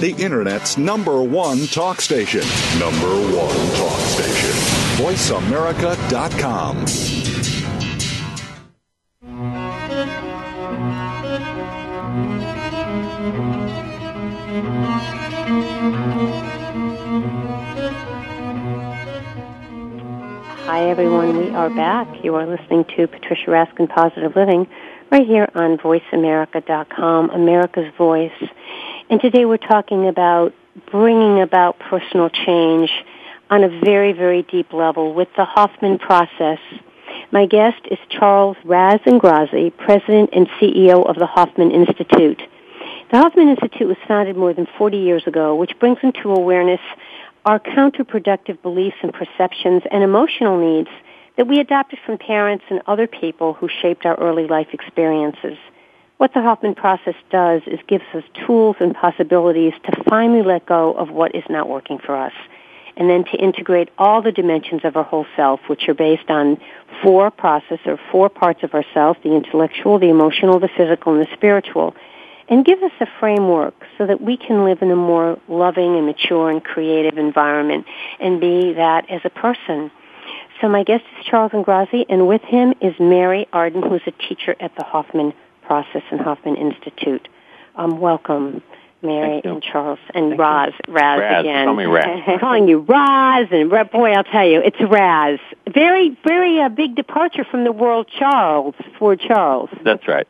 the 0.00 0.12
Internet's 0.12 0.78
number 0.78 1.22
one 1.22 1.66
talk 1.66 2.00
station. 2.00 2.40
Number 2.78 3.14
one 3.36 3.56
talk 3.76 4.00
station. 4.00 4.50
VoiceAmerica.com. 4.96 6.86
Hi, 20.64 20.88
everyone. 20.88 21.36
We 21.36 21.50
are 21.50 21.68
back. 21.68 22.24
You 22.24 22.36
are 22.36 22.46
listening 22.46 22.86
to 22.96 23.06
Patricia 23.06 23.50
Raskin 23.50 23.88
Positive 23.90 24.34
Living 24.34 24.66
right 25.10 25.26
here 25.26 25.48
on 25.54 25.76
VoiceAmerica.com, 25.76 27.30
America's 27.30 27.92
Voice. 27.98 28.30
And 29.10 29.20
today 29.20 29.44
we're 29.44 29.56
talking 29.56 30.06
about 30.06 30.54
bringing 30.92 31.40
about 31.42 31.80
personal 31.80 32.30
change 32.30 32.92
on 33.50 33.64
a 33.64 33.68
very, 33.68 34.12
very 34.12 34.42
deep 34.44 34.72
level 34.72 35.12
with 35.14 35.26
the 35.36 35.44
Hoffman 35.44 35.98
process. 35.98 36.60
My 37.32 37.46
guest 37.46 37.80
is 37.90 37.98
Charles 38.08 38.56
Raz 38.64 39.00
Ingrasci, 39.00 39.76
President 39.76 40.30
and 40.32 40.46
CEO 40.60 41.04
of 41.04 41.16
the 41.16 41.26
Hoffman 41.26 41.72
Institute. 41.72 42.40
The 43.10 43.18
Hoffman 43.18 43.48
Institute 43.48 43.88
was 43.88 43.96
founded 44.06 44.36
more 44.36 44.54
than 44.54 44.68
40 44.78 44.98
years 44.98 45.26
ago, 45.26 45.56
which 45.56 45.76
brings 45.80 45.98
into 46.04 46.30
awareness 46.30 46.80
our 47.44 47.58
counterproductive 47.58 48.62
beliefs 48.62 48.98
and 49.02 49.12
perceptions 49.12 49.82
and 49.90 50.04
emotional 50.04 50.56
needs 50.56 50.90
that 51.36 51.48
we 51.48 51.58
adopted 51.58 51.98
from 52.06 52.16
parents 52.16 52.64
and 52.70 52.80
other 52.86 53.08
people 53.08 53.54
who 53.54 53.68
shaped 53.82 54.06
our 54.06 54.14
early 54.20 54.46
life 54.46 54.68
experiences. 54.72 55.58
What 56.20 56.34
the 56.34 56.42
Hoffman 56.42 56.74
process 56.74 57.14
does 57.30 57.62
is 57.66 57.80
gives 57.86 58.04
us 58.12 58.22
tools 58.46 58.76
and 58.78 58.94
possibilities 58.94 59.72
to 59.84 60.04
finally 60.06 60.42
let 60.42 60.66
go 60.66 60.92
of 60.92 61.08
what 61.08 61.34
is 61.34 61.44
not 61.48 61.66
working 61.66 61.98
for 61.98 62.14
us 62.14 62.34
and 62.98 63.08
then 63.08 63.24
to 63.24 63.38
integrate 63.38 63.88
all 63.96 64.20
the 64.20 64.30
dimensions 64.30 64.82
of 64.84 64.98
our 64.98 65.02
whole 65.02 65.24
self, 65.34 65.60
which 65.66 65.88
are 65.88 65.94
based 65.94 66.28
on 66.28 66.60
four 67.02 67.30
process 67.30 67.78
or 67.86 67.98
four 68.12 68.28
parts 68.28 68.62
of 68.62 68.74
ourself, 68.74 69.16
the 69.22 69.34
intellectual, 69.34 69.98
the 69.98 70.10
emotional, 70.10 70.60
the 70.60 70.68
physical, 70.68 71.14
and 71.14 71.26
the 71.26 71.32
spiritual, 71.32 71.94
and 72.50 72.66
give 72.66 72.82
us 72.82 72.92
a 73.00 73.06
framework 73.18 73.86
so 73.96 74.06
that 74.06 74.20
we 74.20 74.36
can 74.36 74.66
live 74.66 74.82
in 74.82 74.90
a 74.90 74.96
more 74.96 75.40
loving 75.48 75.96
and 75.96 76.04
mature 76.04 76.50
and 76.50 76.62
creative 76.62 77.16
environment 77.16 77.86
and 78.18 78.42
be 78.42 78.74
that 78.74 79.08
as 79.08 79.22
a 79.24 79.30
person. 79.30 79.90
So 80.60 80.68
my 80.68 80.84
guest 80.84 81.04
is 81.18 81.24
Charles 81.24 81.52
Ingrasci, 81.52 82.04
and 82.10 82.28
with 82.28 82.42
him 82.42 82.74
is 82.82 82.92
Mary 83.00 83.48
Arden, 83.54 83.82
who's 83.82 84.02
a 84.06 84.10
teacher 84.10 84.54
at 84.60 84.76
the 84.76 84.84
Hoffman 84.84 85.32
Process 85.70 86.02
and 86.10 86.20
Hoffman 86.20 86.56
Institute. 86.56 87.28
Um, 87.76 88.00
welcome, 88.00 88.60
Mary 89.02 89.40
and 89.44 89.62
Charles 89.62 90.00
and 90.12 90.30
Thank 90.30 90.40
Raz. 90.40 90.72
Raz, 90.88 91.20
Raz, 91.20 91.40
again. 91.44 91.66
call 91.66 91.76
me 91.76 91.84
Raz. 91.84 92.40
Calling 92.40 92.66
you 92.66 92.80
Raz, 92.80 93.46
and 93.52 93.70
boy, 93.70 94.10
I'll 94.10 94.24
tell 94.24 94.44
you, 94.44 94.60
it's 94.64 94.80
Raz. 94.80 95.38
Very, 95.72 96.18
very 96.26 96.60
uh, 96.60 96.70
big 96.70 96.96
departure 96.96 97.44
from 97.48 97.62
the 97.62 97.70
world 97.70 98.10
Charles 98.18 98.74
for 98.98 99.14
Charles. 99.14 99.70
That's 99.84 100.08
right. 100.08 100.26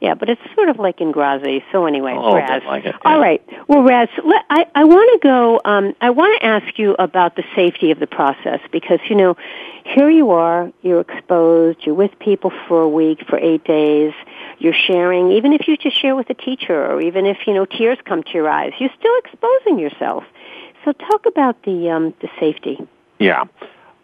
Yeah, 0.00 0.14
but 0.14 0.28
it's 0.30 0.40
sort 0.54 0.68
of 0.68 0.78
like 0.78 0.98
Ingrasci. 0.98 1.62
So 1.72 1.86
anyway, 1.86 2.14
Oh, 2.16 2.34
Raz. 2.36 2.62
like 2.64 2.84
it, 2.84 2.94
yeah. 3.04 3.16
right. 3.16 3.42
Well, 3.66 3.82
Raz, 3.82 4.08
let, 4.24 4.44
I, 4.48 4.66
I 4.74 4.84
want 4.84 5.20
to 5.20 5.26
go. 5.26 5.60
Um, 5.64 5.94
I 6.00 6.10
want 6.10 6.40
to 6.40 6.46
ask 6.46 6.78
you 6.78 6.94
about 6.98 7.34
the 7.34 7.42
safety 7.56 7.90
of 7.90 7.98
the 7.98 8.06
process 8.06 8.60
because 8.70 9.00
you 9.10 9.16
know, 9.16 9.36
here 9.84 10.08
you 10.08 10.30
are. 10.30 10.70
You're 10.82 11.00
exposed. 11.00 11.80
You're 11.84 11.96
with 11.96 12.16
people 12.20 12.52
for 12.68 12.82
a 12.82 12.88
week, 12.88 13.24
for 13.28 13.38
eight 13.38 13.64
days. 13.64 14.12
You're 14.60 14.72
sharing, 14.72 15.32
even 15.32 15.52
if 15.52 15.66
you 15.66 15.76
just 15.76 16.00
share 16.00 16.14
with 16.14 16.30
a 16.30 16.34
teacher, 16.34 16.86
or 16.86 17.00
even 17.00 17.26
if 17.26 17.38
you 17.46 17.54
know 17.54 17.64
tears 17.64 17.98
come 18.04 18.22
to 18.22 18.30
your 18.34 18.48
eyes. 18.48 18.72
You're 18.78 18.90
still 18.98 19.18
exposing 19.24 19.78
yourself. 19.80 20.22
So 20.84 20.92
talk 20.92 21.26
about 21.26 21.62
the 21.64 21.90
um, 21.90 22.14
the 22.20 22.28
safety. 22.38 22.78
Yeah, 23.18 23.44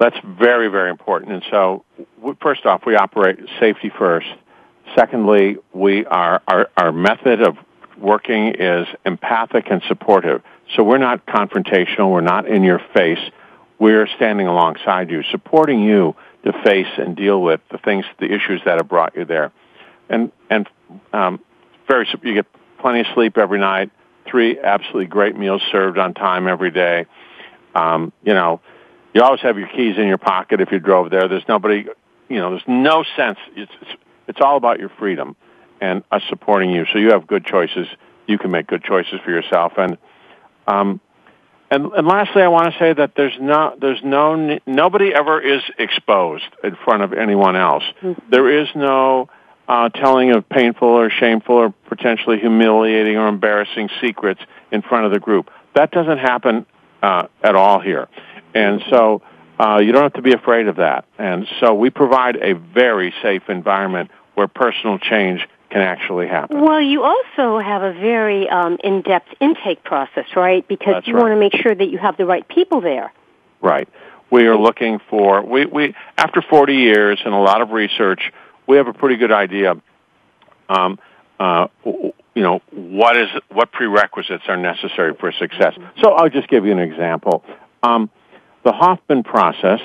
that's 0.00 0.16
very, 0.24 0.66
very 0.66 0.90
important. 0.90 1.30
And 1.32 1.44
so, 1.52 1.84
w- 2.18 2.36
first 2.42 2.66
off, 2.66 2.84
we 2.84 2.96
operate 2.96 3.38
safety 3.60 3.90
first. 3.96 4.26
Secondly, 4.94 5.56
we 5.72 6.04
are 6.06 6.42
our, 6.46 6.70
our 6.76 6.92
method 6.92 7.42
of 7.42 7.56
working 7.98 8.54
is 8.58 8.86
empathic 9.04 9.66
and 9.70 9.82
supportive. 9.88 10.42
So 10.74 10.82
we're 10.82 10.98
not 10.98 11.26
confrontational. 11.26 12.10
We're 12.12 12.20
not 12.20 12.46
in 12.46 12.62
your 12.62 12.80
face. 12.94 13.18
We're 13.78 14.06
standing 14.16 14.46
alongside 14.46 15.10
you, 15.10 15.22
supporting 15.30 15.82
you 15.82 16.14
to 16.44 16.52
face 16.64 16.88
and 16.98 17.16
deal 17.16 17.42
with 17.42 17.60
the 17.70 17.78
things, 17.78 18.04
the 18.18 18.32
issues 18.32 18.60
that 18.64 18.76
have 18.78 18.88
brought 18.88 19.16
you 19.16 19.24
there. 19.24 19.52
And 20.08 20.30
and 20.50 20.68
um, 21.12 21.40
very 21.88 22.06
you 22.22 22.34
get 22.34 22.46
plenty 22.78 23.00
of 23.00 23.06
sleep 23.14 23.38
every 23.38 23.58
night. 23.58 23.90
Three 24.26 24.58
absolutely 24.58 25.06
great 25.06 25.36
meals 25.36 25.62
served 25.70 25.98
on 25.98 26.14
time 26.14 26.46
every 26.46 26.70
day. 26.70 27.06
Um, 27.74 28.12
you 28.22 28.34
know, 28.34 28.60
you 29.12 29.22
always 29.22 29.40
have 29.40 29.58
your 29.58 29.68
keys 29.68 29.96
in 29.96 30.06
your 30.06 30.18
pocket 30.18 30.60
if 30.60 30.70
you 30.70 30.78
drove 30.78 31.10
there. 31.10 31.28
There's 31.28 31.46
nobody, 31.48 31.86
you 32.28 32.38
know, 32.38 32.50
there's 32.50 32.66
no 32.66 33.04
sense. 33.16 33.38
It's, 33.56 33.72
it's, 33.80 33.90
it's 34.28 34.40
all 34.40 34.56
about 34.56 34.78
your 34.78 34.90
freedom 34.98 35.36
and 35.80 36.02
us 36.10 36.22
supporting 36.28 36.70
you. 36.70 36.86
So 36.92 36.98
you 36.98 37.10
have 37.10 37.26
good 37.26 37.44
choices. 37.44 37.86
You 38.26 38.38
can 38.38 38.50
make 38.50 38.66
good 38.66 38.82
choices 38.82 39.20
for 39.24 39.30
yourself. 39.30 39.72
And, 39.76 39.98
um, 40.66 41.00
and, 41.70 41.92
and 41.92 42.06
lastly, 42.06 42.42
I 42.42 42.48
want 42.48 42.72
to 42.72 42.78
say 42.78 42.92
that 42.92 43.12
there's 43.16 43.36
no, 43.40 43.76
there's 43.80 44.02
no, 44.02 44.58
nobody 44.66 45.12
ever 45.14 45.40
is 45.40 45.62
exposed 45.78 46.44
in 46.62 46.76
front 46.84 47.02
of 47.02 47.12
anyone 47.12 47.56
else. 47.56 47.84
There 48.30 48.62
is 48.62 48.68
no, 48.74 49.28
uh, 49.66 49.88
telling 49.88 50.30
of 50.30 50.48
painful 50.48 50.88
or 50.88 51.10
shameful 51.10 51.56
or 51.56 51.70
potentially 51.88 52.38
humiliating 52.38 53.16
or 53.16 53.28
embarrassing 53.28 53.88
secrets 54.00 54.40
in 54.70 54.82
front 54.82 55.06
of 55.06 55.12
the 55.12 55.18
group. 55.18 55.50
That 55.74 55.90
doesn't 55.90 56.18
happen 56.18 56.66
uh, 57.02 57.28
at 57.42 57.54
all 57.54 57.80
here. 57.80 58.08
And 58.54 58.82
so 58.90 59.22
uh, 59.58 59.78
you 59.78 59.92
don't 59.92 60.02
have 60.02 60.14
to 60.14 60.22
be 60.22 60.32
afraid 60.32 60.68
of 60.68 60.76
that. 60.76 61.04
And 61.18 61.46
so 61.60 61.74
we 61.74 61.90
provide 61.90 62.36
a 62.36 62.54
very 62.54 63.14
safe 63.22 63.42
environment 63.48 64.10
where 64.34 64.48
personal 64.48 64.98
change 64.98 65.46
can 65.70 65.80
actually 65.82 66.28
happen. 66.28 66.60
Well, 66.60 66.80
you 66.80 67.02
also 67.02 67.58
have 67.58 67.82
a 67.82 67.92
very 67.92 68.48
um, 68.48 68.78
in-depth 68.82 69.28
intake 69.40 69.82
process, 69.84 70.26
right? 70.36 70.66
Because 70.66 70.94
That's 70.94 71.06
you 71.06 71.14
right. 71.14 71.22
want 71.22 71.32
to 71.32 71.40
make 71.40 71.54
sure 71.56 71.74
that 71.74 71.88
you 71.88 71.98
have 71.98 72.16
the 72.16 72.26
right 72.26 72.46
people 72.46 72.80
there. 72.80 73.12
Right. 73.60 73.88
We 74.30 74.46
are 74.46 74.56
looking 74.56 75.00
for 75.10 75.42
we, 75.44 75.66
we 75.66 75.94
after 76.16 76.42
40 76.42 76.74
years 76.74 77.20
and 77.24 77.34
a 77.34 77.38
lot 77.38 77.60
of 77.60 77.70
research, 77.70 78.32
we 78.66 78.76
have 78.78 78.88
a 78.88 78.92
pretty 78.92 79.16
good 79.16 79.32
idea. 79.32 79.74
Um, 80.68 80.98
uh, 81.38 81.68
you 81.84 82.42
know 82.42 82.60
what 82.70 83.16
is 83.16 83.28
what 83.50 83.70
prerequisites 83.72 84.44
are 84.48 84.56
necessary 84.56 85.14
for 85.14 85.32
success. 85.32 85.74
So 86.02 86.12
I'll 86.12 86.30
just 86.30 86.48
give 86.48 86.64
you 86.64 86.72
an 86.72 86.78
example. 86.78 87.44
Um, 87.82 88.10
the 88.64 88.72
Hoffman 88.72 89.22
process. 89.22 89.80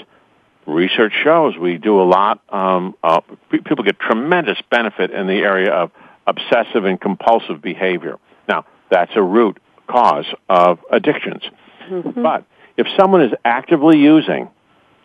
Research 0.65 1.13
shows 1.23 1.57
we 1.57 1.77
do 1.77 1.99
a 2.01 2.03
lot. 2.03 2.41
Um, 2.49 2.95
uh, 3.03 3.21
people 3.49 3.83
get 3.83 3.99
tremendous 3.99 4.57
benefit 4.69 5.11
in 5.11 5.27
the 5.27 5.39
area 5.39 5.71
of 5.71 5.91
obsessive 6.27 6.85
and 6.85 6.99
compulsive 6.99 7.61
behavior. 7.61 8.19
Now, 8.47 8.65
that's 8.91 9.11
a 9.15 9.23
root 9.23 9.59
cause 9.87 10.25
of 10.47 10.79
addictions. 10.91 11.41
Mm-hmm. 11.89 12.21
But 12.21 12.45
if 12.77 12.87
someone 12.99 13.21
is 13.23 13.31
actively 13.43 13.97
using, 13.97 14.49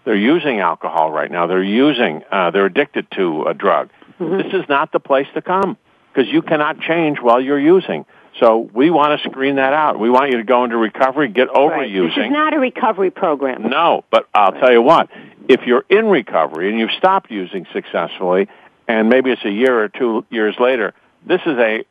they're 0.05 0.15
using 0.15 0.61
alcohol 0.61 1.11
right 1.11 1.31
now, 1.31 1.47
they're 1.47 1.63
using, 1.63 2.23
uh, 2.31 2.51
they're 2.51 2.67
addicted 2.67 3.11
to 3.13 3.45
a 3.45 3.55
drug, 3.55 3.91
Mm-hmm. 4.21 4.37
this 4.49 4.63
is 4.63 4.69
not 4.69 4.93
the 4.93 5.01
place 5.01 5.27
to 5.35 5.43
come 5.43 5.77
because 6.13 6.33
you 6.33 6.41
cannot 6.41 6.79
change 6.79 7.19
while 7.21 7.41
you're 7.41 7.59
using. 7.59 8.07
So 8.41 8.69
we 8.75 8.91
want 8.91 9.21
to 9.21 9.29
screen 9.31 9.57
that 9.57 9.73
out. 9.73 9.99
We 9.99 10.11
want 10.11 10.31
you 10.33 10.39
to 10.39 10.45
go 10.45 10.65
into 10.65 10.77
recovery, 10.77 11.29
get 11.29 11.49
over 11.49 11.75
Right. 11.75 11.89
using. 11.89 12.09
This 12.17 12.27
is 12.27 12.33
not 12.33 12.53
a 12.53 12.59
recovery 12.59 13.11
program. 13.11 13.69
No, 13.69 14.05
but 14.11 14.27
I'll 14.35 14.53
tell 14.53 14.73
you 14.73 14.83
what. 14.83 15.09
If 15.49 15.67
you're 15.67 15.85
in 15.89 16.07
recovery 16.07 16.71
and 16.71 16.79
you've 16.79 16.91
stopped 16.93 17.31
using 17.31 17.67
successfully, 17.73 18.49
and 18.89 19.09
maybe 19.09 19.31
it's 19.31 19.45
a 19.45 19.51
year 19.51 19.79
or 19.85 19.89
two 19.89 20.25
years 20.31 20.57
later, 20.59 20.95
this 21.25 21.41
is 21.47 21.59
a 21.59 21.85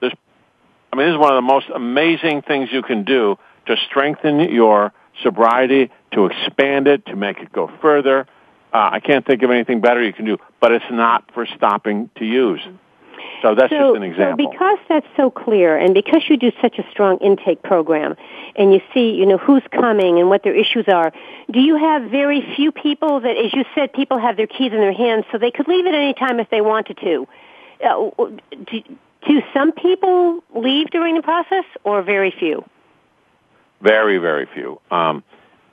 this. 0.00 0.12
I 0.92 0.96
mean, 0.96 1.06
this 1.06 1.14
is 1.14 1.18
one 1.18 1.32
of 1.32 1.36
the 1.36 1.42
most 1.42 1.66
amazing 1.74 2.42
things 2.42 2.68
you 2.70 2.82
can 2.82 3.04
do 3.04 3.38
to 3.66 3.76
strengthen 3.88 4.40
your 4.40 4.92
sobriety, 5.22 5.90
to 6.12 6.26
expand 6.26 6.86
it, 6.86 7.06
to 7.06 7.16
make 7.16 7.38
it 7.38 7.52
go 7.52 7.70
further. 7.80 8.26
Uh, 8.72 8.88
I 8.92 9.00
can't 9.00 9.26
think 9.26 9.42
of 9.42 9.50
anything 9.50 9.80
better 9.80 10.02
you 10.02 10.12
can 10.12 10.24
do, 10.24 10.38
but 10.60 10.72
it's 10.72 10.84
not 10.90 11.30
for 11.34 11.46
stopping 11.56 12.08
to 12.16 12.24
use. 12.24 12.60
So 13.42 13.54
that's 13.54 13.70
so, 13.70 13.78
just 13.78 13.96
an 13.96 14.02
example. 14.02 14.44
So 14.44 14.50
because 14.50 14.78
that's 14.88 15.06
so 15.16 15.30
clear, 15.30 15.76
and 15.76 15.94
because 15.94 16.22
you 16.28 16.36
do 16.36 16.52
such 16.60 16.78
a 16.78 16.88
strong 16.90 17.18
intake 17.18 17.62
program, 17.62 18.16
and 18.56 18.72
you 18.72 18.80
see, 18.94 19.10
you 19.10 19.26
know, 19.26 19.38
who's 19.38 19.62
coming 19.72 20.18
and 20.18 20.28
what 20.28 20.42
their 20.42 20.54
issues 20.54 20.86
are, 20.88 21.12
do 21.50 21.60
you 21.60 21.76
have 21.76 22.10
very 22.10 22.40
few 22.56 22.72
people 22.72 23.20
that, 23.20 23.36
as 23.36 23.52
you 23.52 23.64
said, 23.74 23.92
people 23.92 24.18
have 24.18 24.36
their 24.36 24.46
keys 24.46 24.72
in 24.72 24.78
their 24.78 24.92
hands, 24.92 25.24
so 25.32 25.38
they 25.38 25.50
could 25.50 25.68
leave 25.68 25.86
at 25.86 25.94
any 25.94 26.14
time 26.14 26.40
if 26.40 26.48
they 26.50 26.60
wanted 26.60 26.98
to? 26.98 27.28
Uh, 27.84 28.10
do, 28.70 28.82
do 29.26 29.42
some 29.52 29.72
people 29.72 30.42
leave 30.54 30.90
during 30.90 31.16
the 31.16 31.22
process, 31.22 31.64
or 31.84 32.02
very 32.02 32.32
few? 32.38 32.64
Very, 33.80 34.18
very 34.18 34.46
few. 34.54 34.80
Um, 34.90 35.24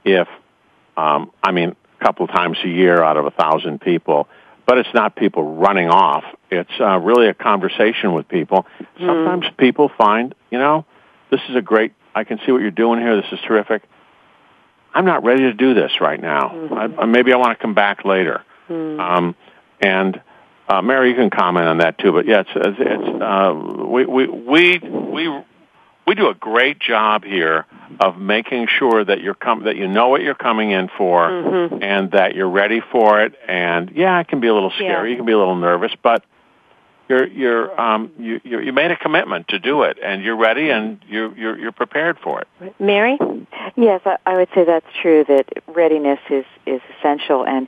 if 0.04 0.28
um, 1.00 1.32
I 1.42 1.52
mean, 1.52 1.76
a 2.00 2.04
couple 2.04 2.26
of 2.26 2.32
times 2.32 2.58
a 2.64 2.68
year 2.68 3.02
out 3.02 3.16
of 3.16 3.26
a 3.26 3.32
thousand 3.32 3.80
people, 3.80 4.28
but 4.70 4.78
it's 4.78 4.94
not 4.94 5.16
people 5.16 5.56
running 5.56 5.90
off. 5.90 6.24
It's 6.52 6.70
uh, 6.80 7.00
really 7.00 7.28
a 7.28 7.34
conversation 7.34 8.14
with 8.14 8.28
people. 8.30 8.68
Sometimes 9.00 9.48
people 9.58 9.90
find, 9.98 10.36
you 10.52 10.60
know, 10.60 10.86
this 11.32 11.40
is 11.50 11.56
a 11.56 11.62
great. 11.62 11.94
I 12.14 12.24
can 12.24 12.40
see 12.46 12.52
what 12.52 12.62
you're 12.62 12.70
doing 12.70 13.00
here. 13.00 13.20
This 13.20 13.32
is 13.32 13.40
terrific. 13.48 13.82
I'm 14.94 15.06
not 15.06 15.24
ready 15.24 15.42
to 15.42 15.54
do 15.54 15.74
this 15.74 16.00
right 16.00 16.22
now. 16.22 16.50
I, 17.00 17.06
maybe 17.06 17.34
I 17.34 17.38
want 17.38 17.58
to 17.58 17.60
come 17.60 17.74
back 17.74 18.06
later. 18.06 18.44
Um, 19.00 19.36
and 19.82 20.22
uh, 20.68 20.84
Mary, 20.84 21.10
you 21.10 21.16
can 21.16 21.32
comment 21.32 21.66
on 21.66 21.80
that 21.80 21.98
too. 21.98 22.12
But 22.12 22.28
yeah, 22.28 22.42
it's, 22.42 22.50
it's, 22.54 22.78
it's 22.80 23.22
uh, 23.24 23.54
we 23.88 24.06
we 24.06 24.28
we 24.28 24.78
we 24.78 25.44
we 26.10 26.16
do 26.16 26.28
a 26.28 26.34
great 26.34 26.80
job 26.80 27.24
here 27.24 27.68
of 28.00 28.18
making 28.18 28.66
sure 28.68 29.06
that 29.06 29.22
you're 29.22 29.36
com- 29.36 29.66
that 29.66 29.76
you 29.76 29.88
know 29.88 30.08
what 30.10 30.22
you're 30.24 30.34
coming 30.34 30.72
in 30.72 30.90
for 30.98 31.30
Mm-hmm. 31.30 31.84
and 31.84 32.12
that 32.12 32.34
you're 32.34 32.50
ready 32.50 32.82
for 32.92 33.22
it. 33.22 33.36
And 33.48 33.92
yeah, 33.92 34.20
it 34.20 34.28
can 34.28 34.40
be 34.40 34.48
a 34.48 34.54
little 34.54 34.72
scary. 34.72 35.10
Yeah. 35.10 35.12
You 35.12 35.18
can 35.18 35.28
be 35.28 35.34
a 35.34 35.38
little 35.38 35.56
nervous, 35.56 35.92
but 36.02 36.24
you're 37.10 37.28
you're 37.28 37.80
um 37.80 38.12
you 38.18 38.42
you 38.44 38.60
you 38.60 38.74
made 38.74 38.90
a 38.90 38.98
commitment 38.98 39.50
to 39.50 39.60
do 39.60 39.84
it 39.84 40.00
and 40.04 40.24
you're 40.24 40.36
ready 40.36 40.72
and 40.72 41.00
you're 41.08 41.32
you're 41.38 41.58
you're 41.60 41.72
prepared 41.72 42.18
for 42.18 42.42
it. 42.42 42.48
Mary? 42.80 43.20
Yes, 43.76 44.02
I, 44.06 44.18
I 44.26 44.34
would 44.38 44.50
say 44.56 44.64
that's 44.64 44.92
true. 45.04 45.24
That 45.28 45.46
readiness 45.68 46.20
is 46.32 46.46
is 46.66 46.82
essential, 46.98 47.46
and 47.46 47.68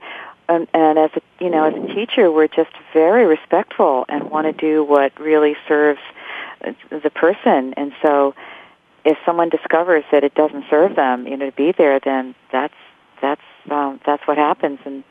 and, 0.50 0.68
and 0.74 0.98
as 0.98 1.12
a 1.16 1.22
you 1.44 1.52
know 1.52 1.66
as 1.66 1.76
a 1.76 1.94
teacher, 1.94 2.32
we're 2.32 2.48
just 2.48 2.72
very 2.92 3.26
respectful 3.28 4.06
and 4.10 4.32
want 4.32 4.46
to 4.48 4.54
do 4.54 4.84
what 4.84 5.20
really 5.20 5.56
serves 5.68 6.02
the 6.90 7.10
person. 7.10 7.74
And 7.76 7.94
so, 8.02 8.36
if 9.04 9.18
someone 9.26 9.50
discovers 9.50 10.04
that 10.12 10.24
it 10.24 10.36
doesn't 10.36 10.66
serve 10.70 10.96
them, 10.96 11.28
you 11.28 11.38
know, 11.38 11.50
to 11.50 11.56
be 11.56 11.72
there, 11.72 12.00
then 12.00 12.36
that's 12.52 12.74
that's 13.22 13.42
um, 13.70 14.00
that's 14.06 14.26
what 14.28 14.38
happens. 14.38 14.80
And 14.86 15.04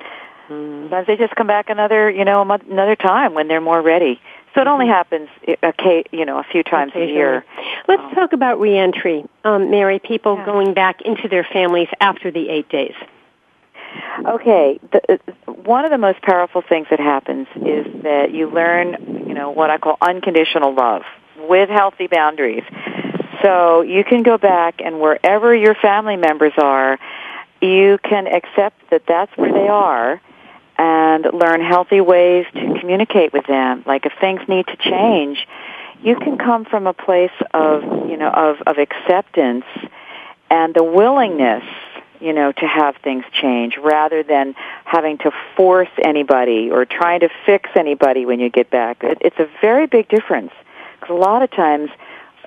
sometimes 0.49 1.07
they 1.07 1.17
just 1.17 1.35
come 1.37 1.47
back 1.47 1.71
another 1.71 2.11
you 2.11 2.25
know 2.25 2.45
month, 2.45 2.65
another 2.69 2.97
time 2.97 3.35
when 3.35 3.49
they're 3.49 3.61
more 3.61 3.81
ready. 3.81 4.21
So 4.55 4.61
it 4.61 4.67
only 4.67 4.89
happens 4.89 5.29
a, 5.47 6.05
you 6.11 6.25
know 6.25 6.39
a 6.39 6.45
few 6.45 6.63
times 6.63 6.93
a 6.95 7.07
year. 7.07 7.45
Let's 7.87 8.15
talk 8.15 8.33
about 8.33 8.61
reentry. 8.61 9.25
Um, 9.45 9.71
Mary, 9.71 9.99
people 9.99 10.37
going 10.45 10.75
back 10.75 11.03
into 11.03 11.29
their 11.29 11.45
families 11.45 11.89
after 12.01 12.31
the 12.31 12.49
eight 12.49 12.69
days. 12.69 12.95
Okay, 14.25 14.79
the, 14.93 15.15
uh, 15.15 15.53
one 15.53 15.85
of 15.85 15.91
the 15.91 15.99
most 15.99 16.23
powerful 16.23 16.63
things 16.63 16.87
that 16.91 17.01
happens 17.01 17.49
is 17.57 17.87
that 18.03 18.33
you 18.33 18.49
learn, 18.49 19.27
you 19.27 19.35
know, 19.35 19.51
what 19.51 19.71
I 19.71 19.79
call 19.79 19.97
unconditional 20.01 20.75
love 20.75 21.03
with 21.49 21.69
healthy 21.69 22.07
boundaries. 22.07 22.65
So 23.43 23.83
you 23.83 24.05
can 24.05 24.23
go 24.23 24.39
back 24.39 24.81
and 24.85 25.01
wherever 25.01 25.55
your 25.55 25.75
family 25.75 26.17
members 26.17 26.53
are, 26.59 26.99
you 27.61 27.99
can 28.03 28.27
accept 28.27 28.91
that 28.91 29.07
that's 29.07 29.35
where 29.37 29.53
they 29.53 29.69
are 29.69 30.21
and 30.77 31.27
learn 31.33 31.61
healthy 31.61 32.01
ways 32.01 32.47
to 32.55 32.79
communicate 32.81 33.33
with 33.33 33.47
them. 33.47 33.83
Like 33.87 34.07
if 34.07 34.13
things 34.21 34.41
need 34.49 34.67
to 34.67 34.77
change, 34.77 35.47
you 36.03 36.17
can 36.17 36.39
come 36.39 36.65
from 36.65 36.87
a 36.87 36.95
place 36.95 37.33
of, 37.53 37.83
you 38.09 38.17
know, 38.17 38.31
of, 38.31 38.63
of 38.67 38.79
acceptance 38.79 39.65
and 40.51 40.75
the 40.75 40.85
willingness 40.85 41.65
you 42.21 42.35
know, 42.35 42.53
to 42.53 42.67
have 42.67 42.97
things 42.97 43.25
change 43.33 43.79
rather 43.79 44.23
than 44.23 44.55
having 44.85 45.19
to 45.19 45.31
force 45.57 45.89
anybody 46.05 46.71
or 46.71 46.85
trying 46.85 47.21
to 47.21 47.31
fix 47.47 47.71
anybody 47.75 48.27
when 48.27 48.39
you 48.41 48.51
get 48.51 48.71
back. 48.71 49.03
It, 49.03 49.19
it's 49.23 49.39
a 49.39 49.49
very 49.63 49.87
big 49.87 50.09
difference 50.09 50.53
a 51.11 51.15
lot 51.15 51.43
of 51.43 51.51
times, 51.51 51.91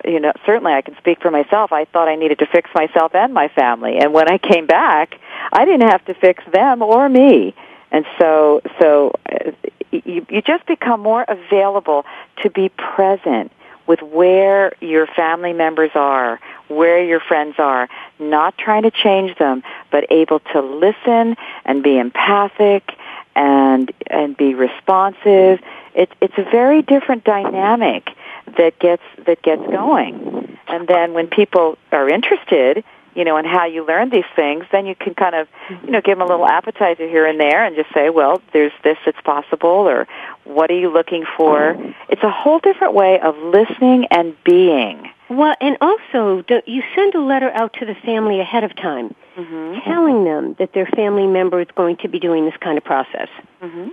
you 0.03 0.19
know, 0.19 0.33
certainly 0.45 0.73
I 0.73 0.81
can 0.81 0.97
speak 0.97 1.21
for 1.21 1.29
myself. 1.29 1.71
I 1.71 1.85
thought 1.85 2.07
I 2.07 2.15
needed 2.15 2.39
to 2.39 2.47
fix 2.47 2.69
myself 2.73 3.13
and 3.13 3.33
my 3.33 3.47
family, 3.49 3.97
and 3.97 4.13
when 4.13 4.29
I 4.29 4.37
came 4.37 4.65
back, 4.65 5.15
I 5.51 5.65
didn't 5.65 5.87
have 5.89 6.03
to 6.05 6.13
fix 6.13 6.43
them 6.51 6.81
or 6.81 7.07
me. 7.07 7.53
And 7.91 8.05
so, 8.17 8.61
so 8.79 9.13
uh, 9.31 9.51
you, 9.91 10.25
you 10.29 10.41
just 10.41 10.65
become 10.65 10.99
more 11.01 11.23
available 11.27 12.05
to 12.41 12.49
be 12.49 12.69
present 12.69 13.51
with 13.85 14.01
where 14.01 14.73
your 14.81 15.05
family 15.07 15.53
members 15.53 15.91
are, 15.93 16.39
where 16.69 17.03
your 17.03 17.19
friends 17.19 17.55
are, 17.59 17.89
not 18.17 18.57
trying 18.57 18.83
to 18.83 18.91
change 18.91 19.37
them, 19.37 19.61
but 19.91 20.05
able 20.09 20.39
to 20.39 20.61
listen 20.61 21.35
and 21.65 21.83
be 21.83 21.97
empathic 21.99 22.93
and 23.35 23.91
and 24.07 24.37
be 24.37 24.53
responsive. 24.53 25.59
It, 25.95 26.11
it's 26.21 26.37
a 26.37 26.43
very 26.43 26.81
different 26.81 27.23
dynamic 27.23 28.09
that 28.57 28.79
gets 28.79 29.03
that 29.25 29.41
gets 29.41 29.61
going. 29.63 30.57
And 30.67 30.87
then 30.87 31.13
when 31.13 31.27
people 31.27 31.77
are 31.91 32.09
interested, 32.09 32.83
you 33.15 33.23
know, 33.25 33.37
in 33.37 33.45
how 33.45 33.65
you 33.65 33.85
learn 33.85 34.09
these 34.09 34.25
things, 34.35 34.65
then 34.71 34.85
you 34.85 34.95
can 34.95 35.13
kind 35.13 35.35
of, 35.35 35.47
you 35.83 35.91
know, 35.91 36.01
give 36.01 36.17
them 36.17 36.27
a 36.27 36.29
little 36.29 36.47
appetizer 36.47 37.07
here 37.07 37.25
and 37.25 37.39
there 37.39 37.63
and 37.63 37.75
just 37.75 37.93
say, 37.93 38.09
well, 38.09 38.41
there's 38.53 38.71
this 38.83 38.97
that's 39.05 39.21
possible 39.21 39.69
or 39.69 40.07
what 40.45 40.71
are 40.71 40.77
you 40.77 40.89
looking 40.91 41.25
for? 41.37 41.75
It's 42.09 42.23
a 42.23 42.31
whole 42.31 42.59
different 42.59 42.93
way 42.93 43.19
of 43.19 43.37
listening 43.37 44.07
and 44.09 44.35
being. 44.43 45.09
Well, 45.29 45.55
and 45.61 45.77
also, 45.79 46.43
you 46.65 46.83
send 46.95 47.15
a 47.15 47.21
letter 47.21 47.49
out 47.51 47.73
to 47.79 47.85
the 47.85 47.95
family 47.95 48.39
ahead 48.39 48.63
of 48.63 48.75
time, 48.75 49.15
Mm-hmm. 49.35 49.79
telling 49.89 50.25
them 50.25 50.55
that 50.59 50.73
their 50.73 50.85
family 50.85 51.25
member 51.25 51.59
is 51.59 51.67
going 51.75 51.97
to 51.97 52.07
be 52.07 52.19
doing 52.19 52.45
this 52.45 52.53
kind 52.61 52.77
of 52.77 52.83
process. 52.83 53.29
Mm-hmm. 53.63 53.89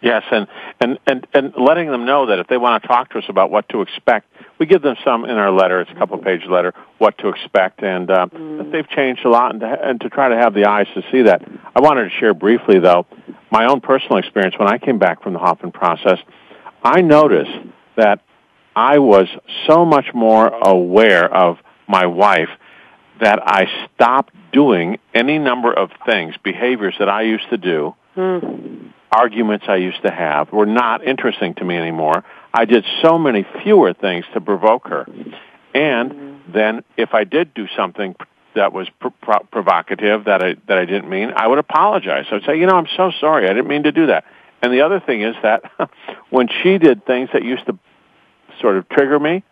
Yes, 0.00 0.22
and, 0.30 0.46
and, 0.80 0.98
and, 1.06 1.26
and 1.34 1.52
letting 1.56 1.90
them 1.90 2.06
know 2.06 2.26
that 2.26 2.38
if 2.38 2.46
they 2.46 2.56
want 2.56 2.82
to 2.82 2.88
talk 2.88 3.10
to 3.10 3.18
us 3.18 3.24
about 3.28 3.50
what 3.50 3.68
to 3.70 3.82
expect, 3.82 4.32
we 4.58 4.66
give 4.66 4.80
them 4.82 4.96
some 5.04 5.24
in 5.24 5.32
our 5.32 5.50
letter. 5.50 5.80
It's 5.80 5.90
a 5.90 5.94
couple 5.94 6.16
page 6.18 6.42
letter, 6.48 6.72
what 6.98 7.18
to 7.18 7.28
expect, 7.28 7.82
and 7.82 8.08
uh, 8.08 8.26
that 8.30 8.68
they've 8.70 8.88
changed 8.88 9.24
a 9.24 9.28
lot, 9.28 9.52
and 9.52 9.60
to, 9.60 9.66
and 9.66 10.00
to 10.00 10.08
try 10.08 10.28
to 10.28 10.36
have 10.36 10.54
the 10.54 10.66
eyes 10.66 10.86
to 10.94 11.02
see 11.10 11.22
that. 11.22 11.42
I 11.74 11.80
wanted 11.80 12.04
to 12.04 12.10
share 12.10 12.32
briefly, 12.32 12.78
though, 12.78 13.06
my 13.50 13.66
own 13.66 13.80
personal 13.80 14.18
experience 14.18 14.54
when 14.58 14.68
I 14.68 14.78
came 14.78 14.98
back 14.98 15.22
from 15.22 15.32
the 15.32 15.40
Hoffman 15.40 15.72
process. 15.72 16.18
I 16.82 17.00
noticed 17.00 17.50
that 17.96 18.20
I 18.76 18.98
was 18.98 19.26
so 19.66 19.84
much 19.84 20.06
more 20.14 20.46
aware 20.46 21.24
of 21.32 21.58
my 21.88 22.06
wife 22.06 22.50
that 23.20 23.40
I 23.42 23.66
stopped 23.94 24.32
doing 24.52 24.98
any 25.12 25.40
number 25.40 25.72
of 25.72 25.90
things, 26.06 26.36
behaviors 26.44 26.94
that 27.00 27.08
I 27.08 27.22
used 27.22 27.50
to 27.50 27.56
do, 27.56 27.94
arguments 29.10 29.66
I 29.68 29.76
used 29.76 30.02
to 30.02 30.10
have 30.10 30.52
were 30.52 30.66
not 30.66 31.06
interesting 31.06 31.54
to 31.54 31.64
me 31.64 31.76
anymore. 31.76 32.24
I 32.52 32.64
did 32.64 32.84
so 33.02 33.18
many 33.18 33.46
fewer 33.62 33.92
things 33.92 34.24
to 34.34 34.40
provoke 34.40 34.88
her. 34.88 35.06
And 35.74 36.40
then 36.52 36.84
if 36.96 37.14
I 37.14 37.24
did 37.24 37.54
do 37.54 37.66
something 37.76 38.16
that 38.54 38.72
was 38.72 38.88
pr- 39.00 39.08
pro- 39.20 39.46
provocative 39.50 40.24
that 40.24 40.42
I 40.42 40.56
that 40.66 40.78
I 40.78 40.84
didn't 40.84 41.08
mean, 41.08 41.32
I 41.36 41.46
would 41.46 41.58
apologize. 41.58 42.26
I 42.30 42.34
would 42.34 42.44
say, 42.44 42.58
"You 42.58 42.66
know, 42.66 42.76
I'm 42.76 42.88
so 42.96 43.12
sorry. 43.20 43.44
I 43.44 43.52
didn't 43.52 43.68
mean 43.68 43.84
to 43.84 43.92
do 43.92 44.06
that." 44.06 44.24
And 44.62 44.72
the 44.72 44.80
other 44.80 45.00
thing 45.00 45.22
is 45.22 45.36
that 45.42 45.70
when 46.30 46.48
she 46.62 46.78
did 46.78 47.04
things 47.06 47.28
that 47.32 47.44
used 47.44 47.66
to 47.66 47.78
sort 48.60 48.76
of 48.76 48.88
trigger 48.88 49.18
me, 49.18 49.44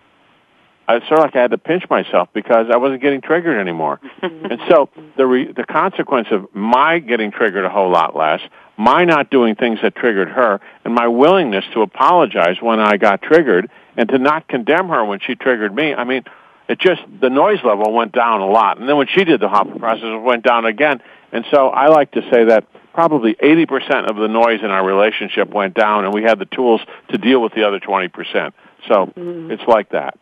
I 0.89 1.01
sort 1.01 1.13
of 1.13 1.19
like 1.19 1.37
I 1.37 1.43
had 1.43 1.51
to 1.51 1.59
pinch 1.59 1.89
myself 1.91 2.29
because 2.33 2.67
I 2.73 2.77
wasn't 2.77 3.03
getting 3.03 3.21
triggered 3.21 3.59
anymore. 3.59 4.01
and 4.23 4.61
so 4.69 4.89
the 5.17 5.27
re- 5.27 5.53
the 5.53 5.65
consequence 5.65 6.29
of 6.31 6.55
my 6.55 6.99
getting 6.99 7.31
triggered 7.31 7.65
a 7.65 7.71
whole 7.71 7.91
lot 7.91 8.17
less, 8.17 8.41
my 8.77 9.05
not 9.05 9.31
doing 9.31 9.55
things 9.55 9.79
that 9.83 9.95
triggered 9.95 10.29
her, 10.29 10.61
and 10.85 10.95
my 10.95 11.09
willingness 11.09 11.65
to 11.75 11.83
apologize 11.83 12.57
when 12.61 12.81
I 12.81 12.97
got 12.97 13.23
triggered 13.23 13.71
and 13.97 14.09
to 14.11 14.19
not 14.19 14.47
condemn 14.49 14.89
her 14.89 15.05
when 15.05 15.21
she 15.21 15.35
triggered 15.35 15.75
me. 15.75 15.95
I 15.95 16.05
mean, 16.05 16.25
It 16.69 16.79
just 16.81 17.01
the 17.21 17.31
noise 17.31 17.61
level 17.65 17.93
went 17.93 18.13
down 18.13 18.41
a 18.41 18.47
lot, 18.47 18.79
and 18.79 18.89
then 18.89 18.97
when 18.97 19.07
she 19.07 19.25
did 19.25 19.41
the 19.41 19.49
Hoffman 19.49 19.79
process, 19.79 20.05
it 20.05 20.23
went 20.23 20.43
down 20.43 20.67
again. 20.67 21.01
And 21.33 21.45
so 21.51 21.69
I 21.69 21.89
like 21.89 22.13
to 22.13 22.23
say 22.31 22.45
that 22.47 22.67
probably 22.93 23.35
80% 23.35 24.09
of 24.09 24.17
the 24.17 24.27
noise 24.27 24.61
in 24.63 24.71
our 24.71 24.85
relationship 24.85 25.51
went 25.51 25.75
down, 25.75 26.05
and 26.05 26.15
we 26.15 26.23
had 26.23 26.39
the 26.39 26.47
tools 26.47 26.81
to 27.11 27.19
deal 27.19 27.41
with 27.41 27.53
the 27.53 27.65
other 27.67 27.79
20%. 27.79 28.53
So 28.89 29.07
mm. 29.07 29.51
it's 29.51 29.63
like 29.69 29.91
that. 29.91 30.19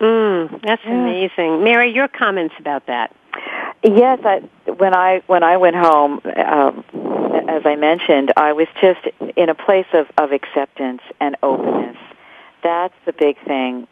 Mm, 0.00 0.60
that's 0.62 0.82
yeah. 0.84 0.92
amazing, 0.92 1.64
Mary. 1.64 1.92
Your 1.92 2.08
comments 2.08 2.54
about 2.58 2.86
that? 2.86 3.14
Yes, 3.86 4.18
I, 4.24 4.40
when 4.72 4.94
I 4.94 5.22
when 5.28 5.44
I 5.44 5.56
went 5.58 5.76
home, 5.76 6.20
um, 6.24 6.84
as 7.48 7.62
I 7.64 7.76
mentioned, 7.76 8.32
I 8.36 8.52
was 8.52 8.66
just 8.80 9.00
in 9.36 9.48
a 9.48 9.54
place 9.54 9.86
of, 9.92 10.08
of 10.18 10.32
acceptance 10.32 11.02
and 11.20 11.36
openness. 11.42 11.96
That's 12.64 12.94
the 13.04 13.12
big 13.12 13.36
thing 13.46 13.86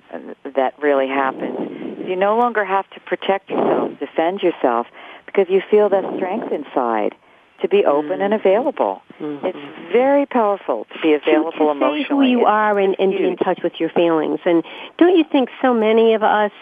that 0.57 0.75
really 0.83 1.07
happens. 1.07 2.09
You 2.09 2.17
no 2.17 2.37
longer 2.37 2.65
have 2.65 2.91
to 2.91 3.01
protect 3.01 3.51
yourself, 3.51 3.99
defend 4.01 4.43
yourself, 4.43 4.89
because 5.27 5.47
you 5.49 5.63
feel 5.71 5.89
that 5.91 6.05
strength 6.17 6.51
inside 6.51 7.15
to 7.63 7.69
be 7.69 7.85
open 7.85 8.21
and 8.21 8.35
mm-hmm. 8.35 8.49
available. 8.49 9.01
Mm-hmm. 9.21 9.47
It's 9.47 9.93
very 9.93 10.27
powerful 10.27 10.87
to 10.93 11.01
be 11.01 11.15
available 11.15 11.53
to, 11.53 11.59
to 11.59 11.71
emotionally. 11.71 12.03
Say 12.03 12.09
who 12.09 12.23
you 12.23 12.47
are 12.47 12.77
and, 12.79 12.97
and 12.99 13.13
be 13.13 13.25
in 13.25 13.37
touch 13.37 13.61
with 13.63 13.75
your 13.79 13.91
feelings. 13.91 14.41
And 14.45 14.65
don't 14.99 15.17
you 15.17 15.25
think 15.31 15.51
so 15.63 15.73
many 15.73 16.15
of 16.15 16.25
us 16.25 16.53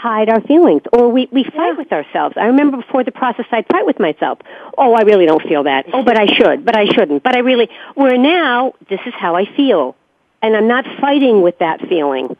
hide 0.00 0.30
our 0.30 0.40
feelings 0.40 0.82
or 0.92 1.10
we, 1.10 1.28
we 1.30 1.44
fight 1.44 1.54
yeah. 1.54 1.76
with 1.76 1.92
ourselves. 1.92 2.34
I 2.38 2.46
remember 2.46 2.78
before 2.78 3.04
the 3.04 3.12
process 3.12 3.44
I'd 3.52 3.66
fight 3.70 3.84
with 3.84 4.00
myself. 4.00 4.38
Oh, 4.78 4.94
I 4.94 5.02
really 5.02 5.26
don't 5.26 5.42
feel 5.42 5.64
that. 5.64 5.86
Oh, 5.92 6.02
but 6.02 6.18
I 6.18 6.26
should, 6.26 6.64
but 6.64 6.74
I 6.74 6.86
shouldn't. 6.86 7.22
But 7.22 7.36
I 7.36 7.40
really, 7.40 7.68
where 7.94 8.16
now, 8.16 8.72
this 8.88 9.00
is 9.06 9.12
how 9.14 9.36
I 9.36 9.44
feel. 9.56 9.96
And 10.40 10.56
I'm 10.56 10.68
not 10.68 10.86
fighting 11.00 11.42
with 11.42 11.58
that 11.58 11.80
feeling. 11.86 12.34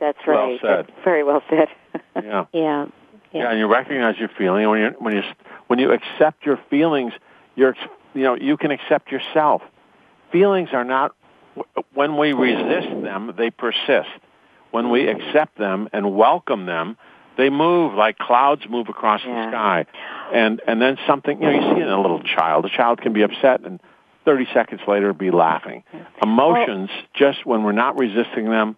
That's 0.00 0.18
right. 0.26 0.48
Well 0.48 0.58
said. 0.62 0.86
That's 0.86 1.04
very 1.04 1.24
well 1.24 1.42
said. 1.50 1.68
yeah. 1.94 2.22
yeah. 2.22 2.44
Yeah. 2.52 2.86
Yeah, 3.32 3.50
and 3.50 3.58
you 3.58 3.66
recognize 3.66 4.16
your 4.18 4.30
feeling 4.38 4.66
when 4.70 4.80
you 4.80 4.94
when 4.98 5.14
you 5.14 5.22
when 5.66 5.78
you 5.78 5.92
accept 5.92 6.46
your 6.46 6.58
feelings, 6.70 7.12
you're 7.54 7.76
you 8.14 8.22
know 8.22 8.34
you 8.34 8.56
can 8.56 8.70
accept 8.70 9.12
yourself. 9.12 9.60
Feelings 10.32 10.70
are 10.72 10.84
not 10.84 11.14
when 11.92 12.16
we 12.16 12.32
resist 12.32 12.88
them, 13.02 13.34
they 13.36 13.50
persist. 13.50 14.08
When 14.76 14.90
we 14.90 15.08
accept 15.08 15.56
them 15.56 15.88
and 15.94 16.14
welcome 16.14 16.66
them, 16.66 16.98
they 17.38 17.48
move 17.48 17.94
like 17.94 18.18
clouds 18.18 18.60
move 18.68 18.90
across 18.90 19.22
yeah. 19.24 19.46
the 19.46 19.50
sky. 19.50 19.86
And 20.34 20.60
and 20.66 20.82
then 20.82 20.98
something 21.06 21.40
you 21.40 21.46
know 21.46 21.54
you 21.54 21.74
see 21.74 21.80
in 21.80 21.88
a 21.88 21.98
little 21.98 22.22
child. 22.22 22.66
A 22.66 22.68
child 22.68 23.00
can 23.00 23.14
be 23.14 23.22
upset 23.22 23.62
and 23.62 23.80
30 24.26 24.48
seconds 24.52 24.82
later 24.86 25.14
be 25.14 25.30
laughing. 25.30 25.82
Emotions, 26.22 26.90
well, 26.92 27.04
just 27.14 27.46
when 27.46 27.62
we're 27.62 27.72
not 27.72 27.98
resisting 27.98 28.50
them, 28.50 28.76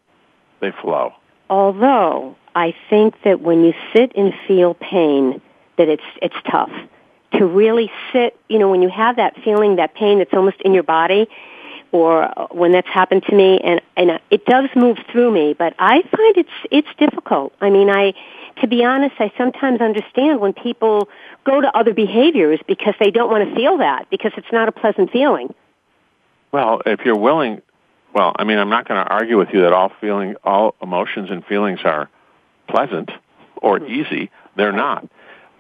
they 0.61 0.71
flow. 0.71 1.15
Although 1.51 2.37
I 2.55 2.77
think 2.89 3.17
that 3.25 3.41
when 3.41 3.65
you 3.65 3.75
sit 3.93 4.13
and 4.15 4.33
feel 4.47 4.75
pain, 4.75 5.41
that 5.79 5.89
it's 5.89 6.05
it's 6.23 6.37
tough 6.49 6.71
to 7.33 7.45
really 7.45 7.91
sit. 8.13 8.39
You 8.49 8.61
know, 8.61 8.71
when 8.71 8.83
you 8.83 8.89
have 8.89 9.17
that 9.17 9.35
feeling, 9.43 9.75
that 9.77 9.97
pain 9.97 10.19
that's 10.19 10.33
almost 10.33 10.61
in 10.61 10.75
your 10.75 10.85
body, 10.85 11.27
or 11.93 12.29
when 12.51 12.73
that's 12.73 12.89
happened 12.89 13.25
to 13.25 13.35
me, 13.35 13.59
and 13.63 13.81
and 13.97 14.21
it 14.31 14.45
does 14.45 14.69
move 14.77 14.99
through 15.11 15.31
me. 15.31 15.55
But 15.55 15.75
I 15.79 16.03
find 16.03 16.37
it's 16.37 16.49
it's 16.71 16.89
difficult. 16.99 17.53
I 17.61 17.71
mean, 17.71 17.91
I 17.91 18.15
to 18.61 18.67
be 18.67 18.85
honest, 18.85 19.15
I 19.19 19.33
sometimes 19.39 19.81
understand 19.81 20.41
when 20.41 20.53
people 20.53 21.09
go 21.45 21.61
to 21.61 21.77
other 21.77 21.95
behaviors 21.95 22.61
because 22.67 22.95
they 22.99 23.11
don't 23.11 23.31
want 23.31 23.49
to 23.49 23.55
feel 23.55 23.79
that 23.79 24.11
because 24.11 24.33
it's 24.37 24.53
not 24.53 24.69
a 24.69 24.73
pleasant 24.73 25.11
feeling. 25.11 25.55
Well, 26.53 26.83
if 26.87 27.01
you're 27.05 27.19
willing, 27.19 27.63
well, 28.15 28.33
I 28.37 28.45
mean, 28.45 28.59
I'm 28.59 28.71
not 28.71 28.89
going 28.89 29.05
to 29.05 29.11
argue 29.11 29.39
with 29.39 29.51
you 29.53 29.63
that 29.63 29.73
all 29.73 29.93
feeling, 30.01 30.37
all 30.43 30.75
emotions 30.83 31.31
and 31.31 31.45
feelings 31.45 31.81
are 31.85 32.09
pleasant 32.69 33.11
or 33.57 33.79
mm-hmm. 33.79 33.93
easy. 33.93 34.31
They're 34.57 34.73
not. 34.73 35.09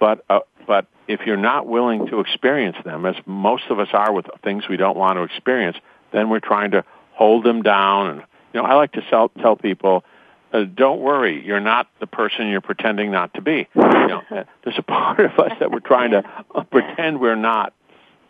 But 0.00 0.24
uh, 0.28 0.40
but 0.66 0.86
if 1.08 1.20
you're 1.26 1.36
not 1.36 1.66
willing 1.66 2.06
to 2.08 2.20
experience 2.20 2.76
them, 2.84 3.06
as 3.06 3.16
most 3.26 3.64
of 3.70 3.78
us 3.78 3.88
are 3.92 4.12
with 4.12 4.26
things 4.44 4.68
we 4.68 4.76
don't 4.76 4.96
want 4.96 5.16
to 5.16 5.22
experience, 5.22 5.76
then 6.12 6.30
we're 6.30 6.40
trying 6.40 6.72
to 6.72 6.84
hold 7.12 7.44
them 7.44 7.62
down. 7.62 8.10
And 8.10 8.20
you 8.52 8.60
know, 8.60 8.64
I 8.64 8.74
like 8.74 8.92
to 8.92 9.02
sell, 9.10 9.30
tell 9.40 9.56
people, 9.56 10.04
uh, 10.52 10.64
don't 10.64 11.00
worry, 11.00 11.44
you're 11.44 11.60
not 11.60 11.88
the 12.00 12.06
person 12.06 12.48
you're 12.48 12.60
pretending 12.60 13.10
not 13.10 13.34
to 13.34 13.42
be. 13.42 13.68
You 13.74 13.82
know, 13.82 14.22
uh, 14.30 14.44
there's 14.64 14.78
a 14.78 14.82
part 14.82 15.20
of 15.20 15.38
us 15.38 15.52
that 15.60 15.70
we're 15.70 15.80
trying 15.80 16.12
to 16.12 16.22
pretend 16.70 17.20
we're 17.20 17.36
not. 17.36 17.74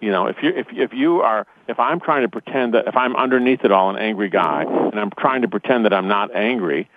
You 0.00 0.12
know, 0.12 0.26
if 0.26 0.36
you 0.42 0.50
if 0.50 0.66
if 0.72 0.92
you 0.92 1.22
are 1.22 1.46
if 1.66 1.78
I'm 1.80 2.00
trying 2.00 2.22
to 2.22 2.28
pretend 2.28 2.74
that 2.74 2.86
if 2.86 2.96
I'm 2.96 3.16
underneath 3.16 3.64
it 3.64 3.72
all 3.72 3.90
an 3.90 3.96
angry 3.96 4.28
guy 4.28 4.62
and 4.62 4.98
I'm 4.98 5.10
trying 5.10 5.42
to 5.42 5.48
pretend 5.48 5.84
that 5.84 5.92
I'm 5.92 6.08
not 6.08 6.34
angry, 6.34 6.88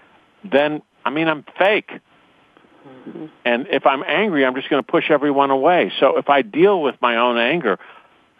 then 0.43 0.81
I 1.03 1.09
mean 1.09 1.27
I'm 1.27 1.43
fake. 1.57 1.91
Mm-hmm. 2.87 3.25
And 3.45 3.67
if 3.67 3.85
I'm 3.85 4.03
angry, 4.03 4.45
I'm 4.45 4.55
just 4.55 4.69
going 4.69 4.83
to 4.83 4.91
push 4.91 5.09
everyone 5.09 5.51
away. 5.51 5.91
So 5.99 6.17
if 6.17 6.29
I 6.29 6.41
deal 6.41 6.81
with 6.81 6.95
my 7.01 7.17
own 7.17 7.37
anger, 7.37 7.79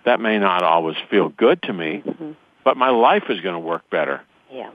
that 0.06 0.20
may 0.20 0.39
not 0.39 0.64
always 0.64 0.97
feel 1.10 1.30
good 1.30 1.62
to 1.64 1.74
me, 1.74 2.04
mm-hmm. 2.06 2.32
but 2.64 2.78
my 2.78 2.89
life 2.89 3.24
is 3.30 3.39
going 3.41 3.54
to 3.54 3.60
work 3.60 3.89
better. 3.89 4.22
Yeah, 4.52 4.72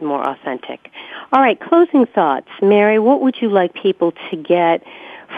more 0.00 0.26
authentic. 0.26 0.90
All 1.32 1.40
right, 1.40 1.58
closing 1.60 2.06
thoughts, 2.06 2.48
Mary. 2.62 2.98
What 2.98 3.20
would 3.20 3.40
you 3.40 3.48
like 3.48 3.74
people 3.74 4.12
to 4.30 4.36
get 4.36 4.82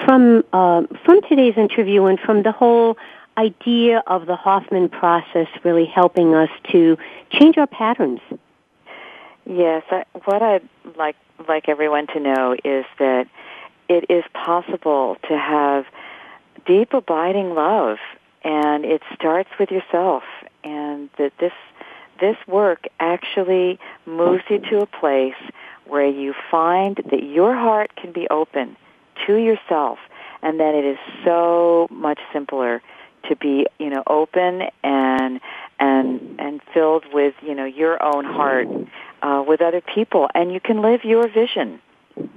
from 0.04 0.44
uh, 0.52 0.82
from 1.04 1.22
today's 1.28 1.56
interview 1.56 2.04
and 2.06 2.18
from 2.18 2.42
the 2.42 2.52
whole 2.52 2.96
idea 3.36 4.02
of 4.06 4.26
the 4.26 4.36
Hoffman 4.36 4.88
process 4.88 5.48
really 5.64 5.86
helping 5.86 6.34
us 6.34 6.50
to 6.70 6.98
change 7.30 7.56
our 7.58 7.66
patterns? 7.66 8.20
Yes, 9.44 9.82
I, 9.90 10.04
what 10.24 10.42
I'd 10.42 10.68
like 10.96 11.16
like 11.48 11.68
everyone 11.68 12.06
to 12.08 12.20
know 12.20 12.56
is 12.64 12.84
that 12.98 13.26
it 13.88 14.06
is 14.10 14.24
possible 14.32 15.16
to 15.28 15.36
have 15.36 15.86
deep 16.66 16.94
abiding 16.94 17.54
love 17.54 17.98
and 18.45 18.84
it 18.84 19.03
starts 19.14 19.51
with 19.59 19.70
yourself 19.70 20.22
and 20.64 21.11
that 21.18 21.32
this 21.38 21.53
this 22.20 22.36
work 22.47 22.84
actually 23.01 23.78
moves 24.07 24.45
you 24.49 24.59
to 24.59 24.78
a 24.78 24.86
place 24.86 25.34
where 25.86 26.07
you 26.07 26.34
find 26.51 26.97
that 27.11 27.22
your 27.22 27.55
heart 27.55 27.97
can 27.97 28.12
be 28.12 28.28
open 28.30 28.76
to 29.26 29.34
yourself 29.34 29.99
and 30.43 30.61
that 30.61 30.74
it 30.74 30.84
is 30.84 30.99
so 31.24 31.88
much 31.90 32.20
simpler 32.32 32.80
to 33.28 33.36
be 33.36 33.66
you 33.78 33.90
know 33.90 34.03
open 34.07 34.62
and 34.82 35.40
and 35.78 36.36
and 36.38 36.61
filled 36.74 37.05
with 37.12 37.34
you 37.43 37.55
know 37.55 37.64
your 37.64 38.03
own 38.03 38.24
heart 38.24 38.68
uh, 39.22 39.43
with 39.47 39.61
other 39.61 39.80
people. 39.80 40.28
And 40.34 40.53
you 40.53 40.61
can 40.61 40.82
live 40.82 41.05
your 41.05 41.28
vision 41.28 41.80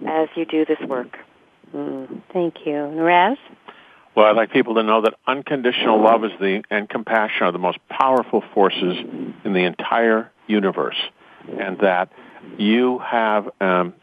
as 0.07 0.29
you 0.35 0.45
do 0.45 0.65
this 0.65 0.79
work. 0.87 1.17
Mm, 1.73 2.21
thank 2.31 2.65
you. 2.65 2.85
Raz 3.01 3.37
well, 4.15 4.27
I'd 4.27 4.35
like 4.35 4.51
people 4.51 4.75
to 4.75 4.83
know 4.83 5.01
that 5.01 5.15
unconditional 5.27 6.01
love 6.01 6.23
is 6.23 6.31
the 6.39 6.63
and 6.69 6.87
compassion 6.87 7.43
are 7.43 7.51
the 7.51 7.59
most 7.59 7.79
powerful 7.89 8.41
forces 8.53 8.97
in 9.43 9.53
the 9.53 9.65
entire 9.65 10.31
universe, 10.47 10.95
and 11.59 11.79
that 11.79 12.11
you 12.57 12.99
have 12.99 13.49
um, 13.59 13.93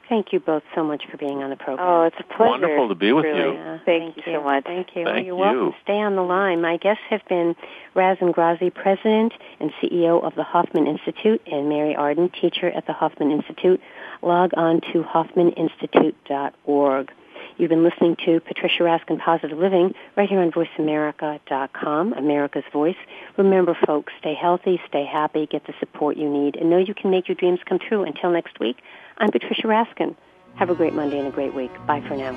Thank 0.08 0.32
you 0.32 0.38
both 0.38 0.62
so 0.74 0.84
much 0.84 1.02
for 1.10 1.16
being 1.16 1.42
on 1.42 1.50
the 1.50 1.56
program. 1.56 1.84
Oh, 1.86 2.04
it's 2.04 2.14
a 2.20 2.22
pleasure. 2.22 2.50
Wonderful 2.50 2.88
to 2.90 2.94
be 2.94 3.12
with 3.12 3.24
really. 3.24 3.40
you. 3.40 3.54
Yeah, 3.54 3.78
thank, 3.84 4.14
thank, 4.14 4.26
you 4.26 4.34
so 4.34 4.40
much. 4.42 4.62
Thank 4.64 4.94
you. 4.94 5.04
Thank 5.04 5.26
you're 5.26 5.36
you. 5.36 5.36
welcome. 5.36 5.74
Stay 5.82 5.98
on 5.98 6.14
the 6.14 6.22
line. 6.22 6.60
My 6.60 6.76
guests 6.76 7.02
have 7.10 7.22
been 7.28 7.56
Raz 7.94 8.18
Ingrasci, 8.18 8.72
President 8.72 9.32
and 9.58 9.72
CEO 9.82 10.24
of 10.24 10.36
the 10.36 10.44
Hoffman 10.44 10.86
Institute, 10.86 11.42
and 11.46 11.68
Mary 11.68 11.96
Arden, 11.96 12.30
teacher 12.40 12.70
at 12.70 12.86
the 12.86 12.92
Hoffman 12.92 13.32
Institute. 13.32 13.80
Log 14.22 14.52
on 14.56 14.80
to 14.92 15.02
hoffmaninstitute.org. 15.02 17.10
You've 17.58 17.70
been 17.70 17.84
listening 17.84 18.16
to 18.26 18.40
Patricia 18.40 18.82
Raskin 18.82 19.18
Positive 19.18 19.56
Living 19.56 19.94
right 20.14 20.28
here 20.28 20.40
on 20.40 20.52
VoiceAmerica.com, 20.52 22.12
America's 22.12 22.64
Voice. 22.70 22.98
Remember, 23.38 23.74
folks, 23.86 24.12
stay 24.18 24.34
healthy, 24.34 24.78
stay 24.86 25.06
happy, 25.06 25.46
get 25.46 25.66
the 25.66 25.72
support 25.80 26.18
you 26.18 26.28
need, 26.28 26.56
and 26.56 26.68
know 26.68 26.76
you 26.76 26.94
can 26.94 27.10
make 27.10 27.28
your 27.28 27.34
dreams 27.34 27.60
come 27.66 27.78
true. 27.78 28.04
Until 28.04 28.30
next 28.30 28.60
week, 28.60 28.76
I'm 29.18 29.30
Patricia 29.30 29.66
Raskin. 29.66 30.14
Have 30.56 30.70
a 30.70 30.74
great 30.74 30.94
Monday 30.94 31.18
and 31.18 31.28
a 31.28 31.30
great 31.30 31.54
week. 31.54 31.70
Bye 31.86 32.02
for 32.06 32.16
now. 32.16 32.36